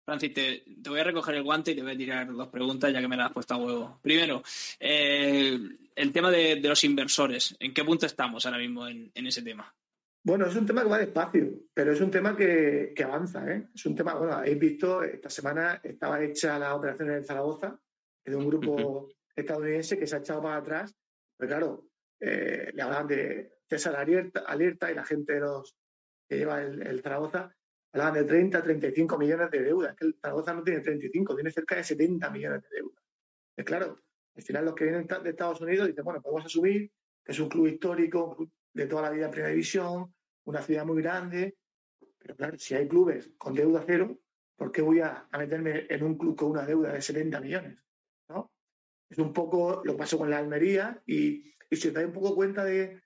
Francis, 0.05 0.35
te, 0.35 0.63
voy 0.89 1.01
a 1.01 1.05
recoger 1.05 1.35
el 1.35 1.43
guante 1.43 1.73
y 1.73 1.75
te 1.75 1.83
voy 1.83 1.93
a 1.93 1.97
tirar 1.97 2.33
dos 2.33 2.49
preguntas 2.49 2.93
ya 2.93 3.01
que 3.01 3.09
me 3.09 3.17
las 3.17 3.27
has 3.27 3.33
puesto 3.33 3.55
a 3.55 3.57
huevo. 3.59 3.99
Primero, 4.03 4.43
eh, 4.79 5.59
el 5.95 6.13
tema 6.13 6.31
de, 6.31 6.61
los 6.61 6.85
inversores. 6.85 7.57
¿En 7.59 7.75
qué 7.75 7.85
punto 7.85 8.07
estamos 8.07 8.47
ahora 8.47 8.59
mismo 8.59 8.87
en, 8.87 9.11
ese 9.15 9.43
tema? 9.43 9.75
Bueno, 10.23 10.47
es 10.47 10.57
un 10.57 10.65
tema 10.65 10.83
que 10.83 10.89
va 10.89 10.99
despacio, 10.99 11.51
pero 11.75 11.93
es 11.93 12.01
un 12.01 12.11
tema 12.11 12.37
que, 12.37 12.95
avanza. 13.05 13.53
¿eh? 13.53 13.69
Es 13.75 13.85
un 13.85 13.97
tema, 13.97 14.15
bueno, 14.15 14.35
habéis 14.35 14.59
visto, 14.59 15.03
esta 15.03 15.29
semana 15.29 15.81
estaba 15.83 16.23
hecha 16.23 16.59
la 16.59 16.75
operación 16.75 17.11
en 17.11 17.25
Zaragoza, 17.25 17.79
de 18.25 18.37
un 18.37 18.47
grupo 18.47 19.09
estadounidense 19.37 19.99
que 19.99 20.07
se 20.07 20.17
ha 20.17 20.19
echado 20.21 20.43
para 20.43 20.57
atrás. 20.57 20.97
Pero 21.37 21.49
claro, 21.49 21.89
eh, 22.21 22.71
le 22.73 22.83
hablan 22.83 23.07
de 23.07 23.53
César 23.69 23.95
alerta, 23.97 24.91
y 24.91 24.95
la 24.95 25.05
gente 25.05 25.35
de 25.35 25.41
los 25.41 25.77
que 26.29 26.39
lleva 26.39 26.63
el, 26.63 27.03
Zaragoza 27.03 27.55
hablaban 27.93 28.15
de 28.15 28.25
30, 28.25 28.63
35 28.63 29.19
millones 29.19 29.51
de 29.51 29.63
deuda. 29.63 29.91
Es 29.91 29.97
que 29.97 30.07
el 30.07 30.19
Zaragoza 30.21 30.55
no 30.55 30.63
tiene 30.63 30.81
35, 30.81 31.35
tiene 31.35 31.51
cerca 31.51 31.77
de 31.77 31.85
70 31.85 32.31
millones 32.31 32.63
de 32.63 32.69
deuda. 32.77 33.01
Es 33.57 33.65
claro, 33.65 33.99
al 34.35 34.43
final 34.43 34.65
los 34.65 34.75
que 34.75 34.85
vienen 34.85 35.07
de 35.07 35.31
Estados 35.31 35.61
Unidos 35.61 35.89
dicen, 35.89 36.05
bueno, 36.05 36.21
podemos 36.21 36.45
asumir 36.45 36.91
que 37.25 37.33
es 37.33 37.41
un 37.41 37.49
club 37.49 37.67
histórico 37.67 38.37
de 38.73 38.87
toda 38.87 39.03
la 39.03 39.11
vida 39.11 39.27
en 39.27 39.31
primera 39.31 39.51
división, 39.51 40.15
una 40.45 40.63
ciudad 40.63 40.85
muy 40.85 41.03
grande, 41.03 41.57
pero 42.19 42.37
claro, 42.37 42.59
si 42.59 42.75
hay 42.75 42.87
clubes 42.87 43.31
con 43.39 43.55
deuda 43.55 43.83
cero, 43.87 44.19
¿por 44.57 44.71
qué 44.71 44.83
voy 44.83 45.01
a 45.01 45.27
meterme 45.39 45.87
en 45.89 46.03
un 46.03 46.17
club 46.17 46.37
con 46.37 46.51
una 46.51 46.67
deuda 46.67 46.93
de 46.93 47.01
70 47.01 47.41
millones? 47.41 47.86
Es 49.09 49.19
un 49.19 49.33
poco 49.33 49.83
lo 49.85 49.93
que 49.93 49.99
pasó 49.99 50.19
con 50.19 50.31
la 50.31 50.39
Almería 50.39 51.03
y, 51.07 51.55
y 51.71 51.77
si 51.77 51.89
os 51.89 51.95
dais 51.95 52.07
un 52.07 52.13
poco 52.13 52.35
cuenta 52.35 52.65
de, 52.65 53.03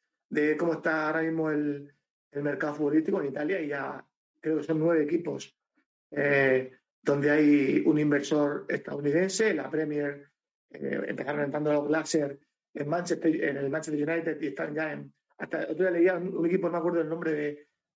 cómo 0.58 0.74
está 0.74 1.08
ahora 1.08 1.22
mismo 1.22 1.50
el, 1.50 1.92
mercado 2.32 2.74
futbolístico 2.74 3.20
en 3.20 3.28
Italia 3.28 3.60
y 3.60 3.68
ya 3.68 4.06
creo 4.40 4.58
que 4.58 4.62
son 4.62 4.78
nueve 4.78 5.02
equipos 5.02 5.52
eh, 6.12 6.70
donde 7.02 7.28
hay 7.28 7.82
un 7.84 7.98
inversor 7.98 8.66
estadounidense, 8.68 9.52
la 9.52 9.68
Premier 9.68 10.30
eh, 10.70 11.00
empezaron 11.08 11.42
entrando 11.42 11.72
los 11.72 11.88
Glaser 11.88 12.38
en 12.74 12.88
Manchester, 12.88 13.44
en 13.44 13.56
el 13.56 13.68
Manchester 13.68 14.08
United 14.08 14.40
y 14.40 14.46
están 14.46 14.74
ya 14.74 14.92
en 14.92 15.12
hasta 15.40 15.62
otro 15.62 15.76
día 15.76 15.90
leía 15.90 16.16
un, 16.16 16.46
equipo, 16.46 16.66
no 16.66 16.72
me 16.72 16.78
acuerdo 16.78 17.00
el 17.00 17.08
nombre 17.08 17.32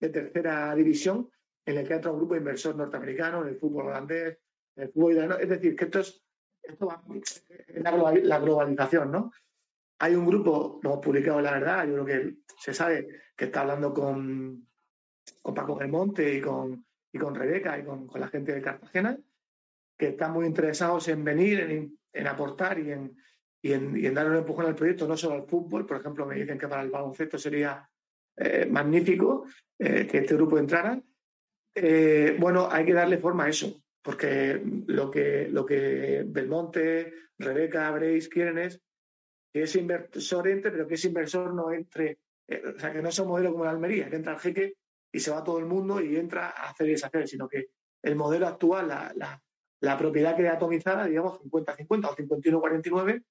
de, 0.01 0.09
tercera 0.09 0.75
división, 0.75 1.31
en 1.65 1.79
el 1.79 1.87
que 1.87 1.95
entra 1.95 2.11
un 2.11 2.19
grupo 2.19 2.35
de 2.35 2.41
inversor 2.41 2.75
norteamericano, 2.75 3.43
en 3.43 3.49
el 3.49 3.57
fútbol 3.57 3.87
holandés, 3.87 4.39
en 4.77 4.85
el 4.85 4.93
fútbol 4.93 5.37
Es 5.41 5.49
decir, 5.49 5.77
que 5.77 5.85
esto 5.85 6.01
es 6.01 6.24
esto 6.67 6.87
va 6.87 7.03
la, 7.69 8.39
globalización, 8.39 9.11
¿no? 9.11 9.33
Hay 9.99 10.15
un 10.15 10.27
grupo, 10.27 10.81
lo 10.83 10.91
hemos 10.91 11.05
publicado 11.05 11.41
la 11.41 11.53
verdad, 11.53 11.87
yo 11.87 12.05
creo 12.05 12.05
que 12.05 12.35
se 12.59 12.75
sabe 12.75 13.09
que 13.37 13.47
está 13.47 13.61
hablando 13.61 13.93
con, 13.93 14.67
con 15.43 15.55
Paco 15.55 15.77
Belmonte 15.77 16.35
y 16.35 16.41
con, 16.41 16.85
y 17.13 17.19
con 17.19 17.35
Rebeca 17.35 17.79
y 17.79 17.85
con, 17.85 18.09
la 18.15 18.29
gente 18.29 18.53
de 18.53 18.63
Cartagena, 18.63 19.19
que 19.97 20.09
están 20.09 20.33
muy 20.33 20.47
interesados 20.47 21.09
en 21.09 21.23
venir, 21.25 21.97
en, 22.13 22.27
aportar 22.27 22.79
y 22.79 22.91
en, 22.93 23.17
y 23.63 23.73
en, 23.73 24.15
dar 24.15 24.29
un 24.29 24.37
empujón 24.37 24.67
al 24.67 24.75
proyecto, 24.75 25.07
no 25.07 25.17
solo 25.17 25.37
al 25.37 25.47
fútbol. 25.47 25.87
Por 25.87 25.99
ejemplo, 25.99 26.27
me 26.27 26.37
dicen 26.37 26.59
que 26.59 26.69
para 26.69 26.83
el 26.83 26.91
baloncesto 26.91 27.39
sería 27.39 27.89
eh, 28.37 28.67
magnífico 28.69 29.47
eh, 29.79 30.07
que 30.07 30.19
este 30.19 30.35
grupo 30.35 30.59
entrara. 30.59 31.01
Eh, 31.75 32.37
bueno, 32.39 32.69
hay 32.71 32.85
que 32.85 32.93
darle 32.93 33.19
forma 33.19 33.45
a 33.45 33.49
eso, 33.49 33.84
porque 34.05 34.61
lo 34.87 35.11
que, 35.11 35.49
lo 35.49 35.65
que 35.65 36.25
Belmonte, 36.27 37.15
Rebeca, 37.39 37.91
Breis 37.91 38.29
quieren 38.29 38.59
es 38.59 38.79
que 39.51 39.63
ese 39.63 39.81
inversor 39.81 40.47
entre, 40.47 40.71
pero 40.71 40.87
que 40.87 40.97
ese 40.97 41.09
inversor 41.09 41.55
no 41.55 41.73
entre, 41.73 42.19
o 42.77 42.79
sea, 42.79 42.93
que 42.93 43.01
no 43.01 43.11
sea 43.11 43.25
un 43.25 43.31
modelo 43.31 43.53
como 43.53 43.65
la 43.65 43.71
Almería, 43.71 44.11
que 44.11 44.17
entra 44.17 44.35
el 44.35 44.41
jeque 44.41 44.77
y 45.11 45.21
se 45.21 45.31
va 45.31 45.43
todo 45.43 45.59
el 45.59 45.65
mundo 45.65 46.03
y 46.03 46.17
entra 46.17 46.51
a 46.51 46.69
hacer 46.69 46.87
y 46.89 46.91
deshacer, 46.91 47.27
sino 47.27 47.49
que 47.49 47.69
el 48.03 48.15
modelo 48.15 48.47
actual, 48.47 48.89
la, 48.89 49.41
la, 49.81 49.99
propiedad 49.99 50.37
queda 50.37 50.53
atomizada, 50.53 51.07
digamos, 51.07 51.41
50-50 51.41 52.07
o 52.07 52.17
51-49, 52.61 53.25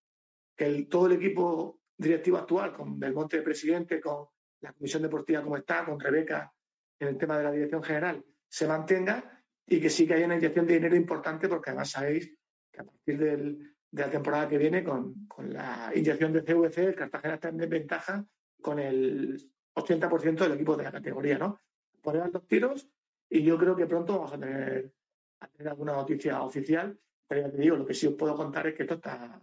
que 0.58 0.88
todo 0.90 1.06
el 1.06 1.14
equipo 1.14 1.82
directivo 1.96 2.38
actual, 2.38 2.74
con 2.74 3.00
Belmonte 3.00 3.38
de 3.38 3.44
presidente, 3.44 4.02
con 4.02 4.26
la 4.62 4.74
comisión 4.74 5.04
deportiva 5.04 5.44
como 5.44 5.58
está, 5.58 5.86
con 5.86 6.00
Rebeca 6.00 6.52
en 7.00 7.10
el 7.10 7.18
tema 7.20 7.38
de 7.38 7.44
la 7.44 7.52
dirección 7.52 7.84
general, 7.84 8.26
se 8.50 8.68
mantenga 8.68 9.33
y 9.68 9.80
que 9.80 9.90
sí 9.90 10.08
que 10.08 10.16
haya 10.16 10.26
una 10.26 10.36
inyección 10.36 10.68
de 10.68 10.74
dinero 10.76 10.96
importante, 10.96 11.48
porque 11.48 11.70
además 11.70 11.92
sabéis 11.92 12.36
que 12.72 12.82
a 12.82 12.84
partir 12.84 13.18
de 13.18 13.58
la 13.92 14.10
temporada 14.10 14.50
que 14.50 14.58
viene, 14.58 14.84
con, 14.84 15.28
con 15.28 15.54
la 15.54 15.92
inyección 15.96 16.34
de 16.34 16.44
CVC, 16.44 16.78
el 16.80 16.96
Cartagena 16.96 17.36
está 17.36 17.50
en 17.50 17.58
desventaja 17.58 18.26
con 18.62 18.80
el 18.80 19.52
80% 19.76 20.38
del 20.40 20.54
equipo 20.54 20.76
de 20.76 20.84
la 20.84 20.92
categoría, 20.92 21.38
¿no? 21.38 21.60
poner 22.04 22.30
dos 22.30 22.46
tiros 22.48 22.88
y 23.30 23.42
yo 23.42 23.58
creo 23.58 23.76
que 23.76 23.88
pronto 23.88 24.14
vamos 24.14 24.34
a 24.34 24.40
tener, 24.40 24.94
alguna 25.66 25.94
noticia 25.94 26.42
oficial. 26.44 27.00
Pero 27.28 27.42
ya 27.42 27.52
te 27.52 27.58
digo, 27.58 27.78
lo 27.78 27.86
que 27.86 27.94
sí 27.94 28.06
os 28.06 28.14
puedo 28.14 28.36
contar 28.36 28.68
es 28.68 28.76
que 28.76 28.84
esto 28.84 28.96
está, 28.96 29.42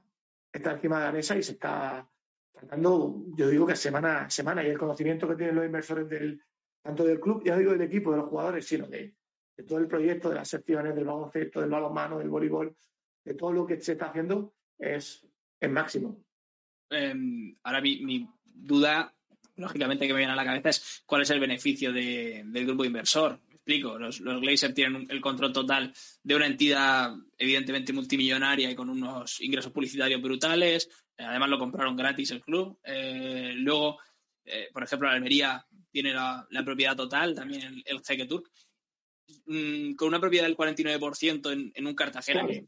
está 0.53 0.73
encima 0.73 1.01
de 1.01 1.05
la 1.07 1.13
mesa 1.13 1.37
y 1.37 1.43
se 1.43 1.53
está 1.53 2.09
tratando, 2.53 3.25
yo 3.35 3.49
digo 3.49 3.67
que 3.67 3.75
semana 3.75 4.27
a 4.27 4.31
semana, 4.31 4.63
y 4.63 4.69
el 4.69 4.79
conocimiento 4.79 5.27
que 5.27 5.35
tienen 5.35 5.57
los 5.57 5.65
inversores 5.65 6.09
del, 6.09 6.41
tanto 6.83 7.05
del 7.05 7.19
club, 7.19 7.43
ya 7.45 7.57
digo 7.57 7.73
del 7.73 7.83
equipo, 7.83 8.11
de 8.13 8.19
los 8.19 8.29
jugadores, 8.29 8.67
sino 8.67 8.87
de, 8.87 9.15
todo 9.63 9.79
el 9.79 9.87
proyecto, 9.87 10.29
de 10.29 10.37
las 10.37 10.49
secciones, 10.49 10.95
del 10.95 11.05
baloncesto, 11.05 11.61
del 11.61 11.71
balonmano, 11.71 12.19
del 12.19 12.29
voleibol, 12.29 12.75
de 13.25 13.35
todo 13.35 13.53
lo 13.53 13.67
que 13.67 13.81
se 13.81 13.93
está 13.93 14.07
haciendo, 14.07 14.55
es, 14.79 15.27
el 15.61 15.71
máximo. 15.71 16.25
Em, 16.89 17.55
ahora 17.63 17.81
mi, 17.81 18.29
duda 18.45 19.15
lógicamente 19.57 20.07
que 20.07 20.13
me 20.13 20.21
viene 20.21 20.33
a 20.33 20.37
la 20.37 20.45
cabeza 20.45 20.71
es 20.71 21.03
cuál 21.07 21.23
es 21.23 21.31
el 21.31 21.41
beneficio 21.41 21.93
del 21.93 22.67
grupo 22.67 22.85
inversor. 22.85 23.41
Me 23.47 23.55
explico, 23.55 23.99
los, 23.99 24.21
los 24.21 24.41
Glazer 24.41 24.73
tienen 24.73 25.07
el 25.11 25.21
control 25.21 25.53
total 25.53 25.93
de 26.23 26.35
una 26.35 26.47
entidad 26.47 27.15
evidentemente 27.37 27.93
multimillonaria 27.93 28.71
y 28.71 28.75
con 28.75 28.89
unos 28.89 29.41
ingresos 29.41 29.73
publicitarios 29.73 30.23
brutales. 30.23 30.89
Eh, 31.17 31.25
además 31.25 31.51
lo 31.51 31.59
compraron 31.59 31.95
gratis 31.95 32.31
el 32.31 32.41
club. 32.41 32.79
Eh, 32.83 33.53
luego, 33.57 33.99
eh, 34.45 34.71
por 34.73 34.83
ejemplo, 34.83 35.09
la 35.09 35.15
Almería 35.15 35.65
tiene 35.91 36.15
la, 36.15 36.47
propiedad 36.65 36.97
total, 36.97 37.35
también 37.35 37.63
el, 37.85 37.85
el 37.87 38.29
Turk. 38.29 38.51
Mm, 39.47 39.95
con 39.95 40.09
una 40.09 40.21
propiedad 40.21 40.47
del 40.47 40.57
49% 40.57 41.53
en, 41.53 41.73
en 41.75 41.87
un 41.87 41.95
Cartagena, 41.95 42.47
que 42.47 42.63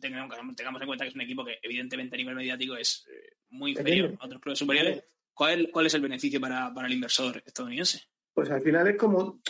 tengamos, 0.00 0.82
en 0.82 0.86
cuenta 0.86 1.04
que 1.04 1.08
es 1.08 1.14
un 1.14 1.20
equipo 1.20 1.44
que 1.44 1.58
evidentemente 1.62 2.16
a 2.16 2.18
nivel 2.18 2.34
mediático 2.34 2.76
es 2.76 3.06
muy 3.50 3.72
inferior 3.72 4.16
a 4.18 4.26
otros 4.26 4.40
clubes 4.40 4.58
superiores. 4.58 5.04
¿Cuál, 5.32 5.68
es 5.84 5.94
el 5.94 6.00
beneficio 6.00 6.40
para, 6.40 6.72
el 6.86 6.92
inversor 6.92 7.42
estadounidense? 7.44 8.00
Pues 8.32 8.50
al 8.50 8.62
final 8.62 8.88
es 8.88 8.96
como, 8.96 9.40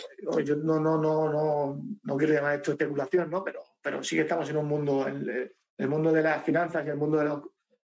yo 0.43 0.55
no, 0.55 0.79
no, 0.79 0.97
no, 0.97 1.31
no, 1.31 1.81
no 2.03 2.17
quiero 2.17 2.33
llamar 2.33 2.55
esto 2.55 2.71
especulación, 2.71 3.29
¿no? 3.29 3.43
Pero, 3.43 3.63
pero 3.81 4.03
sí 4.03 4.15
que 4.15 4.21
estamos 4.21 4.49
en 4.49 4.57
un 4.57 4.67
mundo, 4.67 5.07
el, 5.07 5.53
el 5.77 5.87
mundo 5.87 6.11
de 6.11 6.21
las 6.21 6.43
finanzas 6.43 6.85
y 6.85 6.89
el 6.89 6.97
mundo 6.97 7.17
de 7.17 7.25
los 7.25 7.41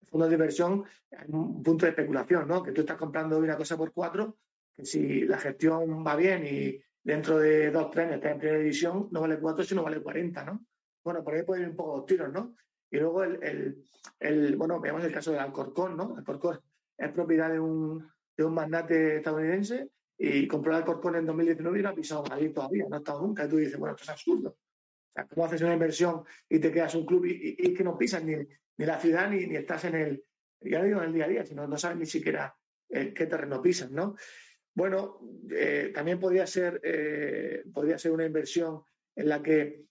fondos 0.09 0.29
de 0.29 0.35
inversión, 0.35 0.83
hay 1.11 1.27
un 1.29 1.61
punto 1.63 1.85
de 1.85 1.91
especulación, 1.91 2.47
¿no? 2.47 2.63
Que 2.63 2.71
tú 2.71 2.81
estás 2.81 2.97
comprando 2.97 3.37
una 3.37 3.57
cosa 3.57 3.77
por 3.77 3.93
cuatro, 3.93 4.37
que 4.75 4.85
si 4.85 5.21
la 5.21 5.37
gestión 5.37 6.05
va 6.05 6.15
bien 6.15 6.45
y 6.45 6.81
dentro 7.03 7.39
de 7.39 7.71
dos, 7.71 7.91
tres 7.91 8.11
estás 8.11 8.31
en 8.31 8.39
primera 8.39 8.59
división, 8.59 9.07
no 9.11 9.21
vale 9.21 9.39
cuatro, 9.39 9.63
sino 9.63 9.83
vale 9.83 10.01
cuarenta, 10.01 10.43
¿no? 10.43 10.65
Bueno, 11.03 11.23
por 11.23 11.33
ahí 11.33 11.43
pueden 11.43 11.63
ir 11.63 11.69
un 11.69 11.75
poco 11.75 11.97
los 11.97 12.05
tiros, 12.05 12.31
¿no? 12.31 12.55
Y 12.91 12.97
luego 12.97 13.23
el, 13.23 13.43
el, 13.43 13.83
el, 14.19 14.55
bueno, 14.55 14.79
veamos 14.79 15.03
el 15.03 15.13
caso 15.13 15.31
del 15.31 15.39
Alcorcón, 15.39 15.95
¿no? 15.95 16.15
Alcorcón 16.17 16.59
es 16.97 17.11
propiedad 17.11 17.51
de 17.51 17.59
un, 17.59 18.07
de 18.35 18.43
un 18.43 18.53
magnate 18.53 19.17
estadounidense 19.17 19.89
y 20.17 20.47
compró 20.47 20.71
el 20.71 20.79
Alcorcón 20.79 21.15
en 21.15 21.25
2019 21.25 21.79
y 21.79 21.83
no 21.83 21.89
ha 21.89 21.95
pisado 21.95 22.23
Madrid 22.23 22.51
todavía, 22.53 22.85
no 22.89 22.95
ha 22.95 22.99
estado 22.99 23.21
nunca. 23.21 23.45
Y 23.45 23.49
tú 23.49 23.57
dices, 23.57 23.77
bueno, 23.77 23.95
esto 23.95 24.03
es 24.03 24.09
absurdo. 24.09 24.49
O 24.49 25.11
sea, 25.13 25.25
¿cómo 25.25 25.45
haces 25.45 25.61
una 25.61 25.73
inversión 25.73 26.23
y 26.49 26.59
te 26.59 26.71
quedas 26.71 26.93
un 26.95 27.05
club 27.05 27.25
y, 27.25 27.73
que 27.73 27.83
no 27.83 27.97
pisas 27.97 28.23
ni, 28.23 28.35
ni 28.35 28.85
la 28.85 28.99
ciudad 28.99 29.29
ni, 29.29 29.47
ni, 29.47 29.55
estás 29.55 29.85
en 29.85 29.95
el, 29.95 30.23
ya 30.61 30.83
digo, 30.83 30.99
en 31.01 31.07
el 31.07 31.13
día 31.13 31.25
a 31.25 31.29
día, 31.29 31.45
sino 31.45 31.67
no 31.67 31.77
sabes 31.77 31.97
ni 31.97 32.05
siquiera 32.05 32.53
eh, 32.89 33.13
qué 33.13 33.27
terreno 33.27 33.61
pisas, 33.61 33.91
¿no? 33.91 34.15
Bueno, 34.73 35.19
eh, 35.51 35.91
también 35.93 36.19
podría 36.19 36.47
ser, 36.47 36.79
eh, 36.83 37.63
podría 37.73 37.97
ser 37.97 38.11
una 38.11 38.25
inversión 38.25 38.81
en 39.15 39.29
la 39.29 39.41
que 39.41 39.85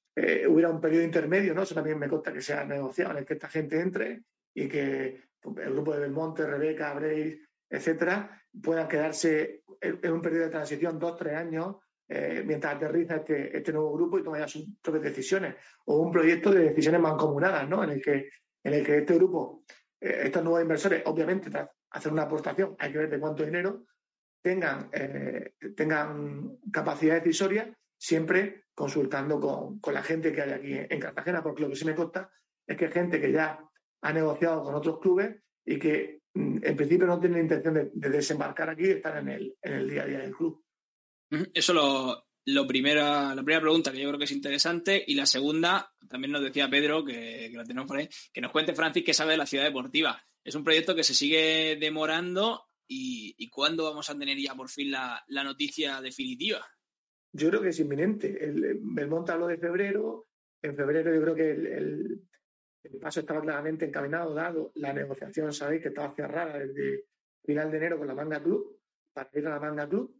hubiera 0.49 0.69
un 0.69 0.81
periodo 0.81 1.05
intermedio, 1.05 1.55
¿no? 1.55 1.62
Eso 1.62 1.77
también 1.77 1.97
me 1.97 2.09
consta 2.09 2.33
que 2.33 2.41
sea 2.41 2.64
negociado, 2.64 3.12
en 3.12 3.19
el 3.19 3.25
que 3.25 3.35
esta 3.35 3.49
gente 3.49 3.81
entre 3.81 4.25
y 4.53 4.69
que 4.69 5.21
el 5.45 5.73
grupo 5.73 5.93
de 5.95 6.01
Belmonte, 6.01 6.45
Rebeca, 6.45 6.93
Breis, 6.95 7.38
etcétera, 7.71 8.43
puedan 8.61 8.88
quedarse 8.88 9.62
en 9.81 10.12
un 10.12 10.21
periodo 10.21 10.47
de 10.47 10.51
transición, 10.51 10.99
dos, 10.99 11.17
tres 11.17 11.35
años, 11.35 11.77
eh, 12.11 12.43
mientras 12.45 12.75
aterriza 12.75 13.17
este, 13.17 13.55
este, 13.55 13.73
nuevo 13.73 13.93
grupo 13.93 14.19
y 14.19 14.23
toma 14.23 14.38
ya 14.38 14.49
sus 14.49 14.67
propias 14.81 15.05
decisiones. 15.05 15.57
O 15.85 15.99
un 15.99 16.11
proyecto 16.11 16.51
de 16.51 16.71
decisiones 16.71 17.01
mancomunadas, 17.01 17.69
¿no? 17.69 17.85
En 17.85 17.91
el 17.91 18.03
que, 18.03 18.31
en 18.64 18.75
el 18.75 18.85
que 18.85 18.99
este 18.99 19.14
grupo, 19.14 19.64
eh, 20.01 20.23
estos 20.25 20.43
nuevos 20.43 20.62
inversores, 20.62 21.03
obviamente, 21.05 21.51
tras 21.51 21.69
hacer 21.91 22.11
una 22.11 22.23
aportación, 22.23 22.75
hay 22.79 22.93
que 22.93 22.99
ver 22.99 23.11
de 23.11 23.21
cuánto 23.21 23.45
dinero, 23.45 23.85
tengan, 24.49 24.89
eh, 24.95 25.53
tengan 25.77 26.59
capacidad 26.73 27.17
decisoria, 27.17 27.77
siempre 27.99 28.65
consultando 28.75 29.39
con, 29.39 29.79
con, 29.79 29.93
la 29.93 30.03
gente 30.03 30.33
que 30.33 30.41
hay 30.41 30.53
aquí 30.53 30.73
en 30.73 31.01
Cartagena, 31.01 31.43
porque 31.43 31.61
lo 31.61 31.69
que 31.69 31.77
sí 31.77 31.85
me 31.85 31.95
consta 31.95 32.31
es 32.67 32.79
que 32.79 32.89
gente 32.89 33.21
que 33.21 33.31
ya 33.31 33.61
ha 34.01 34.13
negociado 34.15 34.63
con 34.63 34.75
otros 34.75 35.01
clubes 35.01 35.37
y 35.67 35.79
que 35.79 36.23
mm, 36.33 36.59
en 36.63 36.77
principio 36.77 37.07
no 37.07 37.21
tienen 37.21 37.43
intención 37.43 37.75
de, 37.75 37.91
desembarcar 38.09 38.71
aquí 38.71 38.85
y 38.85 38.91
estar 38.93 39.19
en 39.19 39.29
el, 39.29 39.55
en 39.61 39.73
el 39.75 39.91
día 39.91 40.05
a 40.05 40.07
día 40.07 40.19
del 40.21 40.35
club. 40.35 40.65
Eso 41.53 41.75
lo, 41.75 42.25
lo 42.47 42.67
primera, 42.67 43.35
la 43.35 43.43
primera 43.43 43.61
pregunta 43.61 43.93
que 43.93 44.01
yo 44.01 44.09
creo 44.09 44.19
que 44.19 44.25
es 44.25 44.33
interesante 44.33 45.05
y 45.07 45.15
la 45.15 45.27
segunda, 45.27 45.93
también 46.09 46.33
nos 46.33 46.43
decía 46.43 46.71
Pedro, 46.71 47.05
que, 47.05 47.51
lo 47.53 47.65
tenemos 47.65 47.87
por 47.87 47.99
ahí, 47.99 48.09
que 48.33 48.41
nos 48.41 48.53
cuente 48.53 48.75
Francis 48.75 49.05
qué 49.05 49.13
sabe 49.13 49.33
de 49.33 49.39
la 49.39 49.45
ciudad 49.45 49.65
deportiva. 49.65 50.23
Es 50.43 50.55
un 50.55 50.65
proyecto 50.65 50.95
que 50.95 51.05
se 51.05 51.13
sigue 51.13 51.77
demorando 51.79 52.68
y, 52.88 53.48
¿cuándo 53.51 53.85
vamos 53.85 54.09
a 54.09 54.18
tener 54.18 54.38
ya 54.38 54.55
por 54.55 54.68
fin 54.68 54.90
la, 54.90 55.24
noticia 55.29 56.01
definitiva? 56.01 56.66
Yo 57.33 57.51
creo 57.51 57.62
que 57.62 57.68
es 57.68 57.81
inminente. 57.81 58.42
El, 58.42 58.79
Belmonte 58.81 59.33
habló 59.33 59.46
de 59.46 59.59
febrero. 59.59 60.27
En 60.62 60.74
febrero 60.74 61.14
yo 61.14 61.20
creo 61.20 61.35
que 61.35 61.51
el, 61.51 62.22
paso 63.01 63.20
estaba 63.20 63.42
claramente 63.42 63.85
encaminado, 63.85 64.35
dado 64.35 64.72
la 64.77 64.92
negociación, 64.92 65.53
sabéis 65.53 65.83
que 65.83 65.88
estaba 65.88 66.14
cerrada 66.14 66.59
desde 66.59 67.05
final 67.44 67.70
de 67.70 67.77
enero 67.77 67.98
con 67.98 68.07
la 68.07 68.14
Manga 68.14 68.42
Club, 68.42 68.81
para 69.12 69.29
ir 69.35 69.46
a 69.46 69.51
la 69.51 69.61
Manga 69.61 69.88
Club. 69.88 70.16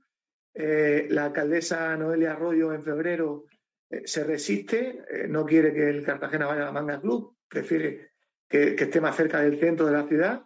Eh, 0.53 1.07
la 1.11 1.27
alcaldesa 1.27 1.97
Noelia 1.97 2.33
Arroyo 2.33 2.73
en 2.73 2.83
febrero 2.83 3.47
eh, 3.91 4.03
se 4.05 4.25
resiste, 4.25 5.03
eh, 5.09 5.29
no 5.29 5.47
quiere 5.47 5.73
que 5.73 5.89
el 5.89 6.05
Cartagena 6.05 6.47
vaya 6.47 6.63
a 6.63 6.67
la 6.67 6.73
Manga 6.73 7.01
Club, 7.01 7.37
prefiere 7.49 8.13
que, 8.49 8.75
esté 8.75 9.01
más 9.01 9.17
cerca 9.17 9.41
del 9.41 9.59
centro 9.59 9.87
de 9.87 9.93
la 9.93 10.07
ciudad. 10.07 10.43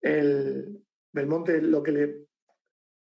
El 0.00 0.81
Belmonte 1.12 1.60
lo 1.60 1.82
que 1.82 1.92
le, 1.92 2.16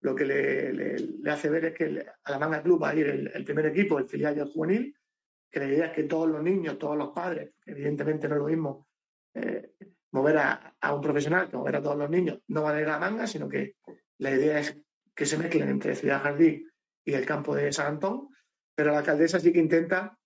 lo 0.01 0.15
que 0.15 0.25
le, 0.25 1.31
hace 1.31 1.49
ver 1.49 1.65
es 1.65 1.73
que 1.73 2.05
a 2.23 2.31
la 2.31 2.39
Manga 2.39 2.63
Club 2.63 2.81
va 2.83 2.89
a 2.89 2.95
ir 2.95 3.07
el, 3.07 3.31
el 3.33 3.43
primer 3.43 3.67
equipo, 3.67 3.99
el 3.99 4.07
filial 4.07 4.37
y 4.37 4.39
el 4.39 4.51
juvenil, 4.51 4.95
que 5.51 5.59
la 5.59 5.65
idea 5.65 5.85
es 5.87 5.93
que 5.93 6.03
todos 6.03 6.29
los 6.29 6.43
niños, 6.43 6.77
todos 6.77 6.97
los 6.97 7.09
padres, 7.09 7.53
evidentemente 7.65 8.27
no 8.27 8.35
es 8.35 8.41
lo 8.41 8.47
mismo 8.47 8.87
eh, 9.33 9.73
mover 10.11 10.37
a, 10.37 10.93
un 10.93 11.01
profesional 11.01 11.49
que 11.49 11.57
mover 11.57 11.75
a 11.75 11.81
todos 11.81 11.97
los 11.97 12.09
niños, 12.09 12.39
no 12.47 12.63
van 12.63 12.75
a 12.75 12.81
ir 12.81 12.87
a 12.87 12.91
la 12.91 12.99
manga, 12.99 13.27
sino 13.27 13.47
que 13.47 13.75
la 14.17 14.31
idea 14.31 14.59
es 14.59 14.77
que 15.15 15.25
se 15.25 15.37
mezclen 15.37 15.69
entre 15.69 15.95
Ciudad 15.95 16.21
Jardín 16.21 16.69
y 17.05 17.13
el 17.13 17.25
campo 17.25 17.55
de 17.55 17.71
San 17.71 17.87
Antón, 17.87 18.29
pero 18.75 18.91
la 18.91 18.99
alcaldesa 18.99 19.39
sí 19.39 19.51
que 19.51 19.59
intenta, 19.59 20.17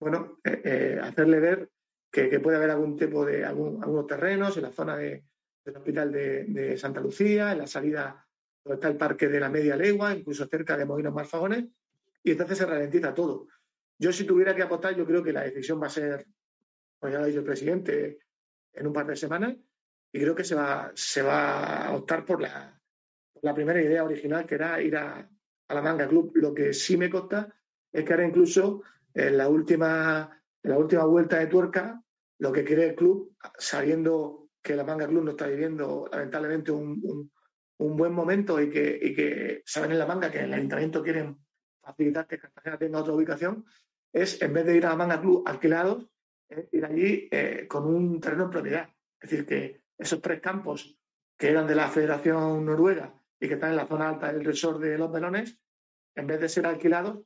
bueno, 0.00 0.38
eh, 0.44 0.62
eh, 0.64 0.98
hacerle 1.00 1.40
ver 1.40 1.70
que, 2.10 2.40
puede 2.40 2.56
haber 2.56 2.70
algún 2.70 2.96
tipo 2.96 3.24
de, 3.24 3.44
algunos 3.44 4.06
terrenos 4.06 4.56
en 4.56 4.62
la 4.64 4.72
zona 4.72 4.96
del 5.68 5.76
hospital 5.76 6.12
de, 6.12 6.76
Santa 6.78 7.00
Lucía, 7.00 7.52
en 7.52 7.58
la 7.58 7.66
salida 7.66 8.26
donde 8.64 8.76
está 8.76 8.88
el 8.88 8.96
parque 8.96 9.28
de 9.28 9.40
la 9.40 9.50
media 9.50 9.76
legua, 9.76 10.14
incluso 10.14 10.46
cerca 10.46 10.76
de 10.76 10.84
Molinos 10.84 11.14
Marfagones, 11.14 11.66
y 12.22 12.32
entonces 12.32 12.58
se 12.58 12.66
ralentiza 12.66 13.14
todo. 13.14 13.46
Yo 13.98 14.12
si 14.12 14.24
tuviera 14.24 14.54
que 14.54 14.62
apostar, 14.62 14.96
yo 14.96 15.06
creo 15.06 15.22
que 15.22 15.32
la 15.32 15.42
decisión 15.42 15.80
va 15.80 15.86
a 15.86 15.90
ser, 15.90 16.26
como 16.98 17.12
ya 17.12 17.18
lo 17.18 17.24
ha 17.24 17.26
dicho 17.26 17.40
el 17.40 17.44
presidente, 17.44 18.18
en 18.72 18.86
un 18.86 18.92
par 18.92 19.06
de 19.06 19.16
semanas, 19.16 19.56
y 20.12 20.20
creo 20.20 20.34
que 20.34 20.44
se 20.44 20.54
va, 20.54 20.90
se 20.94 21.22
va 21.22 21.86
a 21.86 21.94
optar 21.94 22.24
por 22.24 22.40
la, 22.40 22.80
la 23.42 23.54
primera 23.54 23.82
idea 23.82 24.04
original, 24.04 24.46
que 24.46 24.54
era 24.54 24.80
ir 24.80 24.96
a, 24.96 25.28
la 25.68 25.82
Manga 25.82 26.08
Club. 26.08 26.32
Lo 26.36 26.54
que 26.54 26.72
sí 26.72 26.96
me 26.96 27.10
consta 27.10 27.54
es 27.92 28.04
que 28.04 28.12
ahora 28.14 28.26
incluso 28.26 28.82
en 29.12 29.36
la 29.36 29.48
última 29.48 30.34
en 30.62 30.70
la 30.70 30.78
última 30.78 31.04
vuelta 31.04 31.38
de 31.38 31.46
tuerca, 31.46 32.02
lo 32.38 32.52
que 32.52 32.64
quiere 32.64 32.86
el 32.86 32.94
club, 32.94 33.36
sabiendo 33.58 34.47
que 34.68 34.76
la 34.76 34.84
Manga 34.84 35.08
Club 35.08 35.24
no 35.24 35.30
está 35.30 35.46
viviendo 35.46 36.10
lamentablemente 36.12 36.70
un, 36.70 37.30
buen 37.78 38.12
momento 38.12 38.60
y 38.60 38.68
que, 38.68 38.98
y 39.00 39.14
que 39.14 39.62
saben 39.64 39.92
en 39.92 39.98
la 39.98 40.04
manga 40.04 40.30
que 40.30 40.40
el 40.40 40.52
ayuntamiento 40.52 41.02
quieren 41.02 41.38
facilitar 41.80 42.26
que 42.26 42.38
Cartagena 42.38 42.76
tenga 42.76 42.98
otra 42.98 43.14
ubicación, 43.14 43.64
es 44.12 44.42
en 44.42 44.52
vez 44.52 44.66
de 44.66 44.76
ir 44.76 44.84
a 44.84 44.90
la 44.90 44.96
Manga 44.96 45.20
Club 45.20 45.42
alquilados, 45.46 46.06
ir 46.72 46.84
allí 46.84 47.28
eh, 47.30 47.66
con 47.66 47.86
un 47.86 48.20
terreno 48.20 48.44
en 48.44 48.50
propiedad. 48.50 48.90
Es 49.18 49.30
decir, 49.30 49.46
que 49.46 49.82
esos 49.96 50.20
tres 50.20 50.40
campos 50.42 50.98
que 51.36 51.48
eran 51.48 51.66
de 51.66 51.74
la 51.74 51.88
Federación 51.88 52.66
Noruega 52.66 53.14
y 53.40 53.48
que 53.48 53.54
están 53.54 53.70
en 53.70 53.76
la 53.76 53.86
zona 53.86 54.10
alta 54.10 54.30
del 54.30 54.44
resort 54.44 54.80
de 54.82 54.98
Los 54.98 55.10
Melones, 55.10 55.58
en 56.14 56.26
vez 56.26 56.40
de 56.40 56.48
ser 56.50 56.66
alquilados, 56.66 57.20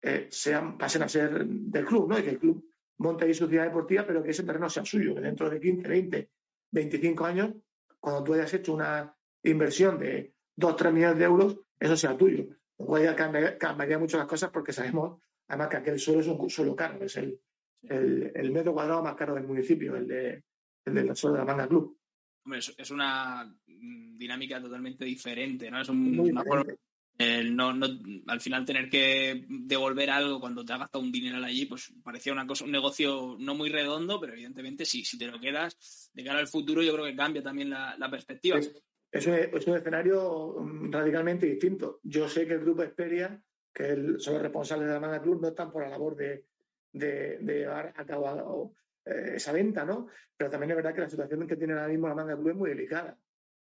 eh, 0.00 0.28
sean, 0.30 0.78
pasen 0.78 1.02
a 1.02 1.08
ser 1.08 1.44
del 1.44 1.84
club, 1.84 2.08
¿no? 2.08 2.18
Y 2.18 2.22
que 2.22 2.30
el 2.30 2.38
club 2.38 2.64
monte 2.98 3.24
ahí 3.24 3.34
su 3.34 3.48
ciudad 3.48 3.64
deportiva, 3.64 4.06
pero 4.06 4.22
que 4.22 4.30
ese 4.30 4.44
terreno 4.44 4.70
sea 4.70 4.84
suyo, 4.84 5.14
que 5.14 5.20
dentro 5.20 5.50
de 5.50 5.60
15, 5.60 5.88
20, 5.88 6.30
25 6.70 7.24
años, 7.24 7.54
cuando 8.00 8.24
tú 8.24 8.34
hayas 8.34 8.52
hecho 8.54 8.74
una 8.74 9.14
inversión 9.42 9.98
de 9.98 10.34
2, 10.56 10.76
3 10.76 10.92
millones 10.92 11.18
de 11.18 11.24
euros, 11.24 11.56
eso 11.78 11.96
sea 11.96 12.16
tuyo. 12.16 12.46
Luego 12.78 13.16
cambiaría 13.58 13.98
mucho 13.98 14.18
las 14.18 14.26
cosas 14.26 14.50
porque 14.50 14.72
sabemos, 14.72 15.20
además, 15.48 15.68
que 15.68 15.76
aquel 15.78 15.98
suelo 15.98 16.20
es 16.20 16.26
un 16.26 16.50
suelo 16.50 16.76
caro, 16.76 17.02
es 17.04 17.16
el, 17.16 17.40
el, 17.82 18.50
metro 18.52 18.74
cuadrado 18.74 19.02
más 19.02 19.14
caro 19.14 19.34
del 19.34 19.46
municipio, 19.46 19.96
el, 19.96 20.06
de, 20.06 20.42
el 20.84 20.94
del 20.94 21.16
suelo 21.16 21.34
de 21.34 21.40
la 21.40 21.46
Manga 21.46 21.68
Club. 21.68 21.98
Hombre, 22.44 22.60
es, 22.60 22.90
una 22.90 23.44
mm, 23.66 24.16
dinámica 24.18 24.60
totalmente 24.60 25.04
diferente, 25.04 25.70
¿no? 25.70 25.80
Es 25.80 25.88
un, 25.88 26.38
el 27.18 27.56
no, 27.56 27.72
no, 27.72 27.86
al 28.26 28.40
final 28.40 28.64
tener 28.64 28.90
que 28.90 29.46
devolver 29.48 30.10
algo 30.10 30.38
cuando 30.38 30.64
te 30.64 30.72
ha 30.72 30.78
gastado 30.78 31.02
un 31.02 31.12
dinero 31.12 31.42
allí, 31.42 31.64
pues 31.64 31.92
parecía 32.02 32.32
una 32.32 32.46
cosa, 32.46 32.64
un 32.64 32.72
negocio 32.72 33.36
no 33.38 33.54
muy 33.54 33.70
redondo, 33.70 34.20
pero 34.20 34.34
evidentemente 34.34 34.84
si, 34.84 35.04
si 35.04 35.16
te 35.18 35.26
lo 35.26 35.40
quedas 35.40 36.10
de 36.12 36.24
cara 36.24 36.38
al 36.38 36.48
futuro, 36.48 36.82
yo 36.82 36.92
creo 36.92 37.06
que 37.06 37.16
cambia 37.16 37.42
también 37.42 37.70
la, 37.70 38.08
perspectiva. 38.10 38.58
Es, 39.10 39.26
un, 39.26 39.74
escenario 39.74 40.56
mm, 40.60 40.92
radicalmente 40.92 41.46
distinto. 41.46 42.00
Yo 42.02 42.28
sé 42.28 42.46
que 42.46 42.54
el 42.54 42.60
grupo 42.60 42.82
Esperia, 42.82 43.40
que 43.72 43.94
son 44.18 44.34
los 44.34 44.42
responsables 44.42 44.88
de 44.88 44.94
la 44.94 45.00
Manga 45.00 45.22
Club, 45.22 45.40
no 45.40 45.48
están 45.48 45.72
por 45.72 45.82
la 45.82 45.90
labor 45.90 46.16
de, 46.16 46.44
de, 46.92 47.38
llevar 47.40 47.94
a 47.96 48.04
cabo 48.04 48.74
eh, 49.06 49.32
esa 49.36 49.52
venta, 49.52 49.86
¿no? 49.86 50.08
Pero 50.36 50.50
también 50.50 50.70
es 50.70 50.76
verdad 50.76 50.94
que 50.94 51.00
la 51.00 51.08
situación 51.08 51.46
que 51.46 51.56
tiene 51.56 51.72
ahora 51.72 51.88
mismo 51.88 52.08
la 52.08 52.14
Manga 52.14 52.36
Club 52.36 52.50
es 52.50 52.56
muy 52.56 52.70
delicada. 52.70 53.16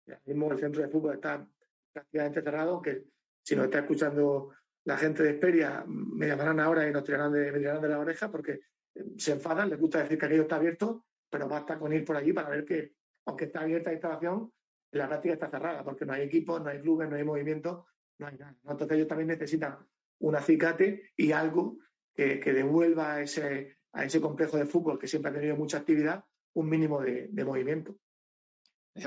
Ahora 0.07 0.21
mismo 0.25 0.51
el 0.51 0.59
centro 0.59 0.81
de 0.81 0.89
fútbol 0.89 1.15
está 1.15 1.47
prácticamente 1.93 2.41
cerrado, 2.41 2.81
que 2.81 3.14
si 3.45 3.55
nos 3.55 3.65
está 3.65 3.79
escuchando 3.79 4.55
la 4.85 4.97
gente 4.97 5.21
de 5.21 5.31
Esperia, 5.31 5.83
me 5.87 6.27
llamarán 6.27 6.59
ahora 6.59 6.87
y 6.89 6.91
nos 6.91 7.03
tirarán 7.03 7.31
de, 7.31 7.51
me 7.51 7.59
tirarán 7.59 7.81
de 7.81 7.89
la 7.89 7.99
oreja 7.99 8.31
porque 8.31 8.61
eh, 8.95 9.05
se 9.17 9.33
enfadan, 9.33 9.69
les 9.69 9.79
gusta 9.79 10.01
decir 10.01 10.17
que 10.17 10.25
aquello 10.25 10.41
está 10.43 10.55
abierto, 10.55 11.05
pero 11.29 11.47
basta 11.47 11.77
con 11.77 11.93
ir 11.93 12.03
por 12.03 12.17
allí 12.17 12.33
para 12.33 12.49
ver 12.49 12.65
que, 12.65 12.93
aunque 13.25 13.45
está 13.45 13.61
abierta 13.61 13.91
la 13.91 13.93
instalación, 13.93 14.51
la 14.91 15.07
práctica 15.07 15.35
está 15.35 15.49
cerrada, 15.49 15.83
porque 15.83 16.05
no 16.05 16.13
hay 16.13 16.23
equipos, 16.23 16.59
no 16.61 16.69
hay 16.69 16.81
clubes, 16.81 17.07
no 17.07 17.15
hay 17.17 17.23
movimiento, 17.23 17.85
no 18.17 18.27
hay 18.27 18.37
nada. 18.37 18.57
Entonces 18.67 18.97
ellos 18.97 19.07
también 19.07 19.27
necesitan 19.27 19.77
un 20.19 20.35
acicate 20.35 21.11
y 21.15 21.31
algo 21.31 21.77
que, 22.15 22.39
devuelva 22.39 23.15
a 23.15 23.21
ese, 23.21 23.77
a 23.91 24.05
ese 24.05 24.19
complejo 24.19 24.57
de 24.57 24.65
fútbol 24.65 24.97
que 24.97 25.07
siempre 25.07 25.29
ha 25.29 25.35
tenido 25.35 25.55
mucha 25.55 25.77
actividad 25.77 26.23
un 26.53 26.69
mínimo 26.69 27.01
de 27.01 27.45
movimiento 27.45 27.95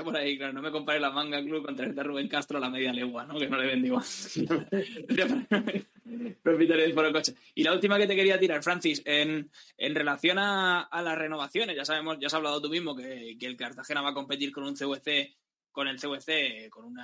por 0.03 0.15
ahí, 0.15 0.37
claro, 0.37 0.53
no 0.53 0.61
me 0.61 0.71
compare 0.71 0.99
la 0.99 1.09
manga 1.09 1.41
club 1.41 1.65
contra 1.65 1.87
el 1.87 1.95
de 1.95 2.03
Rubén 2.03 2.27
Castro 2.27 2.57
a 2.57 2.61
la 2.61 2.69
media 2.69 2.93
legua, 2.93 3.25
¿no? 3.25 3.39
Que 3.39 3.49
no 3.49 3.57
le 3.57 3.67
bendigo. 3.67 3.99
por 6.43 7.05
el 7.05 7.13
coche. 7.13 7.33
Y 7.55 7.63
la 7.63 7.73
última 7.73 7.97
que 7.97 8.05
te 8.05 8.15
quería 8.15 8.39
tirar, 8.39 8.61
Francis, 8.61 9.01
en, 9.05 9.49
en 9.77 9.95
relación 9.95 10.37
a, 10.37 10.87
las 10.91 11.17
renovaciones, 11.17 11.75
ya 11.75 11.85
sabemos, 11.85 12.17
ya 12.19 12.27
has 12.27 12.33
hablado 12.35 12.61
tú 12.61 12.69
mismo 12.69 12.95
que, 12.95 13.35
que 13.39 13.47
el 13.47 13.57
Cartagena 13.57 14.01
va 14.01 14.09
a 14.09 14.13
competir 14.13 14.51
con 14.51 14.63
un 14.63 14.75
CVC 14.75 15.35
con 15.71 15.87
el 15.87 15.99
CVC 15.99 16.69
con 16.69 16.85
un 16.85 16.99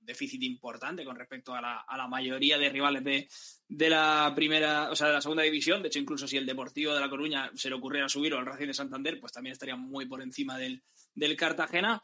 déficit 0.00 0.42
importante 0.42 1.04
con 1.04 1.16
respecto 1.16 1.54
a 1.54 1.60
la, 1.60 1.80
a 1.80 1.96
la 1.96 2.08
mayoría 2.08 2.58
de 2.58 2.68
rivales 2.68 3.04
de, 3.04 3.28
de, 3.68 3.90
la 3.90 4.32
primera, 4.34 4.90
o 4.90 4.96
sea, 4.96 5.08
de 5.08 5.12
la 5.12 5.20
segunda 5.20 5.42
división. 5.42 5.82
De 5.82 5.88
hecho, 5.88 5.98
incluso 5.98 6.26
si 6.26 6.36
el 6.36 6.46
Deportivo 6.46 6.94
de 6.94 7.00
La 7.00 7.10
Coruña 7.10 7.50
se 7.54 7.68
le 7.68 7.76
ocurriera 7.76 8.08
subir 8.08 8.34
o 8.34 8.38
el 8.38 8.46
Racing 8.46 8.68
de 8.68 8.74
Santander, 8.74 9.20
pues 9.20 9.32
también 9.32 9.52
estaría 9.52 9.76
muy 9.76 10.06
por 10.06 10.22
encima 10.22 10.58
del, 10.58 10.82
del 11.14 11.36
Cartagena. 11.36 12.02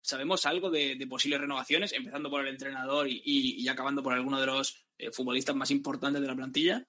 ¿Sabemos 0.00 0.46
algo 0.46 0.70
de, 0.70 1.04
posibles 1.08 1.40
renovaciones, 1.40 1.92
empezando 1.92 2.30
por 2.30 2.42
el 2.42 2.48
entrenador 2.48 3.06
y, 3.08 3.66
acabando 3.68 4.02
por 4.02 4.12
alguno 4.12 4.40
de 4.40 4.46
los 4.46 4.86
eh, 4.98 5.10
futbolistas 5.10 5.56
más 5.56 5.70
importantes 5.70 6.22
de 6.22 6.28
la 6.28 6.36
plantilla? 6.36 6.86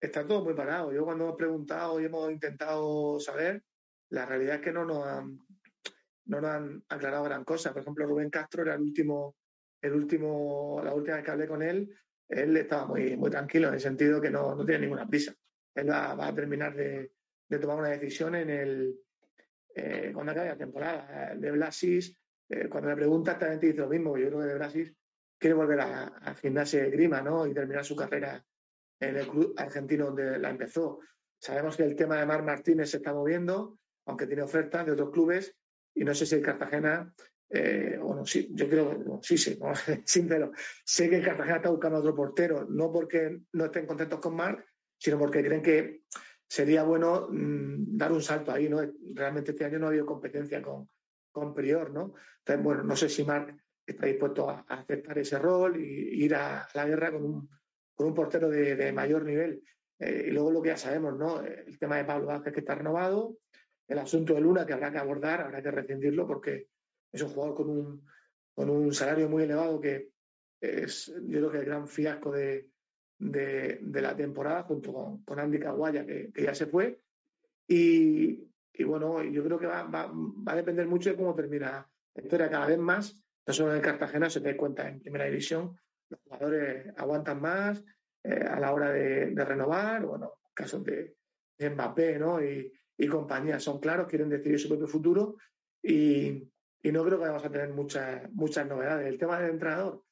Está 0.00 0.26
todo 0.26 0.44
muy 0.44 0.54
parado. 0.54 0.92
Yo 0.92 1.04
cuando 1.04 1.24
hemos 1.24 1.36
preguntado 1.36 2.00
y 2.00 2.04
hemos 2.04 2.30
intentado 2.30 3.18
saber, 3.18 3.64
la 4.10 4.26
realidad 4.26 4.56
es 4.56 4.60
que 4.60 4.72
no 4.72 4.84
nos 4.84 5.04
han, 5.06 5.38
no 6.26 6.40
nos 6.40 6.50
han 6.50 6.84
aclarado 6.88 7.24
gran 7.24 7.44
cosa. 7.44 7.72
Por 7.72 7.82
ejemplo, 7.82 8.06
Rubén 8.06 8.30
Castro 8.30 8.62
era 8.62 8.74
el 8.74 8.82
último, 8.82 9.34
el 9.80 9.94
último, 9.94 10.80
la 10.84 10.94
última 10.94 11.16
vez 11.16 11.24
que 11.24 11.30
hablé 11.30 11.48
con 11.48 11.62
él, 11.62 11.92
él 12.28 12.56
estaba 12.56 12.86
muy, 12.86 13.16
muy 13.16 13.30
tranquilo 13.30 13.68
en 13.68 13.74
el 13.74 13.80
sentido 13.80 14.20
que 14.20 14.30
no, 14.30 14.56
tiene 14.64 14.82
ninguna 14.82 15.08
prisa. 15.08 15.34
Él 15.74 15.90
va, 15.90 16.26
a 16.26 16.34
terminar 16.34 16.74
de, 16.74 17.10
tomar 17.60 17.78
una 17.78 17.90
decisión 17.90 18.34
en 18.34 18.50
el, 18.50 18.94
eh, 19.76 20.10
cuando 20.12 20.32
acabe 20.32 20.48
la 20.48 20.56
temporada. 20.56 21.34
De 21.34 21.50
Blasis, 21.50 22.16
eh, 22.48 22.68
cuando 22.68 22.88
le 22.88 22.96
pregunta, 22.96 23.32
exactamente 23.32 23.66
dice 23.66 23.80
lo 23.80 23.88
mismo. 23.88 24.16
Yo 24.16 24.28
creo 24.28 24.40
que 24.40 24.46
de 24.46 24.54
Blasis 24.54 24.94
quiere 25.38 25.54
volver 25.54 25.80
a, 25.80 26.06
a 26.06 26.34
gimnasia 26.34 26.82
de 26.82 26.90
grima 26.90 27.20
¿no? 27.20 27.46
y 27.46 27.52
terminar 27.52 27.84
su 27.84 27.94
carrera 27.94 28.42
en 28.98 29.16
el 29.16 29.28
club 29.28 29.54
argentino 29.56 30.06
donde 30.06 30.38
la 30.38 30.48
empezó. 30.48 31.00
Sabemos 31.38 31.76
que 31.76 31.82
el 31.82 31.94
tema 31.94 32.16
de 32.16 32.24
Mar 32.24 32.42
Martínez 32.42 32.90
se 32.90 32.96
está 32.96 33.12
moviendo, 33.12 33.78
aunque 34.06 34.26
tiene 34.26 34.42
ofertas 34.42 34.86
de 34.86 34.92
otros 34.92 35.10
clubes, 35.10 35.54
y 35.94 36.04
no 36.04 36.14
sé 36.14 36.24
si 36.24 36.40
Cartagena, 36.40 37.12
eh, 37.50 37.98
bueno, 38.00 38.24
sí, 38.24 38.48
yo 38.52 38.68
creo, 38.68 39.20
sí, 39.22 39.36
sí, 39.38 39.58
sincero, 40.04 40.52
sé 40.84 41.10
que 41.10 41.20
Cartagena 41.20 41.56
está 41.56 41.68
buscando 41.68 41.98
otro 41.98 42.14
portero, 42.14 42.66
no 42.68 42.90
porque 42.90 43.40
no 43.52 43.66
estén 43.66 43.86
contentos 43.86 44.20
con 44.20 44.34
Marc, 44.34 44.66
sino 44.98 45.18
porque 45.18 45.44
creen 45.44 45.62
que 45.62 46.00
sería 46.48 46.82
bueno 46.84 47.28
mm, 47.30 47.96
dar 47.96 48.12
un 48.12 48.22
salto 48.22 48.52
ahí, 48.52 48.68
¿no? 48.68 48.80
Realmente 49.14 49.52
este 49.52 49.64
año 49.64 49.78
no 49.78 49.86
ha 49.86 49.88
habido 49.88 50.06
competencia 50.06 50.62
con, 50.62 50.88
con 51.32 51.54
Prior, 51.54 51.90
¿no? 51.90 52.14
Entonces, 52.38 52.64
bueno, 52.64 52.82
no 52.82 52.96
sé 52.96 53.08
si 53.08 53.24
Marc 53.24 53.56
está 53.84 54.06
dispuesto 54.06 54.50
a, 54.50 54.64
aceptar 54.68 55.18
ese 55.18 55.38
rol 55.38 55.76
y 55.80 56.24
ir 56.24 56.34
a 56.34 56.68
la 56.74 56.86
guerra 56.86 57.12
con 57.12 57.24
un, 57.24 57.50
con 57.94 58.08
un 58.08 58.14
portero 58.14 58.48
de, 58.48 58.92
mayor 58.92 59.24
nivel. 59.24 59.62
Eh, 59.98 60.26
y 60.28 60.30
luego 60.30 60.50
lo 60.50 60.62
que 60.62 60.70
ya 60.70 60.76
sabemos, 60.76 61.16
¿no? 61.16 61.42
El 61.42 61.78
tema 61.78 61.96
de 61.96 62.04
Pablo 62.04 62.26
Vázquez 62.26 62.52
que 62.52 62.60
está 62.60 62.74
renovado, 62.74 63.38
el 63.88 63.98
asunto 63.98 64.34
de 64.34 64.40
Luna 64.40 64.66
que 64.66 64.72
habrá 64.72 64.90
que 64.90 64.98
abordar, 64.98 65.40
habrá 65.40 65.62
que 65.62 65.70
rescindirlo 65.70 66.26
porque 66.26 66.68
es 67.12 67.22
un 67.22 67.30
jugador 67.30 67.56
con 67.56 67.70
un, 67.70 68.06
con 68.54 68.68
un 68.68 68.92
salario 68.92 69.28
muy 69.28 69.44
elevado 69.44 69.80
que 69.80 70.10
es, 70.60 71.06
yo 71.06 71.38
creo 71.38 71.50
que 71.50 71.58
el 71.58 71.64
gran 71.64 71.86
fiasco 71.86 72.32
de, 72.32 72.68
de, 73.18 73.80
la 73.82 74.16
temporada 74.16 74.62
junto 74.64 74.92
con, 74.92 75.22
con 75.24 75.38
Andy 75.38 75.58
Caguaya, 75.58 76.04
que, 76.04 76.30
ya 76.36 76.54
se 76.54 76.66
fue. 76.66 77.00
Y, 77.66 78.48
y, 78.72 78.84
bueno, 78.84 79.22
yo 79.22 79.42
creo 79.44 79.58
que 79.58 79.66
va, 79.66 79.84
va, 79.84 80.10
va, 80.12 80.52
a 80.52 80.56
depender 80.56 80.86
mucho 80.86 81.10
de 81.10 81.16
cómo 81.16 81.34
termina 81.34 81.88
la 82.14 82.22
historia 82.22 82.50
cada 82.50 82.66
vez 82.66 82.78
más. 82.78 83.22
No 83.46 83.52
solo 83.52 83.74
en 83.74 83.80
Cartagena, 83.80 84.28
se 84.28 84.40
te 84.40 84.56
cuenta 84.56 84.88
en 84.88 85.00
primera 85.00 85.24
división, 85.26 85.76
los 86.08 86.20
jugadores 86.20 86.92
aguantan 86.96 87.40
más 87.40 87.84
eh, 88.22 88.44
a 88.48 88.58
la 88.60 88.72
hora 88.72 88.90
de, 88.90 89.32
renovar. 89.44 90.04
Bueno, 90.04 90.32
casos 90.54 90.84
de, 90.84 91.16
de 91.58 91.70
Mbappé 91.70 92.18
¿no? 92.18 92.42
y, 92.42 92.72
y 92.96 93.06
compañía 93.08 93.60
son 93.60 93.78
claros, 93.78 94.08
quieren 94.08 94.28
decidir 94.28 94.58
su 94.58 94.68
propio 94.68 94.86
futuro 94.86 95.36
y, 95.82 96.50
y 96.82 96.92
no 96.92 97.04
creo 97.04 97.18
que 97.18 97.26
vamos 97.26 97.44
a 97.44 97.50
tener 97.50 97.70
muchas, 97.70 98.30
muchas 98.32 98.66
novedades. 98.66 99.06
El 99.06 99.18
tema 99.18 99.40
del 99.40 99.50
entrenador, 99.50 100.04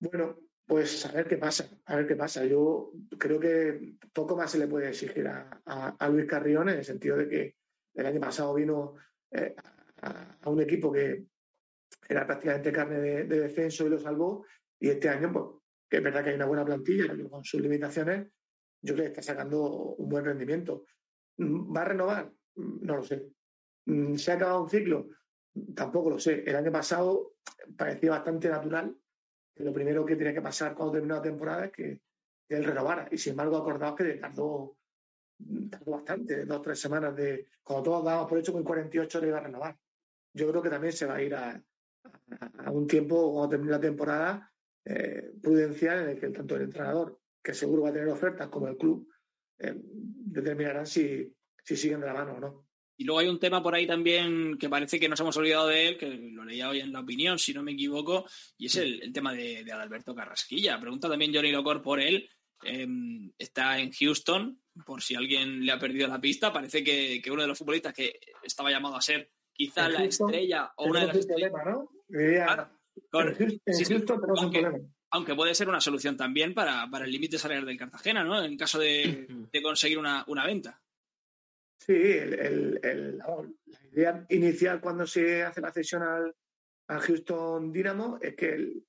bueno, 0.00 0.38
pues 0.66 1.06
a 1.06 1.12
ver 1.12 1.28
qué 1.28 1.36
pasa, 1.36 1.68
a 1.86 1.96
ver 1.96 2.06
qué 2.06 2.16
pasa. 2.16 2.44
Yo 2.44 2.92
creo 3.18 3.38
que 3.38 3.94
poco 4.12 4.36
más 4.36 4.50
se 4.50 4.58
le 4.58 4.66
puede 4.66 4.88
exigir 4.88 5.28
a, 5.28 6.08
Luis 6.10 6.26
Carrión 6.26 6.68
en 6.68 6.78
el 6.78 6.84
sentido 6.84 7.16
de 7.16 7.28
que 7.28 7.56
el 7.94 8.06
año 8.06 8.20
pasado 8.20 8.52
vino 8.54 8.94
eh, 9.30 9.54
a, 10.02 10.50
un 10.50 10.60
equipo 10.60 10.92
que 10.92 11.24
era 12.08 12.26
prácticamente 12.26 12.72
carne 12.72 12.98
de, 12.98 13.24
descenso 13.24 13.86
y 13.86 13.90
lo 13.90 13.98
salvó. 13.98 14.44
Y 14.78 14.90
este 14.90 15.08
año, 15.08 15.32
pues, 15.32 15.44
que 15.88 15.98
es 15.98 16.02
verdad 16.02 16.24
que 16.24 16.30
hay 16.30 16.36
una 16.36 16.46
buena 16.46 16.64
plantilla, 16.64 17.06
pero 17.08 17.30
con 17.30 17.44
sus 17.44 17.60
limitaciones, 17.60 18.28
yo 18.82 18.94
creo 18.94 19.04
que 19.04 19.10
está 19.10 19.22
sacando 19.22 19.94
un 19.94 20.08
buen 20.08 20.24
rendimiento. 20.24 20.84
¿Va 21.38 21.82
a 21.82 21.84
renovar? 21.86 22.32
No 22.56 22.96
lo 22.96 23.02
sé. 23.04 23.28
¿Se 24.16 24.32
ha 24.32 24.34
acabado 24.34 24.64
un 24.64 24.70
ciclo? 24.70 25.08
Tampoco 25.74 26.10
lo 26.10 26.18
sé. 26.18 26.42
El 26.44 26.56
año 26.56 26.72
pasado 26.72 27.34
parecía 27.76 28.10
bastante 28.10 28.48
natural 28.48 28.96
lo 29.56 29.72
primero 29.72 30.04
que 30.04 30.16
tiene 30.16 30.34
que 30.34 30.42
pasar 30.42 30.74
cuando 30.74 30.94
termina 30.94 31.16
la 31.16 31.22
temporada 31.22 31.66
es 31.66 31.72
que 31.72 32.00
él 32.48 32.64
renovara. 32.64 33.08
Y 33.10 33.18
sin 33.18 33.32
embargo, 33.32 33.56
acordaos 33.56 33.96
que 33.96 34.14
tardó, 34.14 34.76
tardó 35.70 35.92
bastante, 35.92 36.44
dos 36.44 36.58
o 36.58 36.62
tres 36.62 36.80
semanas 36.80 37.16
de. 37.16 37.48
Cuando 37.62 37.84
todos 37.84 38.04
dábamos 38.04 38.28
por 38.28 38.38
hecho 38.38 38.52
que 38.52 38.58
en 38.58 38.64
48 38.64 39.20
le 39.20 39.28
iba 39.28 39.38
a 39.38 39.42
renovar. 39.42 39.76
Yo 40.32 40.48
creo 40.50 40.62
que 40.62 40.70
también 40.70 40.92
se 40.92 41.06
va 41.06 41.14
a 41.14 41.22
ir 41.22 41.34
a, 41.34 41.60
un 42.70 42.86
tiempo, 42.86 43.32
cuando 43.32 43.48
termine 43.48 43.72
la 43.72 43.80
temporada, 43.80 44.52
eh, 44.84 45.32
prudencial 45.42 46.02
en 46.02 46.08
el 46.10 46.20
que 46.20 46.28
tanto 46.28 46.56
el 46.56 46.62
entrenador, 46.62 47.18
que 47.42 47.54
seguro 47.54 47.82
va 47.82 47.88
a 47.88 47.92
tener 47.92 48.08
ofertas, 48.08 48.48
como 48.48 48.68
el 48.68 48.76
club, 48.76 49.08
eh, 49.58 49.74
determinarán 49.74 50.86
si, 50.86 51.34
si 51.64 51.76
siguen 51.76 52.00
de 52.00 52.06
la 52.06 52.14
mano 52.14 52.34
o 52.34 52.40
no. 52.40 52.65
Y 52.96 53.04
luego 53.04 53.20
hay 53.20 53.28
un 53.28 53.38
tema 53.38 53.62
por 53.62 53.74
ahí 53.74 53.86
también 53.86 54.56
que 54.58 54.68
parece 54.68 54.98
que 54.98 55.08
nos 55.08 55.20
hemos 55.20 55.36
olvidado 55.36 55.68
de 55.68 55.88
él, 55.88 55.98
que 55.98 56.08
lo 56.32 56.44
leía 56.44 56.68
hoy 56.68 56.80
en 56.80 56.92
la 56.92 57.00
opinión, 57.00 57.38
si 57.38 57.52
no 57.52 57.62
me 57.62 57.72
equivoco, 57.72 58.24
y 58.56 58.66
es 58.66 58.76
el, 58.76 59.12
tema 59.12 59.32
de, 59.32 59.64
de, 59.64 59.72
Adalberto 59.72 60.14
Carrasquilla. 60.14 60.80
Pregunta 60.80 61.08
también 61.08 61.34
Johnny 61.34 61.52
Locor 61.52 61.82
por 61.82 62.00
él. 62.00 62.28
Em, 62.62 63.32
está 63.38 63.78
en 63.78 63.92
Houston, 63.92 64.60
por 64.84 65.02
si 65.02 65.14
alguien 65.14 65.64
le 65.64 65.72
ha 65.72 65.78
perdido 65.78 66.08
la 66.08 66.20
pista. 66.20 66.52
Parece 66.52 66.82
que, 66.82 67.22
uno 67.30 67.42
de 67.42 67.48
los 67.48 67.58
futbolistas 67.58 67.92
que 67.92 68.18
estaba 68.42 68.70
llamado 68.70 68.96
a 68.96 69.02
ser 69.02 69.30
quizá 69.52 69.88
la 69.88 70.04
estrella 70.04 70.72
o 70.76 70.86
una 70.86 71.00
de 71.00 71.06
las 71.06 71.16
estrellas. 71.16 71.52
¿no? 71.64 71.90
aunque, 75.10 75.34
puede 75.34 75.54
ser 75.54 75.68
una 75.68 75.80
solución 75.80 76.16
también 76.16 76.54
para, 76.54 76.88
el 77.04 77.10
límite 77.10 77.38
salarial 77.38 77.66
del 77.66 77.78
Cartagena, 77.78 78.24
¿no? 78.24 78.42
En 78.42 78.56
caso 78.56 78.78
de, 78.78 79.26
conseguir 79.62 79.98
una, 79.98 80.24
venta. 80.46 80.80
Sí, 81.78 82.20
la 82.20 83.44
idea 83.92 84.26
inicial 84.30 84.80
cuando 84.80 85.06
se 85.06 85.42
hace 85.42 85.60
la 85.60 85.72
cesión 85.72 86.02
al, 86.02 86.34
Houston 86.88 87.72
Dynamo 87.72 88.18
es 88.20 88.34
que 88.36 88.54
él, 88.54 88.86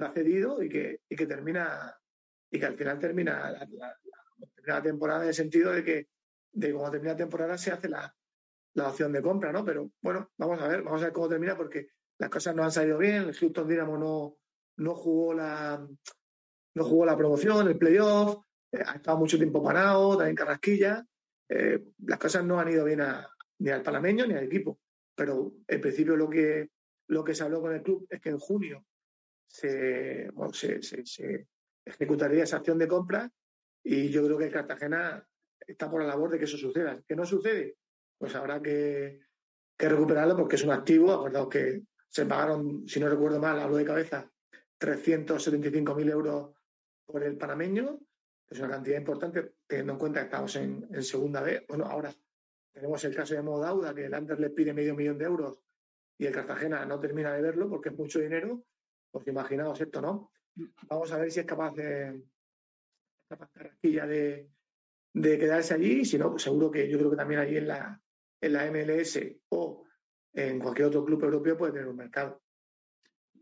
va 0.00 0.12
cedido 0.12 0.62
y 0.62 0.68
que, 0.68 1.00
y 1.08 1.16
que 1.16 1.26
termina 1.26 1.94
y 2.50 2.58
que 2.58 2.66
al 2.66 2.76
final 2.76 2.98
termina 2.98 3.66
la, 4.64 4.82
temporada 4.82 5.22
en 5.22 5.28
el 5.28 5.34
sentido 5.34 5.72
de 5.72 5.82
que 5.82 6.08
de 6.52 6.72
cuando 6.72 6.92
termina 6.92 7.12
la 7.12 7.18
temporada 7.18 7.58
se 7.58 7.72
hace 7.72 7.88
la, 7.88 8.14
opción 8.76 9.12
de 9.12 9.22
compra, 9.22 9.52
¿no? 9.52 9.64
Pero 9.64 9.90
bueno, 10.00 10.30
vamos 10.38 10.60
a 10.60 10.68
ver, 10.68 10.82
vamos 10.82 11.00
a 11.02 11.06
ver 11.06 11.12
cómo 11.12 11.28
termina 11.28 11.56
porque 11.56 11.88
las 12.18 12.30
cosas 12.30 12.54
no 12.54 12.62
han 12.62 12.70
salido 12.70 12.98
bien, 12.98 13.22
el 13.22 13.34
Houston 13.34 13.68
Dynamo 13.68 13.98
no, 13.98 14.36
no 14.76 14.94
jugó 14.94 15.34
la 15.34 15.86
no 16.74 16.84
jugó 16.84 17.04
la 17.04 17.16
promoción, 17.16 17.68
el 17.68 17.76
playoff, 17.76 18.44
eh, 18.72 18.82
ha 18.86 18.94
estado 18.94 19.18
mucho 19.18 19.36
tiempo 19.36 19.62
parado, 19.62 20.16
también 20.16 20.36
Carrasquilla, 20.36 21.04
eh, 21.54 21.84
las 22.06 22.18
cosas 22.18 22.44
no 22.44 22.58
han 22.58 22.70
ido 22.70 22.84
bien 22.84 23.02
ni 23.58 23.68
al 23.68 23.82
panameño 23.82 24.26
ni 24.26 24.34
al 24.34 24.44
equipo, 24.44 24.80
pero 25.14 25.52
en 25.68 25.80
principio 25.80 26.16
lo 26.16 26.30
que 26.30 26.70
lo 27.08 27.22
que 27.22 27.34
se 27.34 27.44
habló 27.44 27.60
con 27.60 27.74
el 27.74 27.82
club 27.82 28.06
es 28.08 28.20
que 28.20 28.30
en 28.30 28.38
junio 28.38 28.86
se, 29.46 30.30
se, 30.80 31.46
ejecutaría 31.84 32.44
esa 32.44 32.56
acción 32.56 32.78
de 32.78 32.88
compra 32.88 33.30
y 33.84 34.08
yo 34.08 34.24
creo 34.24 34.38
que 34.38 34.50
Cartagena 34.50 35.22
está 35.60 35.90
por 35.90 36.00
la 36.00 36.08
labor 36.08 36.30
de 36.30 36.38
que 36.38 36.44
eso 36.44 36.56
suceda. 36.56 37.02
¿Que 37.06 37.14
no 37.14 37.26
sucede? 37.26 37.76
Pues 38.16 38.34
habrá 38.34 38.62
que, 38.62 39.20
recuperarlo 39.76 40.36
porque 40.36 40.56
es 40.56 40.64
un 40.64 40.70
activo. 40.70 41.12
Acordaos 41.12 41.48
que 41.48 41.82
se 42.08 42.24
pagaron, 42.24 42.88
si 42.88 42.98
no 42.98 43.10
recuerdo 43.10 43.40
mal, 43.40 43.60
hablo 43.60 43.76
de 43.76 43.84
cabeza, 43.84 44.30
375.000 44.80 46.10
euros 46.10 46.54
por 47.04 47.22
el 47.22 47.36
panameño, 47.36 48.00
es 48.52 48.58
una 48.58 48.70
cantidad 48.70 48.98
importante, 48.98 49.54
teniendo 49.66 49.94
en 49.94 49.98
cuenta 49.98 50.20
que 50.20 50.26
estamos 50.26 50.56
en, 50.56 51.02
segunda 51.02 51.42
vez. 51.42 51.64
Bueno, 51.68 51.86
ahora 51.86 52.12
tenemos 52.72 53.02
el 53.04 53.14
caso 53.14 53.34
de 53.34 53.42
Modauda, 53.42 53.94
que 53.94 54.06
el 54.06 54.14
Ander 54.14 54.38
le 54.38 54.50
pide 54.50 54.74
medio 54.74 54.94
millón 54.94 55.18
de 55.18 55.24
euros 55.24 55.58
y 56.18 56.26
el 56.26 56.32
Cartagena 56.32 56.84
no 56.84 57.00
termina 57.00 57.32
de 57.32 57.42
verlo 57.42 57.68
porque 57.68 57.88
es 57.88 57.96
mucho 57.96 58.20
dinero. 58.20 58.64
Pues 59.10 59.26
imaginaos 59.26 59.80
esto, 59.80 60.00
¿no? 60.00 60.30
Vamos 60.88 61.12
a 61.12 61.18
ver 61.18 61.30
si 61.30 61.40
es 61.40 61.46
capaz 61.46 61.74
de, 61.74 62.22
capaz 63.28 63.50
de 63.54 65.38
quedarse 65.38 65.74
allí. 65.74 66.04
Si 66.04 66.18
no, 66.18 66.30
pues 66.30 66.42
seguro 66.42 66.70
que 66.70 66.88
yo 66.88 66.98
creo 66.98 67.10
que 67.10 67.16
también 67.16 67.40
allí 67.40 67.56
en 67.56 67.68
la, 67.68 68.00
en 68.40 68.52
la 68.52 68.70
MLS 68.70 69.18
o 69.50 69.84
en 70.34 70.60
cualquier 70.60 70.88
otro 70.88 71.04
club 71.04 71.24
europeo 71.24 71.56
puede 71.56 71.72
tener 71.72 71.88
un 71.88 71.96
mercado. 71.96 72.42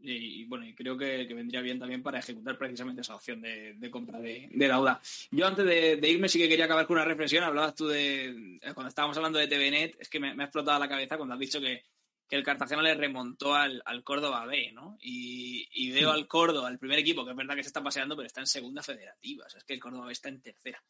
Y, 0.03 0.45
bueno, 0.45 0.67
y 0.67 0.75
creo 0.75 0.97
que, 0.97 1.27
vendría 1.35 1.61
bien 1.61 1.79
también 1.79 2.03
para 2.03 2.19
ejecutar 2.19 2.57
precisamente 2.57 3.03
esa 3.03 3.15
opción 3.15 3.41
de, 3.41 3.91
compra 3.91 4.19
de, 4.19 4.49
de, 4.51 4.69
Dauda. 4.69 5.01
Yo 5.31 5.47
antes 5.47 5.65
de, 5.65 6.09
irme 6.09 6.29
sí 6.29 6.39
que 6.39 6.49
quería 6.49 6.65
acabar 6.65 6.87
con 6.87 6.97
una 6.97 7.05
reflexión. 7.05 7.45
Hablabas 7.45 7.75
tú 7.75 7.89
de, 7.89 8.59
cuando 8.75 8.89
estábamos 8.89 9.17
hablando 9.17 9.39
de 9.39 9.49
TVNet, 9.49 9.97
es 10.01 10.09
que 10.09 10.21
me, 10.21 10.35
me 10.35 10.43
ha 10.43 10.47
explotado 10.47 10.79
la 10.79 10.89
cabeza 10.89 11.17
cuando 11.17 11.35
has 11.35 11.41
dicho 11.41 11.61
que, 11.61 11.85
que 12.31 12.37
el 12.37 12.45
Cartagena 12.45 12.81
le 12.81 12.95
remontó 12.95 13.57
al, 13.57 13.83
Córdoba 14.05 14.47
B, 14.47 14.71
¿no? 14.73 14.97
Y, 15.03 15.91
veo 15.91 16.13
al 16.13 16.29
Córdoba, 16.29 16.69
al 16.69 16.79
primer 16.79 17.01
equipo, 17.01 17.25
que 17.25 17.33
es 17.33 17.37
verdad 17.37 17.57
que 17.57 17.65
se 17.65 17.71
está 17.71 17.83
paseando, 17.83 18.15
pero 18.15 18.29
está 18.29 18.41
en 18.41 18.47
segunda 18.47 18.85
federativa. 18.85 19.47
O 19.47 19.51
sea, 19.51 19.59
es 19.59 19.65
que 19.65 19.75
el 19.75 19.81
Córdoba 19.81 20.07
B 20.07 20.13
está 20.13 20.29
en 20.29 20.41
tercera. 20.41 20.81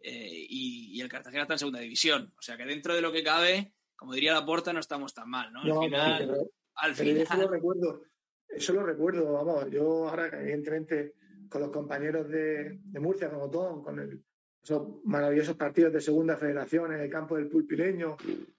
Eh, 0.00 0.46
y, 0.50 1.00
el 1.00 1.08
Cartagena 1.08 1.42
está 1.42 1.54
en 1.54 1.60
segunda 1.60 1.78
división. 1.78 2.34
O 2.36 2.42
sea, 2.42 2.56
que 2.56 2.64
dentro 2.64 2.92
de 2.92 3.02
lo 3.02 3.12
que 3.12 3.22
cabe, 3.22 3.72
como 3.94 4.14
diría 4.14 4.32
la 4.32 4.44
Porta, 4.44 4.72
no 4.72 4.80
estamos 4.80 5.14
tan 5.14 5.30
mal, 5.30 5.52
¿no? 5.52 5.60
Al 5.60 5.84
final, 5.84 6.50
al 6.74 6.94
final... 6.96 7.38
Lo 7.38 7.48
recuerdo, 7.48 8.02
eso 8.50 8.72
lo 8.72 8.84
recuerdo, 8.84 9.32
vamos, 9.32 9.70
yo 9.70 10.08
ahora, 10.08 10.28
evidentemente, 10.40 11.14
con 11.48 11.62
los 11.62 11.70
compañeros 11.70 12.28
de, 12.28 12.80
Murcia, 13.00 13.30
como 13.30 13.50
todo, 13.50 13.82
con 13.82 14.24
esos 14.62 15.04
maravillosos 15.04 15.56
partidos 15.56 15.92
de 15.92 16.00
segunda 16.00 16.36
federación 16.36 16.92
en 16.92 17.00
el 17.00 17.10
campo 17.10 17.36
del 17.36 17.48
Pulpileño, 17.48 18.16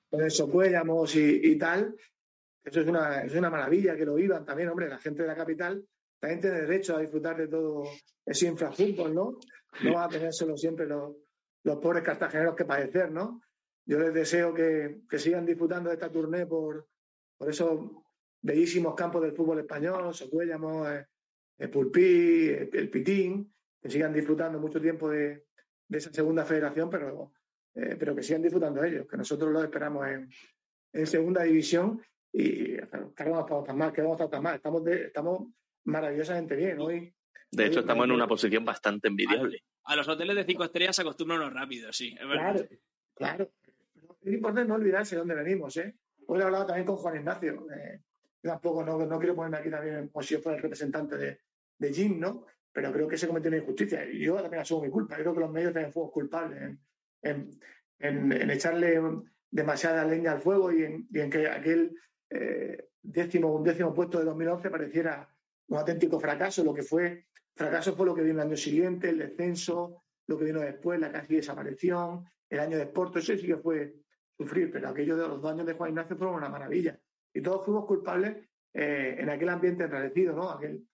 con 0.10 0.21
el 0.21 0.32
Socuéllamos 0.32 1.15
y, 1.15 1.58
tal, 1.58 1.95
eso 2.63 2.82
es 2.82 2.88
una, 2.88 3.23
es 3.23 3.34
una 3.34 3.49
maravilla 3.49 3.95
que 3.95 4.06
lo 4.06 4.15
vivan 4.15 4.45
también, 4.45 4.69
hombre, 4.69 4.89
la 4.89 4.99
gente 4.99 5.23
de 5.23 5.27
la 5.27 5.36
capital 5.36 5.84
también 6.19 6.41
tiene 6.41 6.62
derecho 6.62 6.95
a 6.95 7.01
disfrutar 7.01 7.36
de 7.36 7.47
todo 7.47 7.84
ese 8.23 8.45
infrafútbol, 8.45 9.15
¿no? 9.15 9.39
No 9.84 9.93
va 9.95 10.06
a 10.06 10.10
tener 10.10 10.32
solo 10.32 10.56
siempre 10.56 10.86
los, 10.86 11.15
los 11.63 11.80
pobres 11.80 12.04
cartageneros 12.04 12.56
que 12.56 12.65
padecer, 12.65 13.12
¿no? 13.12 13.41
Yo 13.86 13.99
les 13.99 14.13
deseo 14.13 14.54
que, 14.54 15.01
sigan 15.17 15.45
disfrutando 15.45 15.89
de 15.89 15.95
esta 15.95 16.12
tournée 16.12 16.45
por, 16.45 16.88
por 17.38 17.49
esos 17.49 17.89
bellísimos 18.41 18.95
campos 18.95 19.21
del 19.21 19.34
fútbol 19.34 19.60
español, 19.60 20.13
Socuéllamos, 20.13 20.88
el, 20.89 21.06
el 21.58 21.69
Pulpí, 21.69 22.49
el, 22.49 22.89
Pitín, 22.89 23.54
que 23.82 23.89
sigan 23.89 24.13
disfrutando 24.13 24.60
mucho 24.60 24.82
tiempo 24.82 25.10
de, 25.10 25.45
esa 25.89 26.12
segunda 26.12 26.45
federación, 26.45 26.89
pero, 26.89 27.34
eh, 27.75 27.95
pero 27.99 28.15
que 28.15 28.23
sigan 28.23 28.41
disfrutando 28.41 28.84
ellos, 28.84 29.08
que 29.08 29.17
nosotros 29.17 29.51
los 29.51 29.63
esperamos 29.63 30.08
en, 30.08 30.30
en 30.93 31.08
segunda 31.08 31.43
división 31.43 32.01
y 32.32 32.77
que 32.77 33.25
no 33.25 33.41
estamos 33.41 33.65
tan 33.65 33.77
mal, 33.77 33.91
que 33.91 34.01
no 34.01 34.13
estamos 34.13 34.32
tan 34.32 34.43
mal, 34.43 34.56
estamos, 34.56 34.88
estamos 34.88 35.47
maravillosamente 35.86 36.56
bien 36.56 36.80
hoy. 36.80 37.13
De 37.51 37.65
hecho, 37.65 37.82
estamos 37.82 38.06
en 38.06 38.12
una 38.12 38.27
posición 38.27 38.63
bastante 38.63 39.10
envidiable. 39.10 39.63
A, 39.84 39.95
los 39.95 40.08
hoteles 40.08 40.36
de 40.38 40.45
cinco 40.45 40.63
estrellas 40.63 40.95
se 40.95 41.01
acostumbran 41.01 41.39
los 41.39 41.54
rápidos, 41.54 41.95
sí. 41.95 42.15
claro, 42.15 42.65
claro. 43.15 43.51
Es 44.21 44.34
importante 44.34 44.67
no 44.67 44.75
olvidarse 44.75 45.15
de 45.15 45.19
dónde 45.19 45.36
venimos, 45.36 45.75
¿eh? 45.77 45.95
Hoy 46.27 46.39
he 46.39 46.43
hablado 46.43 46.67
también 46.67 46.86
con 46.86 46.95
Juan 46.95 47.17
Ignacio. 47.17 47.67
Eh, 47.71 47.99
tampoco 48.41 48.84
no, 48.84 49.06
no, 49.06 49.19
quiero 49.19 49.36
ponerme 49.36 49.58
aquí 49.58 49.69
también 49.69 50.08
como 50.08 50.23
si 50.23 50.36
yo 50.36 50.41
fuera 50.41 50.58
el 50.58 50.63
representante 50.63 51.17
de, 51.17 51.39
de 51.77 51.93
Jim, 51.93 52.19
¿no? 52.19 52.45
Pero 52.71 52.91
creo 52.91 53.08
que 53.08 53.17
se 53.17 53.27
cometió 53.27 53.49
una 53.49 53.58
injusticia. 53.58 54.06
Y 54.10 54.19
yo 54.19 54.36
también 54.41 54.62
asumo 54.62 54.84
mi 54.84 54.89
culpa. 54.89 55.15
creo 55.15 55.34
que 55.34 55.39
los 55.39 55.51
medios 55.51 55.73
también 55.73 55.91
fuimos 55.91 56.12
culpables 56.12 56.77
en, 57.21 57.51
en, 57.99 58.49
echarle 58.49 58.99
demasiada 59.49 60.06
leña 60.06 60.32
al 60.32 60.41
fuego 60.41 60.71
y 60.71 60.84
en, 60.84 61.08
en 61.13 61.30
que 61.30 61.49
aquel 61.49 61.95
eh, 62.30 62.89
décimo, 63.01 63.54
un 63.54 63.63
décimo 63.63 63.93
puesto 63.93 64.19
de 64.19 64.25
2011 64.25 64.69
pareciera 64.69 65.30
un 65.67 65.77
auténtico 65.77 66.19
fracaso. 66.19 66.63
Lo 66.63 66.73
que 66.73 66.84
fue 66.84 67.25
fracaso 67.56 67.95
fue 67.95 68.06
lo 68.06 68.15
que 68.15 68.23
vino 68.23 68.41
el 68.41 68.47
año 68.47 68.58
siguiente, 68.58 69.10
el 69.10 69.17
descenso, 69.17 70.04
lo 70.27 70.38
que 70.38 70.45
vino 70.45 70.62
después, 70.62 70.99
la 70.99 71.12
casi 71.12 71.36
desaparición, 71.36 72.25
el 72.49 72.60
año 72.60 72.77
de 72.77 72.86
Porto, 72.88 73.19
eso 73.19 73.36
sí 73.36 73.47
que 73.47 73.58
fue 73.58 73.95
sufrir, 74.38 74.71
pero 74.71 74.89
aquello 74.89 75.17
de 75.17 75.27
los 75.27 75.41
dos 75.41 75.51
años 75.51 75.65
de 75.65 75.73
Juan 75.73 75.91
Ignacio 75.91 76.17
fueron 76.17 76.36
una 76.36 76.49
maravilla. 76.49 76.99
Y 77.33 77.41
todos 77.41 77.65
fuimos 77.65 77.85
culpables 77.85 78.37
eh, 78.73 79.15
en 79.19 79.29
aquel 79.29 79.49
ambiente 79.49 79.83
enrarecido, 79.83 80.33
¿no? 80.33 80.49
Aquel, 80.49 80.87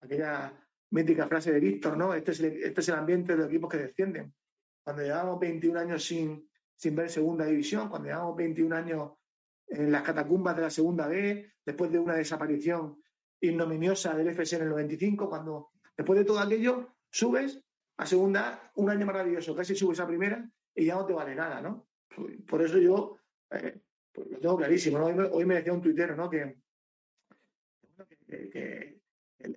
aquella 0.00 0.52
mítica 0.90 1.26
frase 1.26 1.52
de 1.52 1.60
Víctor, 1.60 1.96
¿no? 1.96 2.14
Este 2.14 2.32
es, 2.32 2.40
el, 2.40 2.62
este 2.62 2.80
es 2.80 2.88
el 2.88 2.94
ambiente 2.96 3.32
de 3.32 3.38
los 3.38 3.48
equipos 3.48 3.70
que 3.70 3.78
descienden. 3.78 4.34
Cuando 4.82 5.02
llevamos 5.02 5.38
21 5.38 5.78
años 5.78 6.04
sin, 6.04 6.48
ver 6.92 7.10
segunda 7.10 7.44
división, 7.44 7.88
cuando 7.88 8.08
llevamos 8.08 8.36
21 8.36 8.76
años 8.76 9.12
en 9.68 9.92
las 9.92 10.02
catacumbas 10.02 10.56
de 10.56 10.62
la 10.62 10.70
Segunda 10.70 11.06
B, 11.06 11.52
después 11.64 11.92
de 11.92 11.98
una 11.98 12.14
desaparición 12.14 13.00
ignominiosa 13.40 14.14
del 14.14 14.28
FC 14.28 14.56
en 14.56 14.62
el 14.62 14.68
95, 14.70 15.28
cuando 15.28 15.70
después 15.96 16.18
de 16.18 16.24
todo 16.24 16.40
aquello 16.40 16.96
subes 17.10 17.62
a 17.98 18.06
Segunda, 18.06 18.72
un 18.76 18.90
año 18.90 19.06
maravilloso, 19.06 19.54
casi 19.54 19.76
subes 19.76 20.00
a 20.00 20.06
Primera 20.06 20.50
y 20.74 20.86
ya 20.86 20.94
no 20.94 21.06
te 21.06 21.12
vale 21.12 21.34
nada, 21.34 21.60
¿no? 21.60 21.86
Por 22.48 22.62
eso 22.62 22.78
yo 22.78 23.18
eh, 23.50 23.80
pues 24.12 24.30
lo 24.30 24.38
tengo 24.38 24.56
clarísimo, 24.56 24.98
Hoy, 24.98 25.44
me 25.44 25.56
decía 25.56 25.72
un 25.72 25.82
tuitero, 25.82 26.16
¿no? 26.16 26.28
Que, 26.28 26.56
que, 28.26 28.50
que, 28.50 29.00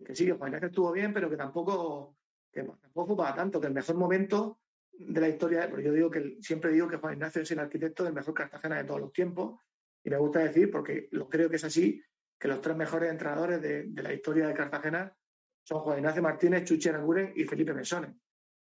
que 0.06 0.16
sí, 0.16 0.26
que 0.26 0.34
Juan 0.34 0.54
estuvo 0.64 0.92
bien, 0.92 1.14
pero 1.14 1.30
que 1.30 1.38
tampoco, 1.38 2.18
que 2.52 2.64
tampoco 2.64 3.08
fue 3.08 3.18
para 3.18 3.36
tanto, 3.36 3.60
que 3.60 3.68
el 3.68 3.74
mejor 3.74 3.96
momento 3.96 4.60
de 4.92 5.22
la 5.22 5.30
historia, 5.30 5.70
porque 5.70 5.86
yo 5.86 5.94
digo 5.94 6.10
que 6.10 6.38
siempre 6.42 6.72
digo 6.72 6.88
que 6.88 6.98
Juan 6.98 7.14
Ignacio 7.14 7.42
es 7.42 7.52
el 7.52 7.60
arquitecto 7.60 8.04
del 8.04 8.14
mejor 8.14 8.34
Cartagena 8.34 8.78
de 8.78 8.84
todos 8.84 9.02
los 9.02 9.14
tiempos, 9.14 9.60
y 10.04 10.10
me 10.10 10.18
gusta 10.18 10.40
decir, 10.40 10.70
porque 10.70 11.08
lo 11.12 11.30
creo 11.30 11.50
que 11.50 11.56
es 11.56 11.64
así, 11.64 12.02
que 12.38 12.48
los 12.48 12.62
tres 12.62 12.76
mejores 12.76 13.10
entrenadores 13.10 13.62
de, 13.62 13.90
la 14.02 14.14
historia 14.14 14.48
de 14.48 14.54
Cartagena 14.54 15.16
son 15.64 15.80
Juan 15.80 16.00
Ignacio 16.00 16.22
Martínez, 16.22 16.66
Chuchi 16.66 16.90
Aranguren 16.90 17.32
y 17.36 17.46
Felipe 17.46 17.74
Mesones. 17.74 18.12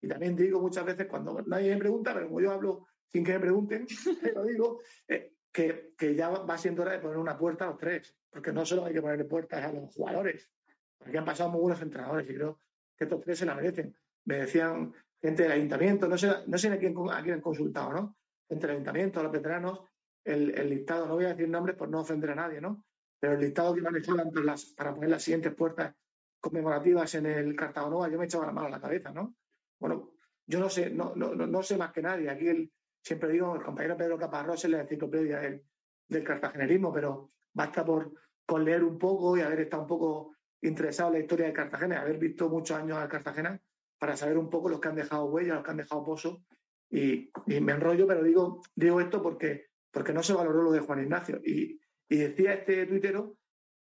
Y 0.01 0.07
también 0.07 0.35
digo 0.35 0.61
muchas 0.61 0.85
veces 0.85 1.07
cuando 1.07 1.41
nadie 1.47 1.73
me 1.73 1.79
pregunta, 1.79 2.13
pero 2.13 2.27
como 2.27 2.41
yo 2.41 2.51
hablo 2.51 2.87
sin 3.07 3.23
que 3.23 3.33
me 3.33 3.39
pregunten, 3.39 3.87
lo 4.35 4.43
digo, 4.45 4.81
eh, 5.07 5.33
que, 5.51 6.15
ya 6.15 6.29
va 6.29 6.57
siendo 6.57 6.83
hora 6.83 6.93
de 6.93 6.99
poner 6.99 7.17
una 7.17 7.37
puerta 7.37 7.65
a 7.65 7.67
los 7.67 7.77
tres, 7.77 8.15
porque 8.29 8.53
no 8.53 8.65
solo 8.65 8.85
hay 8.85 8.93
que 8.93 9.01
ponerle 9.01 9.25
puertas 9.25 9.63
a 9.63 9.71
los 9.71 9.93
jugadores, 9.93 10.49
porque 10.97 11.17
han 11.17 11.25
pasado 11.25 11.49
muy 11.49 11.61
buenos 11.61 11.81
entrenadores 11.81 12.29
y 12.29 12.35
creo 12.35 12.59
que 12.97 13.03
estos 13.03 13.21
tres 13.21 13.39
se 13.39 13.45
la 13.45 13.55
merecen. 13.55 13.95
Me 14.25 14.37
decían 14.37 14.93
gente 15.21 15.43
del 15.43 15.51
ayuntamiento, 15.51 16.07
no 16.07 16.17
sé, 16.17 16.31
no 16.47 16.57
sé 16.57 16.69
a 16.69 16.77
quién, 16.77 16.95
a 17.11 17.21
quién 17.21 17.35
han 17.35 17.41
consultado, 17.41 17.91
¿no? 17.91 18.17
Gente 18.47 18.67
del 18.67 18.75
ayuntamiento, 18.77 19.23
los 19.23 19.31
veteranos, 19.31 19.81
el, 20.23 20.57
el, 20.57 20.69
listado, 20.69 21.07
no 21.07 21.15
voy 21.15 21.25
a 21.25 21.29
decir 21.29 21.49
nombres 21.49 21.75
por 21.75 21.89
no 21.89 22.01
ofender 22.01 22.31
a 22.31 22.35
nadie, 22.35 22.61
¿no? 22.61 22.85
Pero 23.19 23.33
el 23.33 23.39
listado 23.39 23.73
que 23.73 23.81
manejaban 23.81 24.31
para, 24.31 24.45
las, 24.45 24.65
para 24.65 24.93
poner 24.93 25.09
las 25.09 25.23
siguientes 25.23 25.53
puertas 25.53 25.95
conmemorativas 26.39 27.13
en 27.15 27.25
el 27.27 27.55
Cartagonova, 27.55 28.09
yo 28.09 28.17
me 28.17 28.25
echaba 28.25 28.47
la 28.47 28.51
mano 28.51 28.67
a 28.67 28.71
la 28.71 28.81
cabeza, 28.81 29.11
¿no? 29.11 29.35
Bueno, 29.79 30.13
yo 30.45 30.59
no 30.59 30.69
sé, 30.69 30.89
no, 30.89 31.13
no, 31.15 31.33
no 31.33 31.63
sé 31.63 31.77
más 31.77 31.91
que 31.91 32.01
nadie. 32.01 32.29
Aquí 32.29 32.47
el, 32.47 32.71
siempre 33.01 33.29
digo, 33.29 33.55
el 33.55 33.63
compañero 33.63 33.97
Pedro 33.97 34.17
Caparrós 34.17 34.63
es 34.63 34.71
la 34.71 34.81
enciclopedia 34.81 35.39
del, 35.39 35.63
del 36.07 36.23
cartagenerismo, 36.23 36.93
pero 36.93 37.31
basta 37.53 37.83
por, 37.83 38.13
con 38.45 38.65
leer 38.65 38.83
un 38.83 38.97
poco 38.97 39.37
y 39.37 39.41
haber 39.41 39.61
estado 39.61 39.83
un 39.83 39.87
poco 39.87 40.35
interesado 40.61 41.09
en 41.09 41.13
la 41.13 41.19
historia 41.21 41.47
de 41.47 41.53
Cartagena 41.53 42.01
haber 42.01 42.17
visto 42.17 42.49
muchos 42.49 42.77
años 42.77 42.97
a 42.97 43.07
Cartagena 43.07 43.59
para 43.97 44.15
saber 44.15 44.37
un 44.37 44.49
poco 44.49 44.69
los 44.69 44.79
que 44.79 44.89
han 44.89 44.95
dejado 44.95 45.25
huella, 45.25 45.55
los 45.55 45.63
que 45.63 45.71
han 45.71 45.77
dejado 45.77 46.03
pozos. 46.03 46.39
Y, 46.89 47.31
me 47.45 47.71
enrollo, 47.71 48.05
pero 48.07 48.23
digo, 48.23 48.61
digo 48.75 48.99
esto 48.99 49.21
porque, 49.21 49.67
porque 49.91 50.13
no 50.13 50.23
se 50.23 50.33
valoró 50.33 50.63
lo 50.63 50.71
de 50.71 50.79
Juan 50.79 51.03
Ignacio. 51.03 51.39
Y, 51.43 51.79
y 52.09 52.17
decía 52.17 52.53
este 52.53 52.85
tuitero 52.87 53.37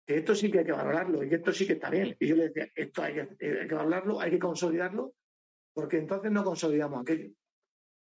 que 0.05 0.17
esto 0.17 0.35
sí 0.35 0.51
que 0.51 0.59
hay 0.59 0.65
que 0.65 0.71
valorarlo 0.71 1.23
y 1.23 1.29
que 1.29 1.35
esto 1.35 1.53
sí 1.53 1.65
que 1.65 1.73
está 1.73 1.89
bien. 1.89 2.15
Y 2.19 2.27
yo 2.27 2.35
le 2.35 2.49
decía, 2.49 2.67
esto 2.75 3.03
hay 3.03 3.13
que, 3.13 3.21
hay 3.45 3.67
que 3.67 3.75
valorarlo, 3.75 4.19
hay 4.19 4.31
que 4.31 4.39
consolidarlo, 4.39 5.13
porque 5.73 5.97
entonces 5.97 6.31
no 6.31 6.43
consolidamos 6.43 7.01
aquello. 7.01 7.29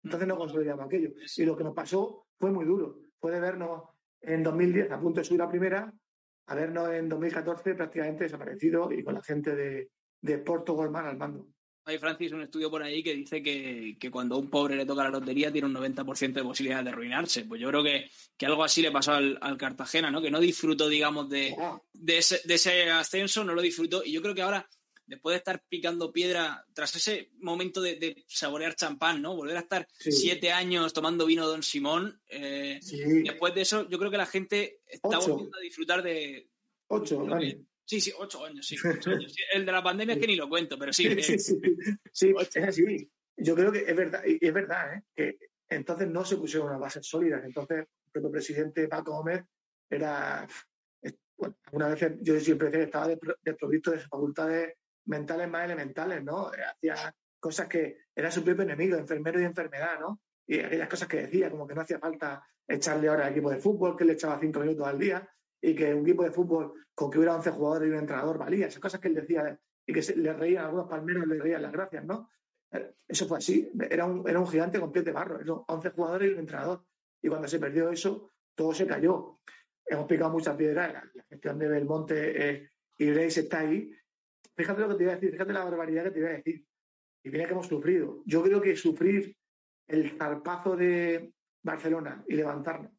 Entonces 0.02 0.28
no 0.28 0.36
consolidamos 0.36 0.86
aquello. 0.86 1.10
Y 1.36 1.44
lo 1.44 1.56
que 1.56 1.64
nos 1.64 1.74
pasó 1.74 2.26
fue 2.38 2.50
muy 2.50 2.64
duro. 2.64 3.00
Puede 3.18 3.40
vernos 3.40 3.82
en 4.20 4.42
2010 4.42 4.90
a 4.92 5.00
punto 5.00 5.20
de 5.20 5.24
subir 5.24 5.42
a 5.42 5.48
primera, 5.48 5.92
a 6.46 6.54
vernos 6.54 6.90
en 6.90 7.08
2014 7.08 7.74
prácticamente 7.74 8.24
desaparecido 8.24 8.90
y 8.92 9.02
con 9.02 9.14
la 9.14 9.22
gente 9.22 9.54
de, 9.54 9.90
de 10.20 10.38
Porto 10.38 10.74
Goldman 10.74 11.06
al 11.06 11.16
mando. 11.16 11.46
Hay, 11.84 11.96
Francis, 11.96 12.32
un 12.32 12.42
estudio 12.42 12.70
por 12.70 12.82
ahí 12.82 13.02
que 13.02 13.14
dice 13.14 13.42
que, 13.42 13.96
que, 13.98 14.10
cuando 14.10 14.34
a 14.34 14.38
un 14.38 14.50
pobre 14.50 14.76
le 14.76 14.84
toca 14.84 15.04
la 15.04 15.08
lotería 15.08 15.50
tiene 15.50 15.68
un 15.68 15.74
90% 15.74 16.34
de 16.34 16.42
posibilidades 16.42 16.84
de 16.84 16.90
arruinarse. 16.90 17.46
Pues 17.46 17.62
yo 17.62 17.68
creo 17.68 17.82
que, 17.82 18.10
que 18.36 18.44
algo 18.44 18.62
así 18.62 18.82
le 18.82 18.90
pasó 18.90 19.12
al, 19.12 19.38
al, 19.40 19.56
Cartagena, 19.56 20.10
¿no? 20.10 20.20
Que 20.20 20.30
no 20.30 20.38
disfrutó, 20.38 20.86
digamos, 20.86 21.30
de, 21.30 21.56
de, 21.94 22.18
ese, 22.18 22.40
de 22.44 22.54
ese 22.54 22.90
ascenso, 22.90 23.42
no 23.42 23.54
lo 23.54 23.62
disfrutó. 23.62 24.02
Y 24.04 24.12
yo 24.12 24.20
creo 24.20 24.34
que 24.34 24.42
ahora 24.42 24.68
después 25.08 25.32
de 25.32 25.38
estar 25.38 25.62
picando 25.68 26.12
piedra, 26.12 26.64
tras 26.74 26.94
ese 26.94 27.30
momento 27.40 27.80
de, 27.80 28.24
saborear 28.28 28.74
champán, 28.74 29.20
¿no? 29.22 29.34
Volver 29.34 29.56
a 29.56 29.60
estar 29.60 29.88
siete 29.98 30.52
años 30.52 30.92
tomando 30.92 31.26
vino 31.26 31.46
Don 31.46 31.62
Simón, 31.62 32.20
eh, 32.28 32.78
después 33.24 33.54
de 33.54 33.62
eso, 33.62 33.88
yo 33.88 33.98
creo 33.98 34.10
que 34.10 34.16
la 34.16 34.26
gente 34.26 34.80
está 34.86 35.18
volviendo 35.18 35.56
a 35.56 35.60
disfrutar 35.60 36.02
de... 36.02 36.48
Ocho. 36.88 37.26
Sí, 37.84 38.00
sí, 38.00 38.12
ocho 38.18 38.44
años, 38.44 38.66
sí, 38.66 38.76
El 39.52 39.64
de 39.64 39.72
la 39.72 39.82
pandemia 39.82 40.14
es 40.14 40.20
que 40.20 40.26
ni 40.26 40.36
lo 40.36 40.48
cuento, 40.48 40.78
pero 40.78 40.92
sí. 40.92 41.08
sí, 41.22 41.38
sí, 41.38 41.58
sí. 42.12 42.34
es 42.54 42.64
así. 42.64 43.10
Yo 43.36 43.54
creo 43.54 43.72
que 43.72 43.80
es 43.80 43.96
verdad, 43.96 44.22
y 44.26 44.44
es 44.44 44.52
verdad, 44.52 44.94
¿eh? 44.94 45.02
que 45.14 45.38
entonces 45.70 46.08
no 46.08 46.24
se 46.24 46.36
pusieron 46.36 46.68
unas 46.68 46.80
bases 46.80 47.06
sólidas. 47.06 47.44
Entonces, 47.44 47.78
el 47.78 48.10
propio 48.12 48.30
presidente 48.30 48.88
Paco 48.88 49.12
Gómez 49.12 49.44
era 49.88 50.46
bueno, 51.38 51.56
algunas 51.66 51.90
veces 51.92 52.18
yo 52.20 52.38
siempre 52.40 52.66
decía 52.66 52.80
que 52.80 52.86
estaba 52.86 53.16
desprovisto 53.44 53.92
de 53.92 54.00
facultades 54.00 54.74
mentales 55.08 55.48
más 55.48 55.64
elementales, 55.64 56.22
¿no? 56.22 56.50
Hacía 56.50 57.14
cosas 57.40 57.66
que 57.66 57.98
era 58.14 58.30
su 58.30 58.44
propio 58.44 58.62
enemigo, 58.62 58.96
enfermero 58.96 59.40
y 59.40 59.44
enfermedad, 59.44 59.98
¿no? 60.00 60.20
Y 60.46 60.60
aquellas 60.60 60.88
cosas 60.88 61.08
que 61.08 61.22
decía, 61.22 61.50
como 61.50 61.66
que 61.66 61.74
no 61.74 61.82
hacía 61.82 61.98
falta 61.98 62.44
echarle 62.66 63.08
ahora 63.08 63.26
al 63.26 63.32
equipo 63.32 63.50
de 63.50 63.58
fútbol, 63.58 63.96
que 63.96 64.04
le 64.04 64.12
echaba 64.14 64.38
cinco 64.40 64.60
minutos 64.60 64.86
al 64.86 64.98
día, 64.98 65.28
y 65.60 65.74
que 65.74 65.94
un 65.94 66.02
equipo 66.02 66.22
de 66.22 66.30
fútbol 66.30 66.74
con 66.94 67.10
que 67.10 67.18
hubiera 67.18 67.34
11 67.36 67.50
jugadores 67.50 67.88
y 67.88 67.92
un 67.92 67.98
entrenador 67.98 68.38
valía, 68.38 68.66
esas 68.66 68.80
cosas 68.80 69.00
que 69.00 69.08
él 69.08 69.14
decía 69.14 69.58
y 69.86 69.92
que 69.92 70.02
le 70.16 70.32
reían 70.32 70.66
algunos 70.66 70.88
palmeros, 70.88 71.26
le 71.26 71.38
reían 71.38 71.62
las 71.62 71.72
gracias, 71.72 72.04
¿no? 72.04 72.28
Eso 73.06 73.26
fue 73.26 73.38
así, 73.38 73.70
era 73.90 74.04
un, 74.04 74.28
era 74.28 74.38
un 74.38 74.46
gigante 74.46 74.78
con 74.78 74.92
pies 74.92 75.04
de 75.04 75.12
barro, 75.12 75.64
11 75.66 75.90
jugadores 75.90 76.30
y 76.30 76.34
un 76.34 76.40
entrenador. 76.40 76.84
Y 77.22 77.28
cuando 77.28 77.48
se 77.48 77.58
perdió 77.58 77.90
eso, 77.90 78.32
todo 78.54 78.74
se 78.74 78.86
cayó. 78.86 79.40
Hemos 79.86 80.06
picado 80.06 80.30
muchas 80.30 80.56
piedras, 80.56 80.92
la, 80.92 81.24
gestión 81.30 81.58
de 81.58 81.68
Belmonte 81.68 82.50
eh, 82.50 82.70
y 82.98 83.10
Reis 83.10 83.38
está 83.38 83.60
ahí, 83.60 83.90
Fíjate 84.56 84.80
lo 84.80 84.88
que 84.88 84.94
te 84.96 85.02
iba 85.04 85.12
a 85.12 85.14
decir, 85.16 85.30
fíjate 85.30 85.52
la 85.52 85.64
barbaridad 85.64 86.04
que 86.04 86.10
te 86.10 86.18
iba 86.18 86.28
a 86.28 86.32
decir. 86.32 86.66
Y 87.22 87.30
mira 87.30 87.46
que 87.46 87.52
hemos 87.52 87.66
sufrido. 87.66 88.22
Yo 88.26 88.42
creo 88.42 88.60
que 88.60 88.76
sufrir 88.76 89.36
el 89.86 90.10
zarpazo 90.16 90.76
de 90.76 91.32
Barcelona 91.62 92.24
y 92.26 92.34
levantarnos, 92.34 92.92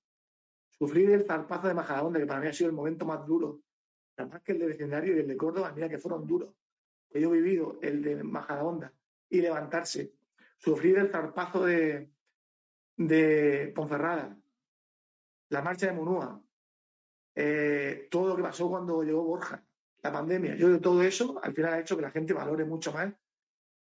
sufrir 0.70 1.12
el 1.12 1.26
zarpazo 1.26 1.68
de 1.68 1.74
Majadahonda, 1.74 2.20
que 2.20 2.26
para 2.26 2.40
mí 2.40 2.48
ha 2.48 2.54
sido 2.54 2.70
el 2.70 2.76
momento 2.76 3.06
más 3.06 3.26
duro, 3.26 3.62
más 4.18 4.42
que 4.42 4.52
el 4.52 4.60
de 4.60 4.68
vecindario 4.68 5.16
y 5.16 5.20
el 5.20 5.28
de 5.28 5.38
Córdoba, 5.38 5.72
mira 5.74 5.90
que 5.90 5.98
fueron 5.98 6.26
duros. 6.28 6.54
Que 7.10 7.22
yo 7.22 7.34
he 7.34 7.42
vivido 7.42 7.80
el 7.82 8.02
de 8.04 8.24
Majadahonda 8.24 8.94
y 9.30 9.42
levantarse, 9.42 10.14
sufrir 10.58 10.98
el 10.98 11.10
zarpazo 11.10 11.66
de, 11.66 12.10
de 12.98 13.72
Ponferrada, 13.76 14.38
la 15.50 15.62
marcha 15.62 15.88
de 15.88 15.94
Munúa, 15.94 16.42
eh, 17.36 18.08
todo 18.12 18.30
lo 18.30 18.36
que 18.36 18.44
pasó 18.44 18.70
cuando 18.70 19.04
llegó 19.04 19.24
Borja, 19.24 19.64
la 20.02 20.12
pandemia. 20.12 20.56
Yo 20.56 20.70
de 20.70 20.80
todo 20.80 21.02
eso, 21.04 21.40
al 21.42 21.54
final 21.54 21.74
ha 21.74 21.80
hecho 21.80 21.96
que 21.96 22.02
la 22.02 22.12
gente 22.12 22.34
valore 22.34 22.66
mucho 22.66 22.92
más 22.92 23.14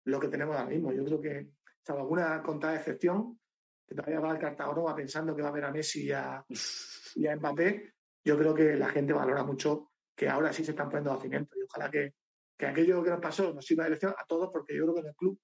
lo 0.06 0.20
que 0.20 0.28
tenemos 0.28 0.56
ahora 0.56 0.70
mismo. 0.70 0.92
Yo 0.92 1.04
creo 1.06 1.22
que, 1.22 1.50
salvo 1.82 2.02
alguna 2.02 2.42
contada 2.44 2.76
excepción, 2.76 3.40
que 3.88 3.96
todavía 3.96 4.20
va 4.20 4.32
al 4.32 4.40
Cartagonova 4.40 4.96
pensando 4.96 5.36
que 5.36 5.42
va 5.42 5.50
a 5.50 5.54
ver 5.54 5.66
a 5.66 5.72
Messi 5.72 6.06
y 6.06 6.12
a, 6.12 6.44
y 7.16 7.28
a 7.28 7.36
Mbappé, 7.36 7.94
yo 8.24 8.38
creo 8.38 8.54
que 8.54 8.76
la 8.76 8.90
gente 8.90 9.14
valora 9.14 9.44
mucho 9.44 9.92
que 10.16 10.30
ahora 10.30 10.54
sí 10.54 10.64
se 10.64 10.72
están 10.72 10.90
poniendo 10.90 11.20
cimientos. 11.20 11.58
Y 11.58 11.64
ojalá 11.64 11.90
que, 11.90 12.14
que 12.58 12.66
aquello 12.66 13.04
que 13.04 13.10
nos 13.10 13.20
pasó 13.20 13.54
nos 13.54 13.66
sirva 13.66 13.86
de 13.86 13.92
lección 13.92 14.14
a 14.18 14.26
todos, 14.26 14.50
porque 14.52 14.76
yo 14.76 14.84
creo 14.84 14.96
que 14.96 15.02
en 15.02 15.08
el 15.08 15.16
club 15.16 15.40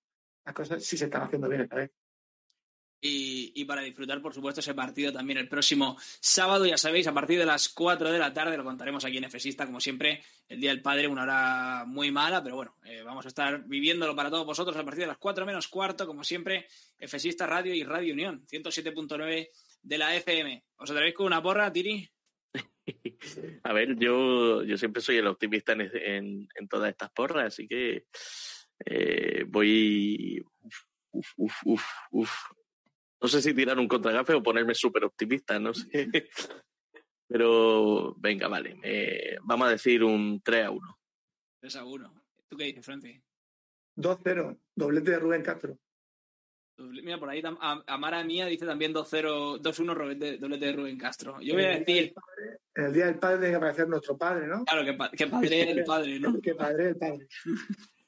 las 0.45 0.55
cosas 0.55 0.83
sí 0.83 0.97
se 0.97 1.05
están 1.05 1.23
haciendo 1.23 1.49
bien 1.49 1.61
esta 1.61 1.75
vez. 1.75 1.91
Y, 3.01 3.63
para 3.63 3.81
disfrutar, 3.81 4.21
por 4.21 4.33
supuesto, 4.33 4.59
ese 4.59 4.73
partido 4.73 5.13
también 5.13 5.39
el 5.39 5.47
próximo 5.47 5.97
sábado, 6.19 6.65
ya 6.65 6.77
sabéis, 6.77 7.07
a 7.07 7.13
partir 7.13 7.39
de 7.39 7.45
las 7.45 7.69
4 7.69 8.11
de 8.11 8.19
la 8.19 8.33
tarde, 8.33 8.57
lo 8.57 8.65
contaremos 8.65 9.05
aquí 9.05 9.17
en 9.17 9.23
Efesista, 9.23 9.65
como 9.65 9.79
siempre, 9.79 10.21
el 10.49 10.59
Día 10.59 10.71
del 10.71 10.81
Padre, 10.81 11.07
una 11.07 11.23
hora 11.23 11.85
muy 11.87 12.11
mala, 12.11 12.43
pero 12.43 12.57
bueno, 12.57 12.75
eh, 12.83 13.01
vamos 13.01 13.23
a 13.23 13.29
estar 13.29 13.63
viviéndolo 13.65 14.15
para 14.17 14.29
todos 14.29 14.45
vosotros 14.45 14.75
a 14.75 14.83
partir 14.83 15.01
de 15.01 15.07
las 15.07 15.17
4 15.17 15.45
menos 15.45 15.69
cuarto, 15.69 16.05
como 16.05 16.25
siempre, 16.25 16.67
Efesista 16.97 17.47
Radio 17.47 17.73
y 17.73 17.83
Radio 17.83 18.13
Unión, 18.13 18.45
107.9 18.47 19.49
de 19.81 19.97
la 19.97 20.15
FM. 20.15 20.65
¿Os 20.75 20.91
atrevéis 20.91 21.15
con 21.15 21.27
una 21.27 21.41
porra, 21.41 21.71
Tiri? 21.71 22.09
A 23.63 23.71
ver, 23.71 23.97
yo, 23.97 24.63
yo 24.63 24.77
siempre 24.77 25.01
soy 25.01 25.17
el 25.17 25.27
optimista 25.27 25.71
en, 25.71 26.49
en, 26.53 26.67
todas 26.67 26.89
estas 26.89 27.11
porras, 27.11 27.53
así 27.53 27.65
que 27.65 28.07
eh, 28.85 29.45
voy... 29.47 30.43
Uf, 31.11 31.33
uf, 31.37 31.61
uf, 31.65 31.83
uf. 32.11 32.31
No 33.21 33.27
sé 33.27 33.41
si 33.41 33.53
tirar 33.53 33.77
un 33.77 33.87
contragafe 33.87 34.33
o 34.33 34.43
ponerme 34.43 34.73
súper 34.73 35.03
optimista, 35.03 35.59
no 35.59 35.73
sé. 35.73 35.89
Pero 37.27 38.15
venga, 38.17 38.47
vale. 38.47 38.79
Eh, 38.83 39.37
vamos 39.43 39.67
a 39.67 39.71
decir 39.71 40.03
un 40.03 40.41
3 40.41 40.65
a 40.65 40.71
1. 40.71 40.99
3 41.61 41.75
a 41.75 41.85
1. 41.85 42.23
¿Tú 42.47 42.57
qué 42.57 42.63
dices, 42.65 42.85
Francis? 42.85 43.21
2-0. 43.95 44.57
Doblete 44.75 45.11
de 45.11 45.19
Rubén 45.19 45.43
Castro. 45.43 45.77
Mira, 46.79 47.19
por 47.19 47.29
ahí 47.29 47.43
Amara 47.87 48.23
Mía 48.23 48.45
dice 48.45 48.65
también 48.65 48.93
2-0, 48.93 49.59
2-1 49.59 50.39
doblete 50.39 50.65
de 50.65 50.71
Rubén 50.71 50.97
Castro. 50.97 51.39
Yo 51.41 51.53
voy 51.53 51.65
a 51.65 51.79
decir. 51.79 52.13
En 52.73 52.85
el 52.85 52.93
día 52.93 53.05
del 53.07 53.19
padre 53.19 53.37
tiene 53.37 53.51
que 53.51 53.57
aparecer 53.57 53.87
nuestro 53.89 54.17
padre, 54.17 54.47
¿no? 54.47 54.63
Claro, 54.63 54.85
que, 54.85 54.93
pa 54.93 55.11
que 55.11 55.27
padre 55.27 55.61
es 55.61 55.77
el 55.77 55.83
padre, 55.83 56.19
¿no? 56.19 56.39
que 56.41 56.55
padre 56.55 56.83
es 56.83 56.89
el 56.91 56.97
padre. 56.97 57.27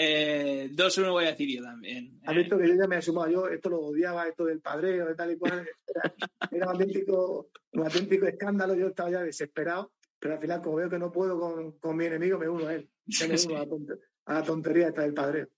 Eh, 0.00 0.70
2-1 0.74 1.10
voy 1.10 1.24
a 1.24 1.30
decir 1.30 1.56
yo 1.56 1.60
también. 1.60 2.20
Has 2.24 2.36
visto 2.36 2.56
que 2.56 2.68
yo 2.68 2.74
ya 2.76 2.86
me 2.86 2.98
he 2.98 3.02
sumado, 3.02 3.28
yo 3.28 3.48
esto 3.48 3.68
lo 3.68 3.80
odiaba, 3.80 4.28
esto 4.28 4.44
del 4.44 4.60
padreo, 4.60 5.06
de 5.06 5.16
tal 5.16 5.32
y 5.32 5.36
cual. 5.36 5.68
Era, 6.52 6.66
un, 6.66 6.72
auténtico, 6.72 7.50
un 7.72 7.82
auténtico 7.82 8.26
escándalo, 8.26 8.76
yo 8.76 8.86
estaba 8.88 9.10
ya 9.10 9.22
desesperado, 9.24 9.90
pero 10.20 10.34
al 10.34 10.40
final, 10.40 10.62
como 10.62 10.76
veo 10.76 10.88
que 10.88 11.00
no 11.00 11.10
puedo 11.10 11.40
con, 11.40 11.72
con 11.80 11.96
mi 11.96 12.04
enemigo, 12.04 12.38
me 12.38 12.48
uno 12.48 12.68
a 12.68 12.74
él. 12.76 12.88
Me 13.06 13.34
uno 13.46 13.56
a, 13.56 13.58
la 13.58 13.66
tontería, 13.66 14.04
a 14.26 14.34
la 14.34 14.42
tontería 14.44 14.88
esta 14.88 15.02
del 15.02 15.14
padreo. 15.14 15.48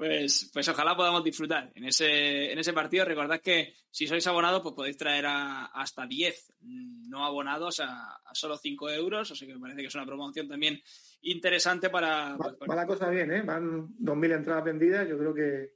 Pues, 0.00 0.50
pues 0.50 0.66
ojalá 0.66 0.96
podamos 0.96 1.22
disfrutar 1.22 1.70
en 1.74 1.84
ese, 1.84 2.50
en 2.50 2.58
ese 2.58 2.72
partido. 2.72 3.04
Recordad 3.04 3.38
que 3.42 3.74
si 3.90 4.06
sois 4.06 4.26
abonados, 4.26 4.62
pues 4.62 4.74
podéis 4.74 4.96
traer 4.96 5.26
a, 5.26 5.66
hasta 5.66 6.06
10 6.06 6.54
no 6.62 7.22
abonados 7.22 7.80
a, 7.80 8.14
a, 8.24 8.34
solo 8.34 8.56
5 8.56 8.88
euros. 8.92 9.30
O 9.30 9.34
sea 9.34 9.46
que 9.46 9.52
me 9.52 9.60
parece 9.60 9.82
que 9.82 9.88
es 9.88 9.94
una 9.94 10.06
promoción 10.06 10.48
también 10.48 10.80
interesante 11.20 11.90
para. 11.90 12.34
Va, 12.34 12.56
pues, 12.58 12.74
la 12.74 12.86
cosa 12.86 13.10
bien, 13.10 13.30
¿eh? 13.30 13.42
Van 13.42 13.94
2.000 13.98 14.36
entradas 14.36 14.64
vendidas. 14.64 15.06
Yo 15.06 15.18
creo 15.18 15.34
que, 15.34 15.74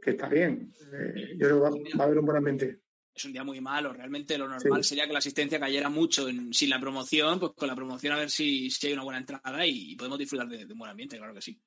que 0.00 0.10
está 0.12 0.26
bien. 0.26 0.72
Eh, 0.94 1.36
yo 1.36 1.46
creo 1.46 1.64
que 1.64 1.96
va, 1.98 2.04
a 2.04 2.06
haber 2.06 2.20
un 2.20 2.24
buen 2.24 2.38
ambiente. 2.38 2.80
Es 3.14 3.26
un 3.26 3.32
día 3.32 3.44
muy 3.44 3.60
malo. 3.60 3.92
Realmente 3.92 4.38
lo 4.38 4.48
normal 4.48 4.82
sería 4.84 5.06
que 5.06 5.12
la 5.12 5.18
asistencia 5.18 5.60
cayera 5.60 5.90
mucho 5.90 6.28
sin 6.50 6.70
la 6.70 6.80
promoción. 6.80 7.38
Pues 7.38 7.52
con 7.54 7.68
la 7.68 7.76
promoción 7.76 8.14
a 8.14 8.20
ver 8.20 8.30
si, 8.30 8.70
si 8.70 8.86
hay 8.86 8.94
una 8.94 9.04
buena 9.04 9.18
entrada 9.18 9.66
y, 9.66 9.96
podemos 9.96 10.18
disfrutar 10.18 10.48
de, 10.48 10.64
de 10.64 10.72
un 10.72 10.78
buen 10.78 10.90
ambiente, 10.90 11.18
claro 11.18 11.34
que 11.34 11.42
sí. 11.42 11.60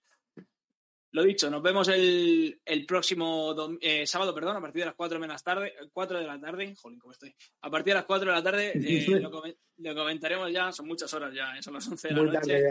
Lo 1.11 1.23
dicho, 1.23 1.49
nos 1.49 1.61
vemos 1.61 1.87
el, 1.87 2.59
próximo 2.87 3.55
eh, 3.79 4.05
sábado, 4.05 4.33
perdón, 4.33 4.57
a 4.57 4.61
partir 4.61 4.81
de 4.81 4.87
las 4.87 4.95
4 4.95 5.19
menos 5.19 5.43
tarde, 5.43 5.73
4 5.91 6.19
de 6.19 6.27
la 6.27 6.39
tarde, 6.39 6.75
jolín, 6.75 6.99
¿cómo 6.99 7.13
estoy? 7.13 7.33
A 7.61 7.69
partir 7.69 7.91
de 7.91 7.95
las 7.95 8.05
4 8.05 8.29
de 8.29 8.35
la 8.35 8.43
tarde 8.43 8.71
eh, 8.75 9.19
lo, 9.77 9.95
comentaremos 9.95 10.51
ya, 10.51 10.71
son 10.71 10.87
muchas 10.87 11.13
horas 11.13 11.33
ya, 11.33 11.61
son 11.61 11.75
las 11.75 11.87
11 11.87 12.07
de 12.09 12.13
la 12.13 12.23
noche. 12.23 12.61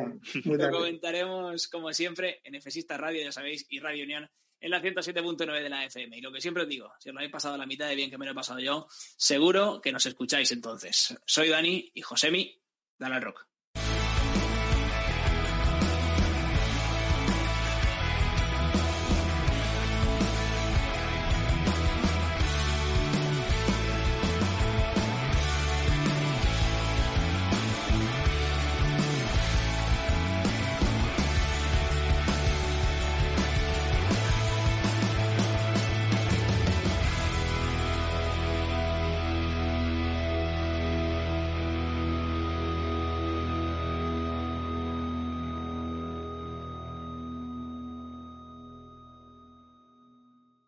lo 0.44 0.70
comentaremos, 0.70 1.68
como 1.68 1.92
siempre, 1.92 2.40
en 2.44 2.54
Efesista 2.54 2.96
Radio, 2.96 3.22
ya 3.22 3.32
sabéis, 3.32 3.66
y 3.70 3.80
Radio 3.80 4.04
Unión 4.04 4.28
en 4.60 4.70
la 4.70 4.82
107.9 4.82 5.62
de 5.62 5.68
la 5.68 5.84
FM. 5.84 6.18
Y 6.18 6.20
lo 6.20 6.32
que 6.32 6.40
siempre 6.40 6.64
os 6.64 6.68
digo, 6.68 6.92
si 6.98 7.08
os 7.08 7.14
lo 7.14 7.20
habéis 7.20 7.32
pasado 7.32 7.56
la 7.56 7.66
mitad 7.66 7.88
de 7.88 7.94
bien 7.94 8.10
que 8.10 8.18
me 8.18 8.26
lo 8.26 8.32
he 8.32 8.34
pasado 8.34 8.58
yo, 8.58 8.86
seguro 8.90 9.80
que 9.80 9.92
nos 9.92 10.04
escucháis 10.06 10.50
entonces. 10.52 11.16
Soy 11.24 11.48
Dani 11.48 11.90
y 11.94 12.02
Josemi, 12.02 12.60
dale 12.98 13.16
al 13.16 13.22
rock. 13.22 13.46